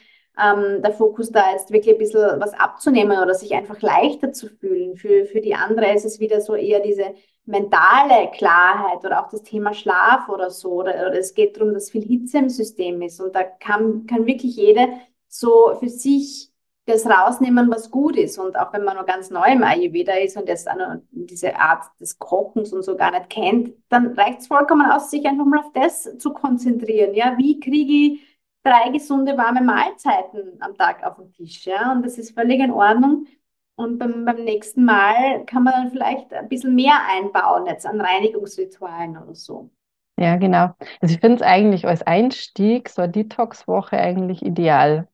ähm, 0.42 0.82
der 0.82 0.92
Fokus 0.92 1.32
da 1.32 1.52
jetzt 1.52 1.72
wirklich 1.72 1.96
ein 1.96 2.00
bisschen 2.00 2.40
was 2.40 2.54
abzunehmen 2.54 3.18
oder 3.20 3.34
sich 3.34 3.54
einfach 3.54 3.82
leichter 3.82 4.32
zu 4.32 4.48
fühlen. 4.48 4.96
Für, 4.98 5.26
für 5.26 5.42
die 5.42 5.56
andere 5.56 5.94
ist 5.94 6.06
es 6.06 6.20
wieder 6.20 6.42
so 6.42 6.56
eher 6.56 6.80
diese 6.80 7.14
mentale 7.46 8.32
Klarheit 8.32 9.04
oder 9.04 9.24
auch 9.24 9.30
das 9.30 9.44
Thema 9.44 9.74
Schlaf 9.74 10.30
oder 10.30 10.50
so. 10.50 10.72
Oder, 10.74 10.94
oder 10.94 11.20
es 11.20 11.34
geht 11.34 11.58
darum, 11.58 11.74
dass 11.74 11.92
viel 11.92 12.04
Hitze 12.04 12.38
im 12.38 12.50
System 12.50 13.02
ist. 13.02 13.20
Und 13.20 13.36
da 13.36 13.44
kann, 13.44 14.06
kann 14.08 14.26
wirklich 14.26 14.56
jede 14.56 14.88
so 15.28 15.76
für 15.80 15.90
sich 15.90 16.54
das 16.86 17.06
rausnehmen, 17.06 17.70
was 17.72 17.90
gut 17.92 18.18
ist. 18.18 18.38
Und 18.38 18.58
auch 18.58 18.74
wenn 18.74 18.84
man 18.84 18.98
noch 18.98 19.06
ganz 19.06 19.30
neu 19.30 19.46
im 19.46 19.64
Ayurveda 19.64 20.14
ist 20.16 20.36
und 20.36 20.48
jetzt 20.48 20.68
diese 21.12 21.56
Art 21.56 21.86
des 22.00 22.20
Kochens 22.20 22.74
und 22.74 22.84
so 22.84 22.98
gar 22.98 23.12
nicht 23.12 23.30
kennt, 23.30 23.74
dann 23.90 24.14
reicht 24.14 24.42
es 24.42 24.48
vollkommen 24.48 24.90
aus, 24.92 25.10
sich 25.10 25.26
einfach 25.26 25.46
mal 25.46 25.60
auf 25.60 25.72
das 25.74 26.18
zu 26.18 26.34
konzentrieren. 26.34 27.14
Ja, 27.14 27.38
wie 27.38 27.60
kriege 27.60 28.16
ich 28.16 28.40
drei 28.64 28.90
gesunde, 28.90 29.38
warme 29.38 29.62
Mahlzeiten 29.62 30.58
am 30.60 30.76
Tag 30.76 31.06
auf 31.06 31.16
den 31.16 31.32
Tisch? 31.32 31.66
Ja, 31.66 31.94
und 31.94 32.06
das 32.06 32.18
ist 32.18 32.34
völlig 32.34 32.60
in 32.60 32.72
Ordnung. 32.72 33.28
Und 33.76 33.98
beim, 33.98 34.26
beim 34.26 34.44
nächsten 34.44 34.86
Mal 34.86 35.46
kann 35.46 35.64
man 35.64 35.74
dann 35.74 35.90
vielleicht 35.90 36.32
ein 36.34 36.48
bisschen 36.48 36.76
mehr 36.76 37.00
einbauen, 37.10 37.66
jetzt 37.66 37.86
an 37.86 38.00
Reinigungsritualen 38.00 39.18
oder 39.18 39.34
so. 39.34 39.72
Ja, 40.20 40.36
genau. 40.36 40.76
Also 41.02 41.16
ich 41.16 41.20
finde 41.20 41.38
es 41.38 41.42
eigentlich 41.42 41.88
als 41.88 42.04
Einstieg, 42.04 42.90
so 42.90 43.02
eine 43.02 43.12
Detox-Woche 43.12 43.98
eigentlich 43.98 44.44
ideal, 44.44 45.08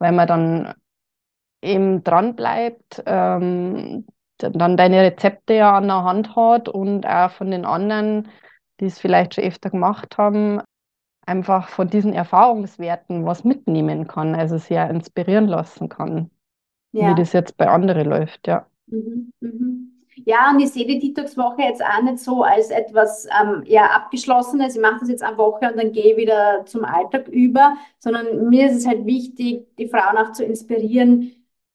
weil 0.00 0.12
man 0.12 0.26
dann 0.26 0.74
eben 1.62 2.02
dran 2.02 2.34
bleibt, 2.34 3.02
ähm, 3.06 4.06
dann 4.38 4.76
deine 4.76 5.02
Rezepte 5.02 5.54
ja 5.54 5.76
an 5.76 5.86
der 5.86 6.02
Hand 6.02 6.34
hat 6.34 6.68
und 6.68 7.06
auch 7.06 7.30
von 7.30 7.50
den 7.50 7.64
anderen, 7.64 8.28
die 8.80 8.86
es 8.86 8.98
vielleicht 8.98 9.34
schon 9.34 9.44
öfter 9.44 9.70
gemacht 9.70 10.16
haben, 10.18 10.60
einfach 11.26 11.68
von 11.68 11.88
diesen 11.88 12.12
Erfahrungswerten 12.12 13.24
was 13.26 13.44
mitnehmen 13.44 14.08
kann, 14.08 14.34
also 14.34 14.58
sehr 14.58 14.88
inspirieren 14.90 15.46
lassen 15.46 15.88
kann, 15.88 16.30
ja. 16.92 17.10
wie 17.10 17.14
das 17.14 17.32
jetzt 17.32 17.56
bei 17.56 17.68
anderen 17.68 18.08
läuft, 18.08 18.46
ja. 18.46 18.66
Mhm, 18.86 19.32
mhm. 19.40 20.00
Ja, 20.26 20.50
und 20.50 20.60
ich 20.60 20.70
sehe 20.70 20.86
die 20.86 20.98
Detox-Woche 20.98 21.62
jetzt 21.62 21.82
auch 21.82 22.02
nicht 22.02 22.18
so 22.18 22.42
als 22.42 22.70
etwas 22.70 23.26
ähm, 23.40 23.62
ja, 23.64 23.86
Abgeschlossenes. 23.86 24.74
Ich 24.74 24.82
mache 24.82 25.00
das 25.00 25.08
jetzt 25.08 25.22
eine 25.22 25.38
Woche 25.38 25.70
und 25.70 25.78
dann 25.78 25.92
gehe 25.92 26.12
ich 26.12 26.16
wieder 26.16 26.64
zum 26.66 26.84
Alltag 26.84 27.28
über, 27.28 27.76
sondern 27.98 28.48
mir 28.48 28.66
ist 28.68 28.76
es 28.76 28.86
halt 28.86 29.06
wichtig, 29.06 29.66
die 29.78 29.88
Frauen 29.88 30.18
auch 30.18 30.32
zu 30.32 30.44
inspirieren, 30.44 31.32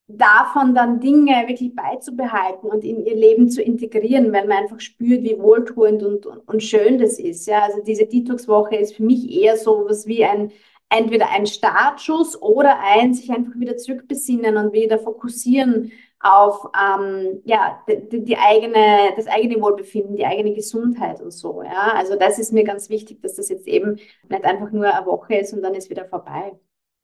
davon 0.08 0.76
dann 0.76 1.00
Dinge 1.00 1.48
wirklich 1.48 1.76
beizubehalten 1.76 2.70
und 2.70 2.84
in 2.84 3.04
ihr 3.06 3.16
Leben 3.16 3.50
zu 3.50 3.62
integrieren, 3.62 4.32
weil 4.32 4.48
man 4.48 4.60
einfach 4.64 4.80
spürt, 4.80 5.24
wie 5.24 5.40
wohltuend 5.40 6.04
und, 6.04 6.26
und, 6.28 6.48
und 6.48 6.64
schön 6.64 7.00
das 7.00 7.18
ist. 7.18 7.48
Ja, 7.48 7.64
also 7.64 7.82
diese 7.82 8.06
Detox-Woche 8.06 8.76
ist 8.76 8.96
für 8.96 9.04
mich 9.04 9.32
eher 9.32 9.58
so 9.58 9.86
was 9.88 10.06
wie 10.06 10.24
ein, 10.24 10.52
entweder 10.98 11.30
ein 11.32 11.46
Startschuss 11.46 12.42
oder 12.42 12.80
ein 12.80 13.14
sich 13.14 13.32
einfach 13.32 13.54
wieder 13.56 13.78
zurückbesinnen 13.78 14.58
und 14.58 14.74
wieder 14.74 15.00
fokussieren 15.00 15.92
auf 16.20 16.68
ähm, 16.74 17.42
ja, 17.44 17.84
die, 17.88 18.24
die, 18.24 18.38
eigene, 18.38 19.14
das 19.16 19.28
eigene 19.28 19.62
Wohlbefinden, 19.62 20.16
die 20.16 20.26
eigene 20.26 20.54
Gesundheit 20.54 21.22
und 21.22 21.32
so. 21.32 21.62
Ja? 21.62 21.94
Also 21.96 22.16
das 22.16 22.40
ist 22.40 22.52
mir 22.52 22.64
ganz 22.64 22.90
wichtig, 22.90 23.22
dass 23.22 23.36
das 23.36 23.50
jetzt 23.50 23.68
eben 23.68 24.00
nicht 24.30 24.44
einfach 24.44 24.72
nur 24.72 24.92
eine 24.92 25.06
Woche 25.06 25.36
ist 25.36 25.54
und 25.54 25.62
dann 25.62 25.76
ist 25.76 25.90
wieder 25.90 26.06
vorbei. 26.06 26.54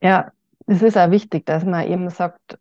Ja, 0.02 0.32
es 0.66 0.82
ist 0.82 0.98
auch 0.98 1.12
wichtig, 1.12 1.46
dass 1.46 1.66
man 1.66 1.88
eben 1.88 2.10
sagt, 2.10 2.58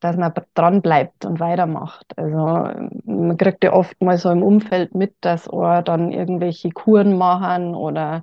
dass 0.00 0.16
man 0.16 0.32
dran 0.54 0.82
bleibt 0.82 1.24
und 1.24 1.40
weitermacht. 1.40 2.06
Also 2.16 2.68
man 3.06 3.36
kriegt 3.36 3.64
ja 3.64 3.72
oft 3.72 4.00
mal 4.00 4.18
so 4.18 4.30
im 4.30 4.42
Umfeld 4.42 4.94
mit, 4.94 5.14
dass 5.20 5.44
dann 5.44 6.12
irgendwelche 6.12 6.70
Kuren 6.70 7.16
machen 7.16 7.74
oder 7.74 8.22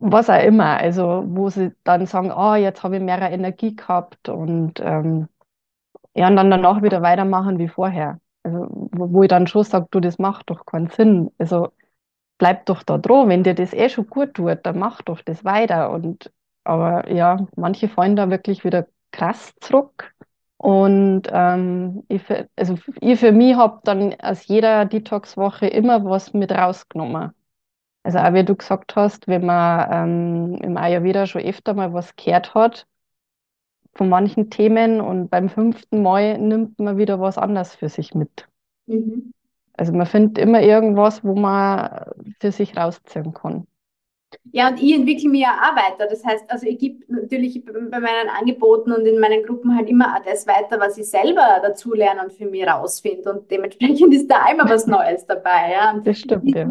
was 0.00 0.30
auch 0.30 0.42
immer. 0.42 0.78
Also 0.78 1.24
wo 1.26 1.50
sie 1.50 1.72
dann 1.84 2.06
sagen, 2.06 2.32
oh, 2.32 2.54
jetzt 2.54 2.82
habe 2.82 2.96
ich 2.96 3.02
mehr 3.02 3.20
Energie 3.30 3.76
gehabt 3.76 4.28
und 4.28 4.80
ähm, 4.80 5.28
ja, 6.14 6.28
und 6.28 6.36
dann 6.36 6.50
danach 6.50 6.82
wieder 6.82 7.02
weitermachen 7.02 7.58
wie 7.58 7.68
vorher. 7.68 8.20
Also 8.42 8.66
wo, 8.70 9.12
wo 9.12 9.22
ich 9.22 9.28
dann 9.28 9.46
schon 9.46 9.64
sage, 9.64 9.86
du, 9.90 10.00
das 10.00 10.18
macht 10.18 10.50
doch 10.50 10.66
keinen 10.66 10.90
Sinn. 10.90 11.30
Also 11.38 11.70
bleib 12.38 12.66
doch 12.66 12.82
da 12.82 12.98
dran, 12.98 13.28
wenn 13.28 13.44
dir 13.44 13.54
das 13.54 13.72
eh 13.74 13.88
schon 13.88 14.08
gut 14.08 14.34
tut, 14.34 14.60
dann 14.64 14.78
mach 14.78 15.02
doch 15.02 15.22
das 15.22 15.44
weiter. 15.44 15.90
Und 15.90 16.32
aber 16.64 17.10
ja, 17.12 17.46
manche 17.56 17.88
fallen 17.88 18.16
da 18.16 18.30
wirklich 18.30 18.64
wieder 18.64 18.86
krass 19.12 19.54
zurück. 19.60 20.14
Und 20.56 21.22
ähm, 21.32 22.04
ich, 22.08 22.22
für, 22.22 22.48
also 22.56 22.76
ich 23.00 23.18
für 23.20 23.32
mich 23.32 23.56
habe 23.56 23.80
dann 23.84 24.14
aus 24.20 24.46
jeder 24.46 24.84
Detox-Woche 24.84 25.66
immer 25.66 26.04
was 26.04 26.34
mit 26.34 26.52
rausgenommen. 26.52 27.32
Also 28.02 28.18
auch 28.18 28.32
wie 28.32 28.44
du 28.44 28.54
gesagt 28.54 28.96
hast, 28.96 29.28
wenn 29.28 29.44
man 29.44 29.88
ähm, 29.92 30.60
im 30.62 30.76
Ayurveda 30.76 31.26
schon 31.26 31.42
öfter 31.42 31.74
mal 31.74 31.92
was 31.92 32.16
gehört 32.16 32.54
hat 32.54 32.86
von 33.94 34.08
manchen 34.08 34.50
Themen 34.50 35.00
und 35.00 35.28
beim 35.28 35.48
fünften 35.48 36.02
Mal 36.02 36.38
nimmt 36.38 36.78
man 36.78 36.96
wieder 36.96 37.20
was 37.20 37.38
anderes 37.38 37.74
für 37.74 37.88
sich 37.88 38.14
mit. 38.14 38.48
Mhm. 38.86 39.32
Also 39.74 39.92
man 39.92 40.06
findet 40.06 40.38
immer 40.38 40.62
irgendwas, 40.62 41.24
wo 41.24 41.34
man 41.34 42.04
für 42.40 42.52
sich 42.52 42.76
rausziehen 42.76 43.32
kann. 43.32 43.66
Ja, 44.52 44.68
und 44.68 44.80
ich 44.80 44.94
entwickle 44.94 45.28
mich 45.28 45.42
ja 45.42 45.58
auch 45.58 45.76
weiter. 45.76 46.06
Das 46.08 46.24
heißt, 46.24 46.50
also 46.50 46.66
ich 46.66 46.78
gebe 46.78 47.04
natürlich 47.08 47.64
bei 47.64 48.00
meinen 48.00 48.28
Angeboten 48.28 48.92
und 48.92 49.04
in 49.06 49.18
meinen 49.18 49.42
Gruppen 49.42 49.76
halt 49.76 49.88
immer 49.88 50.16
auch 50.16 50.22
das 50.24 50.46
weiter, 50.46 50.78
was 50.78 50.98
ich 50.98 51.08
selber 51.08 51.60
dazu 51.62 51.94
lerne 51.94 52.22
und 52.22 52.32
für 52.32 52.46
mich 52.46 52.66
rausfinde. 52.66 53.32
Und 53.32 53.50
dementsprechend 53.50 54.14
ist 54.14 54.28
da 54.28 54.50
immer 54.52 54.68
was 54.68 54.86
Neues 54.86 55.26
dabei. 55.26 55.72
Ja. 55.72 55.92
Und 55.92 56.06
das 56.06 56.18
stimmt. 56.18 56.54
Ja. 56.54 56.64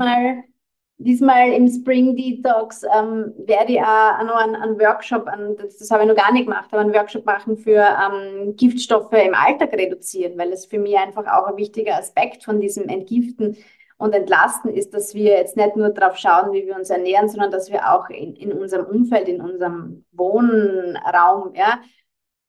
Diesmal 1.00 1.54
im 1.54 1.68
Spring 1.68 2.16
Detox 2.16 2.84
ähm, 2.84 3.34
werde 3.38 3.74
ich 3.74 3.82
auch 3.82 4.24
noch 4.24 4.36
einen, 4.36 4.56
einen 4.56 4.80
Workshop, 4.80 5.28
an, 5.28 5.56
das, 5.58 5.78
das 5.78 5.90
habe 5.90 6.04
ich 6.04 6.10
noch 6.10 6.16
gar 6.16 6.32
nicht 6.32 6.46
gemacht, 6.46 6.68
aber 6.72 6.82
einen 6.82 6.94
Workshop 6.94 7.26
machen 7.26 7.58
für 7.58 7.82
ähm, 7.82 8.56
Giftstoffe 8.56 9.14
im 9.14 9.34
Alltag 9.34 9.74
reduzieren, 9.74 10.38
weil 10.38 10.52
es 10.52 10.66
für 10.66 10.78
mich 10.78 10.98
einfach 10.98 11.26
auch 11.26 11.48
ein 11.48 11.58
wichtiger 11.58 11.98
Aspekt 11.98 12.44
von 12.44 12.60
diesem 12.60 12.90
Entgiften 12.90 13.58
und 13.98 14.14
entlasten 14.14 14.74
ist, 14.74 14.94
dass 14.94 15.14
wir 15.14 15.38
jetzt 15.38 15.58
nicht 15.58 15.76
nur 15.76 15.90
darauf 15.90 16.18
schauen, 16.18 16.52
wie 16.52 16.66
wir 16.66 16.76
uns 16.76 16.90
ernähren, 16.90 17.30
sondern 17.30 17.52
dass 17.52 17.72
wir 17.72 17.94
auch 17.94 18.10
in, 18.10 18.36
in 18.36 18.52
unserem 18.54 18.86
Umfeld, 18.86 19.28
in 19.28 19.42
unserem 19.42 20.06
Wohnraum, 20.12 21.54
ja, 21.54 21.80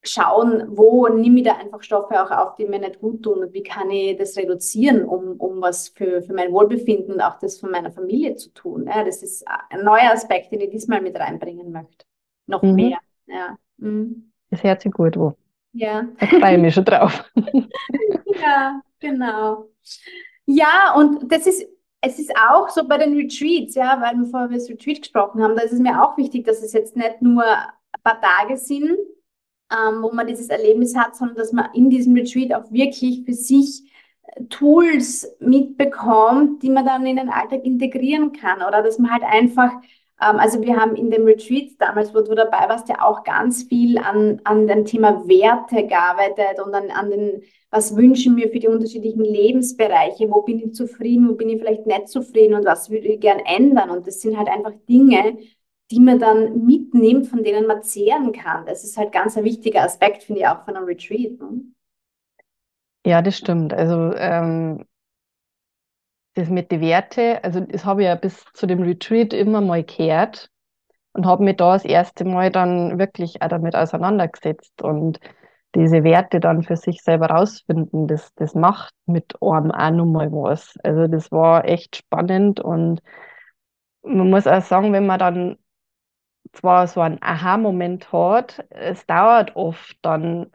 schauen, 0.03 0.65
wo 0.69 1.09
nehme 1.09 1.41
ich 1.41 1.45
da 1.45 1.57
einfach 1.57 1.83
Stoffe 1.83 2.23
auch 2.23 2.31
auf, 2.31 2.57
die 2.57 2.67
mir 2.67 2.79
nicht 2.79 3.01
gut 3.01 3.23
tun 3.23 3.45
und 3.45 3.53
wie 3.53 3.63
kann 3.63 3.91
ich 3.91 4.17
das 4.17 4.37
reduzieren, 4.37 5.05
um, 5.05 5.37
um 5.39 5.61
was 5.61 5.89
für, 5.89 6.23
für 6.23 6.33
mein 6.33 6.53
Wohlbefinden 6.53 7.15
und 7.15 7.21
auch 7.21 7.39
das 7.39 7.59
von 7.59 7.71
meiner 7.71 7.91
Familie 7.91 8.37
zu 8.37 8.51
tun. 8.51 8.87
Ja, 8.87 9.05
das 9.05 9.23
ist 9.23 9.45
ein 9.69 9.85
neuer 9.85 10.13
Aspekt, 10.13 10.53
den 10.53 10.61
ich 10.61 10.71
diesmal 10.71 11.03
mit 11.03 11.19
reinbringen 11.19 11.71
möchte. 11.71 12.07
Noch 12.47 12.63
mhm. 12.63 12.75
mehr. 12.75 12.99
Ja. 13.27 13.57
Mhm. 13.77 14.33
Das 14.51 14.63
hört 14.63 14.81
sich 14.81 14.93
gut 14.93 15.17
an. 15.17 15.35
Ja. 15.73 16.09
Da 16.19 16.27
freue 16.27 16.55
ich 16.55 16.61
mich 16.61 16.75
schon 16.75 16.85
drauf. 16.85 17.31
ja, 18.43 18.81
genau. 18.99 19.69
Ja, 20.47 20.95
und 20.97 21.31
das 21.31 21.47
ist, 21.47 21.69
es 22.01 22.19
ist 22.19 22.33
auch 22.37 22.69
so 22.71 22.89
bei 22.89 22.99
den 22.99 23.15
Retreats, 23.15 23.75
ja, 23.75 24.01
weil 24.01 24.17
wir 24.17 24.27
vorher 24.27 24.49
über 24.49 24.57
das 24.57 24.69
Retreat 24.69 25.03
gesprochen 25.03 25.43
haben, 25.43 25.55
da 25.55 25.63
ist 25.63 25.73
es 25.73 25.79
mir 25.79 26.03
auch 26.03 26.17
wichtig, 26.17 26.47
dass 26.47 26.63
es 26.63 26.73
jetzt 26.73 26.97
nicht 26.97 27.23
nur 27.23 27.45
ein 27.45 28.03
paar 28.03 28.21
Tage 28.21 28.57
sind, 28.57 28.99
ähm, 29.71 30.03
wo 30.03 30.13
man 30.13 30.27
dieses 30.27 30.49
Erlebnis 30.49 30.97
hat, 30.97 31.17
sondern 31.17 31.37
dass 31.37 31.53
man 31.53 31.69
in 31.75 31.91
diesem 31.91 32.15
Retreat 32.15 32.53
auch 32.55 32.71
wirklich 32.71 33.25
für 33.25 33.35
sich 33.35 33.83
äh, 34.23 34.45
Tools 34.45 35.37
mitbekommt, 35.41 36.63
die 36.63 36.71
man 36.71 36.85
dann 36.85 37.07
in 37.07 37.17
den 37.17 37.29
Alltag 37.29 37.65
integrieren 37.65 38.33
kann 38.33 38.63
oder 38.63 38.83
dass 38.83 38.99
man 38.99 39.13
halt 39.13 39.23
einfach 39.23 39.73
ähm, 40.21 40.39
also 40.39 40.61
wir 40.63 40.77
haben 40.77 40.95
in 40.97 41.11
dem 41.11 41.25
Retreat 41.25 41.71
damals, 41.79 42.15
wo 42.15 42.21
du 42.21 42.35
dabei 42.35 42.69
warst, 42.69 42.89
ja 42.89 43.03
auch 43.03 43.25
ganz 43.25 43.65
viel 43.65 43.99
an, 43.99 44.41
an 44.45 44.67
dem 44.67 44.85
Thema 44.85 45.27
Werte 45.27 45.87
gearbeitet 45.87 46.65
und 46.65 46.75
an, 46.75 46.91
an 46.91 47.11
den, 47.11 47.43
was 47.71 47.97
wünschen 47.97 48.37
wir 48.37 48.51
für 48.51 48.59
die 48.59 48.69
unterschiedlichen 48.69 49.25
Lebensbereiche, 49.25 50.31
wo 50.31 50.43
bin 50.43 50.61
ich 50.61 50.75
zufrieden, 50.75 51.29
wo 51.29 51.35
bin 51.35 51.49
ich 51.49 51.59
vielleicht 51.59 51.87
nicht 51.87 52.09
zufrieden 52.09 52.55
und 52.55 52.65
was 52.65 52.91
würde 52.91 53.09
ich 53.09 53.21
gern 53.21 53.41
ändern. 53.41 53.91
Und 53.91 54.07
das 54.07 54.21
sind 54.21 54.37
halt 54.37 54.49
einfach 54.49 54.73
Dinge, 54.89 55.39
die 55.91 56.01
man 56.01 56.19
dann 56.19 56.65
mitnimmt, 56.65 57.27
von 57.27 57.43
denen 57.43 57.67
man 57.67 57.83
zehren 57.83 58.33
kann. 58.33 58.67
Das 58.67 58.85
ist 58.85 58.97
halt 58.97 59.13
ganz 59.13 59.37
ein 59.37 59.45
wichtiger 59.45 59.83
Aspekt, 59.83 60.23
finde 60.23 60.43
ich, 60.43 60.47
auch 60.47 60.65
von 60.65 60.77
einem 60.77 60.87
Retreat. 60.87 61.41
Ne? 61.41 61.63
Ja, 63.05 63.23
das 63.23 63.37
stimmt. 63.37 63.73
Also 63.73 64.15
ähm, 64.15 64.85
das 66.35 66.49
mit 66.49 66.71
den 66.71 66.81
Werten, 66.81 67.39
also 67.43 67.61
das 67.61 67.85
habe 67.85 68.03
ich 68.03 68.07
ja 68.07 68.15
bis 68.15 68.45
zu 68.55 68.67
dem 68.67 68.83
Retreat 68.83 69.33
immer 69.33 69.61
mal 69.61 69.83
gehört 69.83 70.51
und 71.13 71.27
habe 71.27 71.43
mich 71.43 71.57
da 71.57 71.73
das 71.73 71.85
erste 71.85 72.25
Mal 72.25 72.51
dann 72.51 72.99
wirklich 72.99 73.43
auch 73.43 73.49
damit 73.49 73.75
auseinandergesetzt 73.75 74.83
und 74.83 75.19
diese 75.75 76.03
Werte 76.05 76.41
dann 76.41 76.63
für 76.63 76.77
sich 76.77 77.03
selber 77.03 77.27
rausfinden, 77.27 78.09
das, 78.09 78.35
das 78.35 78.55
macht 78.55 78.93
mit 79.07 79.35
einem 79.41 79.71
auch 79.71 79.91
nochmal 79.91 80.33
was. 80.33 80.75
Also 80.83 81.07
das 81.07 81.31
war 81.31 81.65
echt 81.65 81.97
spannend 81.97 82.61
und 82.61 83.01
man 84.03 84.31
muss 84.31 84.47
auch 84.47 84.63
sagen, 84.63 84.93
wenn 84.93 85.07
man 85.07 85.19
dann 85.19 85.59
zwar 86.53 86.87
so 86.87 87.01
einen 87.01 87.23
Aha-Moment 87.23 88.13
hat, 88.13 88.65
es 88.71 89.07
dauert 89.07 89.57
oft 89.57 89.97
dann 90.03 90.51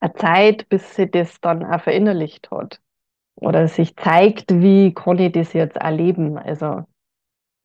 eine 0.00 0.14
Zeit, 0.14 0.68
bis 0.68 0.94
sie 0.94 1.10
das 1.10 1.40
dann 1.40 1.64
auch 1.64 1.80
verinnerlicht 1.80 2.50
hat. 2.50 2.80
Oder 3.36 3.68
sich 3.68 3.96
zeigt, 3.96 4.52
wie 4.52 4.92
kann 4.94 5.18
ich 5.18 5.32
das 5.32 5.52
jetzt 5.52 5.76
erleben. 5.76 6.38
Also 6.38 6.84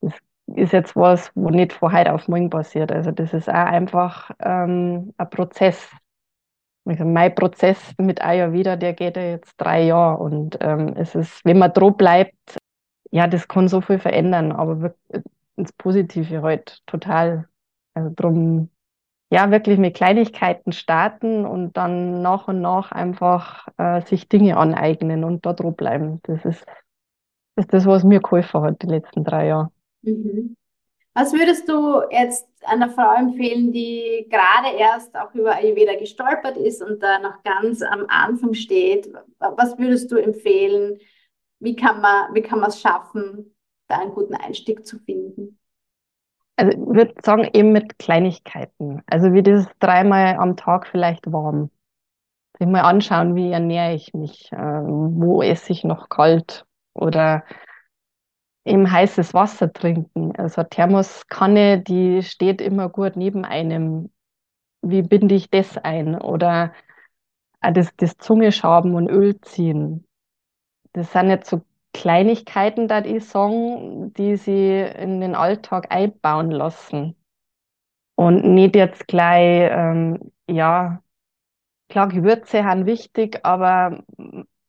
das 0.01 0.14
ist 0.55 0.74
jetzt 0.74 0.95
was, 0.95 1.32
wo 1.36 1.49
nicht 1.49 1.74
von 1.74 1.91
heute 1.91 2.14
auf 2.14 2.28
morgen 2.28 2.49
passiert. 2.49 2.91
Also 2.91 3.11
das 3.11 3.34
ist 3.34 3.49
auch 3.49 3.53
einfach 3.53 4.32
ähm, 4.39 5.14
ein 5.18 5.30
Prozess. 5.30 5.89
Also 6.86 7.05
mein 7.05 7.34
Prozess 7.34 7.93
mit 7.97 8.22
Ayurveda, 8.22 8.76
der 8.76 8.93
geht 8.93 9.16
ja 9.16 9.24
jetzt 9.24 9.55
drei 9.57 9.84
Jahre 9.84 10.22
und 10.22 10.57
ähm, 10.61 10.93
es 10.97 11.16
ist, 11.16 11.43
wenn 11.45 11.57
man 11.57 11.72
droh 11.72 11.91
bleibt, 11.91 12.36
ja, 13.09 13.28
das 13.28 13.47
kann 13.47 13.68
so 13.68 13.80
viel 13.80 13.99
verändern, 13.99 14.51
aber 14.51 14.95
ins 15.55 15.72
Positive 15.74 16.41
halt 16.41 16.82
total. 16.88 17.47
Also 17.93 18.11
drum, 18.15 18.69
ja, 19.31 19.51
wirklich 19.51 19.77
mit 19.77 19.95
Kleinigkeiten 19.95 20.71
starten 20.71 21.45
und 21.45 21.77
dann 21.77 22.21
nach 22.21 22.47
und 22.47 22.61
nach 22.61 22.91
einfach 22.91 23.67
äh, 23.77 24.01
sich 24.01 24.29
Dinge 24.29 24.57
aneignen 24.57 25.23
und 25.23 25.45
da 25.45 25.53
droh 25.53 25.71
bleiben. 25.71 26.19
Das 26.23 26.45
ist, 26.45 26.65
das 27.55 27.65
ist 27.65 27.73
das, 27.73 27.85
was 27.85 28.03
mir 28.03 28.19
geholfen 28.19 28.61
hat 28.61 28.81
die 28.81 28.87
letzten 28.87 29.23
drei 29.23 29.47
Jahre. 29.47 29.71
Mhm. 30.01 30.55
Was 31.15 31.31
würdest 31.31 31.69
du 31.69 32.01
jetzt 32.09 32.47
einer 32.63 32.89
Frau 32.89 33.13
empfehlen, 33.13 33.71
die 33.71 34.27
gerade 34.31 34.75
erst 34.77 35.15
auch 35.15 35.33
über 35.35 35.55
Ayurveda 35.55 35.95
gestolpert 35.95 36.57
ist 36.57 36.81
und 36.81 37.03
da 37.03 37.19
noch 37.19 37.43
ganz 37.43 37.83
am 37.83 38.05
Anfang 38.07 38.55
steht? 38.55 39.13
Was 39.37 39.77
würdest 39.77 40.11
du 40.11 40.17
empfehlen? 40.17 40.97
Wie 41.59 41.75
kann 41.75 42.01
man 42.01 42.35
es 42.67 42.81
schaffen, 42.81 43.55
da 43.87 43.99
einen 43.99 44.13
guten 44.13 44.33
Einstieg 44.33 44.87
zu 44.87 44.97
finden? 44.97 45.59
Also 46.56 46.72
ich 46.72 46.78
würde 46.78 47.14
sagen, 47.24 47.49
eben 47.54 47.72
mit 47.72 47.97
Kleinigkeiten. 47.97 49.01
Also 49.08 49.34
wie 49.34 49.43
das 49.43 49.68
dreimal 49.80 50.36
am 50.36 50.56
Tag 50.56 50.88
vielleicht 50.88 51.32
warm. 51.32 51.72
Sich 52.58 52.68
mal 52.68 52.82
anschauen, 52.82 53.36
wie 53.36 53.51
ernähre 53.51 53.93
ich 53.95 54.14
mich, 54.14 54.51
äh, 54.51 54.58
wo 54.58 55.41
esse 55.41 55.72
ich 55.72 55.84
noch 55.84 56.10
kalt 56.10 56.66
oder 56.93 57.43
eben 58.66 58.89
heißes 58.91 59.34
Wasser 59.34 59.74
trinken. 59.74 60.36
Also 60.36 60.64
Thermoskanne, 60.64 61.82
die 61.82 62.22
steht 62.22 62.62
immer 62.62 62.89
gut 62.89 63.16
neben 63.16 63.45
einem. 63.45 64.12
Wie 64.82 65.01
binde 65.01 65.36
ich 65.36 65.49
das 65.49 65.78
ein? 65.78 66.20
Oder 66.20 66.74
das, 67.62 67.95
das 67.97 68.18
Zunge 68.18 68.51
schaben 68.51 68.95
und 68.95 69.10
Öl 69.10 69.39
ziehen. 69.41 70.06
Das 70.91 71.12
sind 71.12 71.30
jetzt 71.30 71.49
so 71.49 71.62
Kleinigkeiten, 71.93 72.87
da 72.87 73.03
ich 73.05 73.25
sagen, 73.25 74.13
die 74.13 74.35
sie 74.37 74.79
in 74.81 75.21
den 75.21 75.35
Alltag 75.35 75.87
einbauen 75.91 76.51
lassen. 76.51 77.15
Und 78.15 78.45
nicht 78.45 78.75
jetzt 78.75 79.07
gleich, 79.07 79.69
ähm, 79.71 80.31
ja, 80.49 81.01
klar, 81.89 82.07
Gewürze 82.09 82.63
sind 82.63 82.85
wichtig, 82.85 83.39
aber 83.43 84.03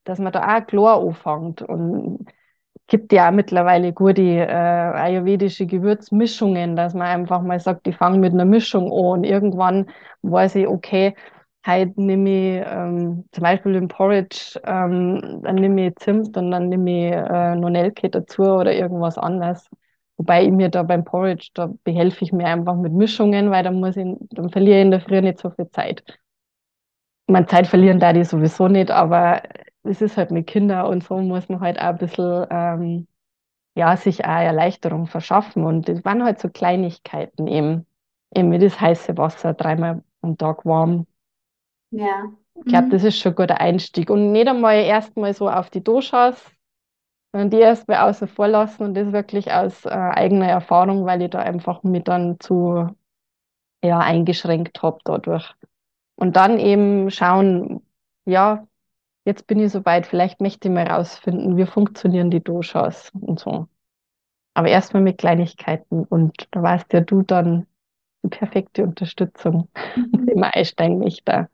dass 0.05 0.19
man 0.19 0.33
da 0.33 0.59
auch 0.59 0.67
klar 0.67 1.01
anfängt 1.03 1.63
und 1.63 2.27
gibt 2.87 3.13
ja 3.13 3.29
auch 3.29 3.33
mittlerweile 3.33 3.93
gute 3.93 4.23
äh, 4.23 4.47
ayurvedische 4.47 5.67
Gewürzmischungen, 5.67 6.77
dass 6.77 6.95
man 6.95 7.09
einfach 7.09 7.43
mal 7.43 7.61
sagt, 7.61 7.87
ich 7.89 7.97
fange 7.97 8.19
mit 8.19 8.33
einer 8.35 8.45
Mischung 8.45 8.87
an 8.87 9.21
und 9.21 9.25
irgendwann 9.25 9.91
weiß 10.23 10.57
ich, 10.57 10.69
okay, 10.69 11.15
heute 11.67 12.01
nehme 12.01 12.31
ich 12.61 12.65
ähm, 12.67 13.25
zum 13.33 13.43
Beispiel 13.43 13.75
im 13.77 13.89
Porridge, 13.89 14.61
ähm, 14.65 15.41
dann 15.43 15.57
nehme 15.57 15.89
ich 15.89 15.97
Zimt 15.97 16.37
und 16.37 16.51
dann 16.51 16.69
nehme 16.69 17.09
ich 17.09 17.13
äh, 17.15 17.55
Nonelke 17.57 18.11
dazu 18.11 18.43
oder 18.43 18.73
irgendwas 18.75 19.19
anderes. 19.19 19.69
Wobei 20.17 20.45
ich 20.45 20.51
mir 20.53 20.69
da 20.71 20.83
beim 20.83 21.05
Porridge, 21.05 21.51
da 21.55 21.73
behelfe 21.85 22.25
ich 22.25 22.33
mir 22.33 22.47
einfach 22.47 22.77
mit 22.77 22.93
Mischungen, 22.93 23.51
weil 23.51 23.65
dann 23.65 23.81
muss 23.81 23.97
ich, 23.97 24.07
dann 24.31 24.51
verliere 24.51 24.79
ich 24.79 24.85
in 24.85 24.91
der 24.93 25.01
Früh 25.01 25.21
nicht 25.21 25.39
so 25.39 25.51
viel 25.51 25.69
Zeit. 25.71 26.05
Man 27.27 27.49
Zeit 27.49 27.67
verlieren 27.67 28.01
da 28.01 28.13
die 28.13 28.25
sowieso 28.25 28.69
nicht, 28.69 28.91
aber 28.91 29.43
es 29.83 30.01
ist 30.03 30.17
halt 30.17 30.31
mit 30.31 30.47
Kindern 30.47 30.87
und 30.87 31.05
so 31.05 31.19
muss 31.19 31.49
man 31.49 31.61
halt 31.61 31.79
auch 31.79 31.85
ein 31.85 31.99
bisschen, 31.99 32.47
ähm, 32.51 33.07
ja, 33.77 33.97
sich 33.97 34.25
auch 34.25 34.29
Erleichterung 34.31 35.07
verschaffen. 35.07 35.65
Und 35.65 35.89
das 35.89 36.05
waren 36.05 36.25
halt 36.25 36.41
so 36.41 36.49
Kleinigkeiten 36.51 37.47
eben. 37.49 37.87
Eben 38.35 38.53
wie 38.53 38.59
das 38.59 38.81
heiße 38.81 39.17
Wasser 39.19 39.55
dreimal 39.55 40.03
am 40.23 40.39
Tag 40.39 40.65
warm. 40.67 41.07
Ja. 41.95 42.33
Ich 42.57 42.65
glaube, 42.65 42.87
mhm. 42.87 42.91
das 42.91 43.05
ist 43.05 43.19
schon 43.19 43.33
ein 43.33 43.37
guter 43.37 43.61
Einstieg. 43.61 44.11
Und 44.11 44.33
nicht 44.33 44.49
einmal 44.49 44.77
erstmal 44.77 45.35
so 45.35 45.49
auf 45.49 45.71
die 45.71 45.83
Doshas, 45.83 46.41
sondern 47.33 47.51
die 47.51 47.59
erstmal 47.59 48.09
außen 48.09 48.29
vor 48.29 48.49
lassen 48.49 48.85
und 48.85 48.95
das 48.95 49.13
wirklich 49.13 49.53
aus 49.53 49.85
äh, 49.85 49.91
eigener 49.91 50.49
Erfahrung, 50.49 51.05
weil 51.05 51.23
ich 51.23 51.31
da 51.31 51.41
einfach 51.41 51.83
mich 51.83 52.05
dann 52.05 52.39
zu 52.41 52.89
ja, 53.83 53.99
eingeschränkt 53.99 54.83
habe 54.83 54.99
dadurch. 55.05 55.53
Und 56.17 56.37
dann 56.37 56.59
eben 56.59 57.11
schauen, 57.11 57.83
ja, 58.25 58.67
jetzt 59.25 59.47
bin 59.47 59.59
ich 59.61 59.73
soweit, 59.73 60.07
vielleicht 60.07 60.41
möchte 60.41 60.69
ich 60.69 60.75
mal 60.75 60.87
rausfinden, 60.87 61.57
wie 61.57 61.67
funktionieren 61.67 62.31
die 62.31 62.43
Doshas 62.43 63.11
und 63.21 63.41
so. 63.41 63.67
Aber 64.55 64.69
erstmal 64.69 65.03
mit 65.03 65.19
Kleinigkeiten 65.19 66.05
und 66.05 66.49
da 66.53 66.63
weißt 66.63 66.93
ja 66.93 67.01
du 67.01 67.23
dann 67.23 67.67
die 68.23 68.29
perfekte 68.29 68.85
Unterstützung, 68.85 69.69
mhm. 69.97 70.29
immer 70.33 70.55
einsteigen 70.55 70.99
möchte. 70.99 71.49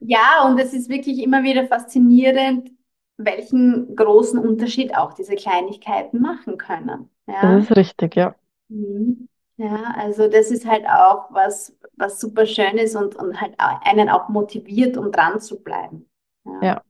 Ja, 0.00 0.46
und 0.46 0.58
es 0.58 0.72
ist 0.72 0.88
wirklich 0.88 1.22
immer 1.22 1.42
wieder 1.42 1.66
faszinierend, 1.66 2.70
welchen 3.16 3.96
großen 3.96 4.38
Unterschied 4.38 4.96
auch 4.96 5.12
diese 5.12 5.34
Kleinigkeiten 5.34 6.20
machen 6.20 6.56
können. 6.56 7.10
Ja? 7.26 7.42
Das 7.42 7.64
ist 7.64 7.76
richtig, 7.76 8.14
ja. 8.16 8.34
Mhm. 8.68 9.28
Ja, 9.56 9.92
also 9.96 10.28
das 10.28 10.52
ist 10.52 10.66
halt 10.66 10.86
auch 10.86 11.32
was, 11.32 11.76
was 11.96 12.20
super 12.20 12.46
schön 12.46 12.78
ist 12.78 12.94
und, 12.94 13.16
und 13.16 13.40
halt 13.40 13.54
einen 13.58 14.08
auch 14.08 14.28
motiviert, 14.28 14.96
um 14.96 15.10
dran 15.10 15.40
zu 15.40 15.60
bleiben. 15.60 16.08
Ja. 16.44 16.60
ja. 16.62 16.82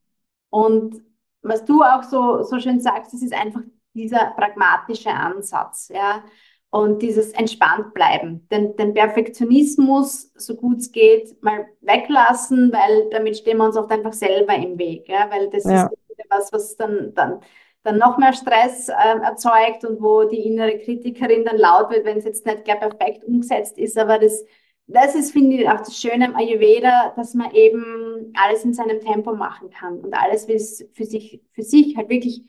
Und 0.51 1.03
was 1.41 1.65
du 1.65 1.83
auch 1.83 2.03
so, 2.03 2.43
so 2.43 2.61
schön 2.61 2.81
sagst, 2.81 3.15
das 3.15 3.23
ist 3.23 3.33
einfach 3.33 3.63
dieser 3.95 4.33
pragmatische 4.37 5.11
Ansatz, 5.11 5.89
ja. 5.89 6.23
Und 6.71 7.01
dieses 7.01 7.33
entspannt 7.33 7.95
bleiben. 7.95 8.47
Den, 8.51 8.77
den 8.77 8.93
Perfektionismus, 8.93 10.31
so 10.37 10.55
gut 10.55 10.79
es 10.79 10.93
geht, 10.93 11.43
mal 11.43 11.67
weglassen, 11.81 12.71
weil 12.73 13.09
damit 13.11 13.39
stehen 13.39 13.57
wir 13.57 13.65
uns 13.65 13.77
oft 13.77 13.91
einfach 13.91 14.13
selber 14.13 14.55
im 14.55 14.79
Weg, 14.79 15.09
ja. 15.09 15.31
Weil 15.31 15.49
das 15.49 15.65
ja. 15.65 15.87
ist 15.87 16.27
was, 16.29 16.53
was 16.53 16.77
dann, 16.77 17.15
dann, 17.15 17.41
dann 17.85 17.97
noch 17.97 18.19
mehr 18.19 18.35
Stress 18.35 18.91
äh, 18.91 19.19
erzeugt 19.23 19.87
und 19.87 20.03
wo 20.03 20.25
die 20.25 20.47
innere 20.47 20.79
Kritikerin 20.79 21.47
dann 21.47 21.57
laut 21.57 21.91
wird, 21.91 22.05
wenn 22.05 22.19
es 22.19 22.25
jetzt 22.25 22.45
nicht 22.45 22.65
gleich 22.65 22.81
perfekt 22.81 23.25
umgesetzt 23.25 23.79
ist, 23.79 23.97
aber 23.97 24.19
das 24.19 24.45
das 24.89 25.15
ist, 25.15 25.33
finde 25.33 25.57
ich, 25.57 25.69
auch 25.69 25.79
das 25.79 26.01
Schöne 26.01 26.27
am 26.27 26.35
Ayurveda, 26.35 27.13
dass 27.15 27.35
man 27.35 27.53
eben 27.53 28.33
alles 28.35 28.65
in 28.65 28.73
seinem 28.73 29.01
Tempo 29.01 29.35
machen 29.35 29.69
kann 29.71 30.01
und 30.01 30.15
alles, 30.15 30.49
wie 30.49 30.55
es 30.55 30.89
für 30.95 31.05
sich, 31.05 31.43
für 31.53 31.63
sich 31.63 31.97
halt 31.97 32.09
wirklich 32.09 32.43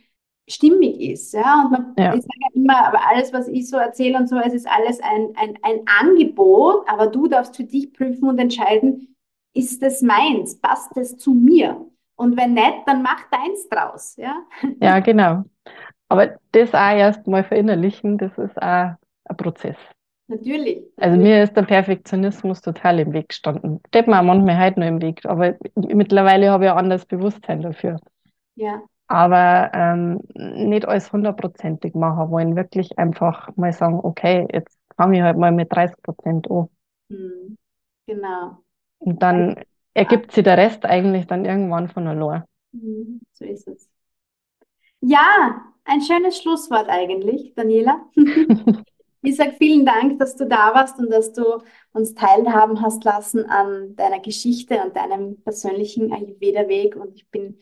stimmig 0.50 1.00
ist. 1.00 1.34
Ja? 1.34 1.64
Und 1.64 1.72
man, 1.72 1.94
ja. 1.98 2.14
ich 2.14 2.22
sage 2.22 2.40
ja 2.42 2.48
immer, 2.54 2.88
aber 2.88 3.00
alles, 3.10 3.32
was 3.34 3.48
ich 3.48 3.70
so 3.70 3.78
erzähle 3.78 4.18
und 4.18 4.28
so, 4.28 4.38
es 4.38 4.54
ist 4.54 4.68
alles 4.68 5.00
ein, 5.02 5.34
ein, 5.36 5.58
ein 5.64 5.82
Angebot, 6.02 6.84
aber 6.88 7.08
du 7.08 7.28
darfst 7.28 7.56
für 7.56 7.64
dich 7.64 7.94
prüfen 7.94 8.28
und 8.28 8.40
entscheiden, 8.40 9.16
ist 9.54 9.82
das 9.82 10.02
meins? 10.02 10.60
Passt 10.60 10.92
das 10.96 11.18
zu 11.18 11.34
mir? 11.34 11.86
Und 12.16 12.38
wenn 12.38 12.54
nicht, 12.54 12.84
dann 12.86 13.02
mach 13.02 13.30
deins 13.30 13.68
draus. 13.70 14.16
Ja, 14.18 14.44
ja 14.82 15.00
genau. 15.00 15.44
Aber 16.10 16.38
das 16.52 16.74
auch 16.74 16.96
erst 16.96 17.28
mal 17.28 17.44
verinnerlichen, 17.44 18.18
das 18.18 18.38
ist 18.38 18.58
auch 18.58 18.96
ein 19.26 19.38
Prozess. 19.38 19.78
Natürlich. 20.28 20.84
Also 20.98 21.18
mir 21.18 21.44
ist 21.44 21.56
der 21.56 21.64
Perfektionismus 21.64 22.62
total 22.62 23.00
im 23.00 23.14
Weg 23.14 23.30
gestanden. 23.30 23.80
Steht 23.88 24.08
mir 24.08 24.20
auch 24.20 24.24
manchmal 24.24 24.64
heute 24.64 24.80
noch 24.80 24.88
im 24.88 25.02
Weg, 25.02 25.26
aber 25.26 25.56
mittlerweile 25.76 26.52
habe 26.52 26.66
ich 26.66 26.72
ein 26.72 26.78
anderes 26.78 27.06
Bewusstsein 27.06 27.62
dafür. 27.62 28.00
Ja. 28.56 28.82
Aber 29.10 29.72
ähm, 29.74 30.22
nicht 30.36 30.88
alles 30.88 31.12
hundertprozentig 31.12 31.96
machen 31.96 32.30
wollen, 32.30 32.56
wirklich 32.56 32.98
einfach 33.00 33.50
mal 33.56 33.74
sagen, 33.74 34.00
okay, 34.04 34.48
jetzt 34.54 34.78
fange 34.96 35.18
ich 35.18 35.24
halt 35.24 35.38
mal 35.38 35.52
mit 35.52 35.74
30 35.74 36.02
Prozent 36.04 36.50
an. 36.50 36.70
Mhm. 37.10 37.58
Genau. 38.06 38.60
Und 39.00 39.22
dann 39.22 39.56
ergibt 39.96 40.32
sich 40.32 40.44
der 40.44 40.58
Rest 40.58 40.86
eigentlich 40.86 41.26
dann 41.26 41.44
irgendwann 41.44 41.90
von 41.90 42.08
allein. 42.08 42.44
Mhm. 42.72 43.22
So 43.34 43.46
ist 43.46 43.68
es. 43.68 43.90
Ja, 45.02 45.62
ein 45.86 46.02
schönes 46.02 46.38
Schlusswort 46.38 46.88
eigentlich, 46.88 47.54
Daniela. 47.56 48.06
Ich 49.22 49.36
sage 49.36 49.54
vielen 49.58 49.86
Dank, 49.86 50.18
dass 50.20 50.38
du 50.38 50.48
da 50.48 50.74
warst 50.74 50.98
und 50.98 51.10
dass 51.10 51.34
du 51.34 51.44
uns 51.92 52.14
teilhaben 52.14 52.82
hast 52.82 53.04
lassen 53.04 53.46
an 53.50 53.94
deiner 53.98 54.20
Geschichte 54.22 54.82
und 54.82 54.96
deinem 54.96 55.42
persönlichen 55.42 56.14
Ayurveda-Weg. 56.14 56.96
Und 56.96 57.16
ich 57.16 57.28
bin 57.28 57.60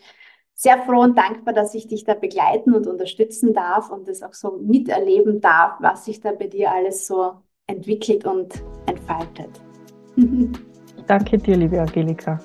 sehr 0.57 0.79
froh 0.79 1.01
und 1.01 1.15
dankbar, 1.15 1.53
dass 1.53 1.75
ich 1.75 1.87
dich 1.87 2.03
da 2.03 2.15
begleiten 2.15 2.73
und 2.73 2.87
unterstützen 2.87 3.53
darf 3.53 3.91
und 3.91 4.09
es 4.09 4.23
auch 4.23 4.33
so 4.33 4.57
miterleben 4.57 5.39
darf, 5.39 5.75
was 5.79 6.05
sich 6.05 6.19
da 6.19 6.31
bei 6.31 6.47
dir 6.47 6.71
alles 6.71 7.05
so 7.05 7.33
entwickelt 7.67 8.25
und 8.25 8.63
entfaltet. 8.87 9.61
Danke 11.07 11.37
dir, 11.37 11.55
liebe 11.55 11.79
Angelika. 11.79 12.39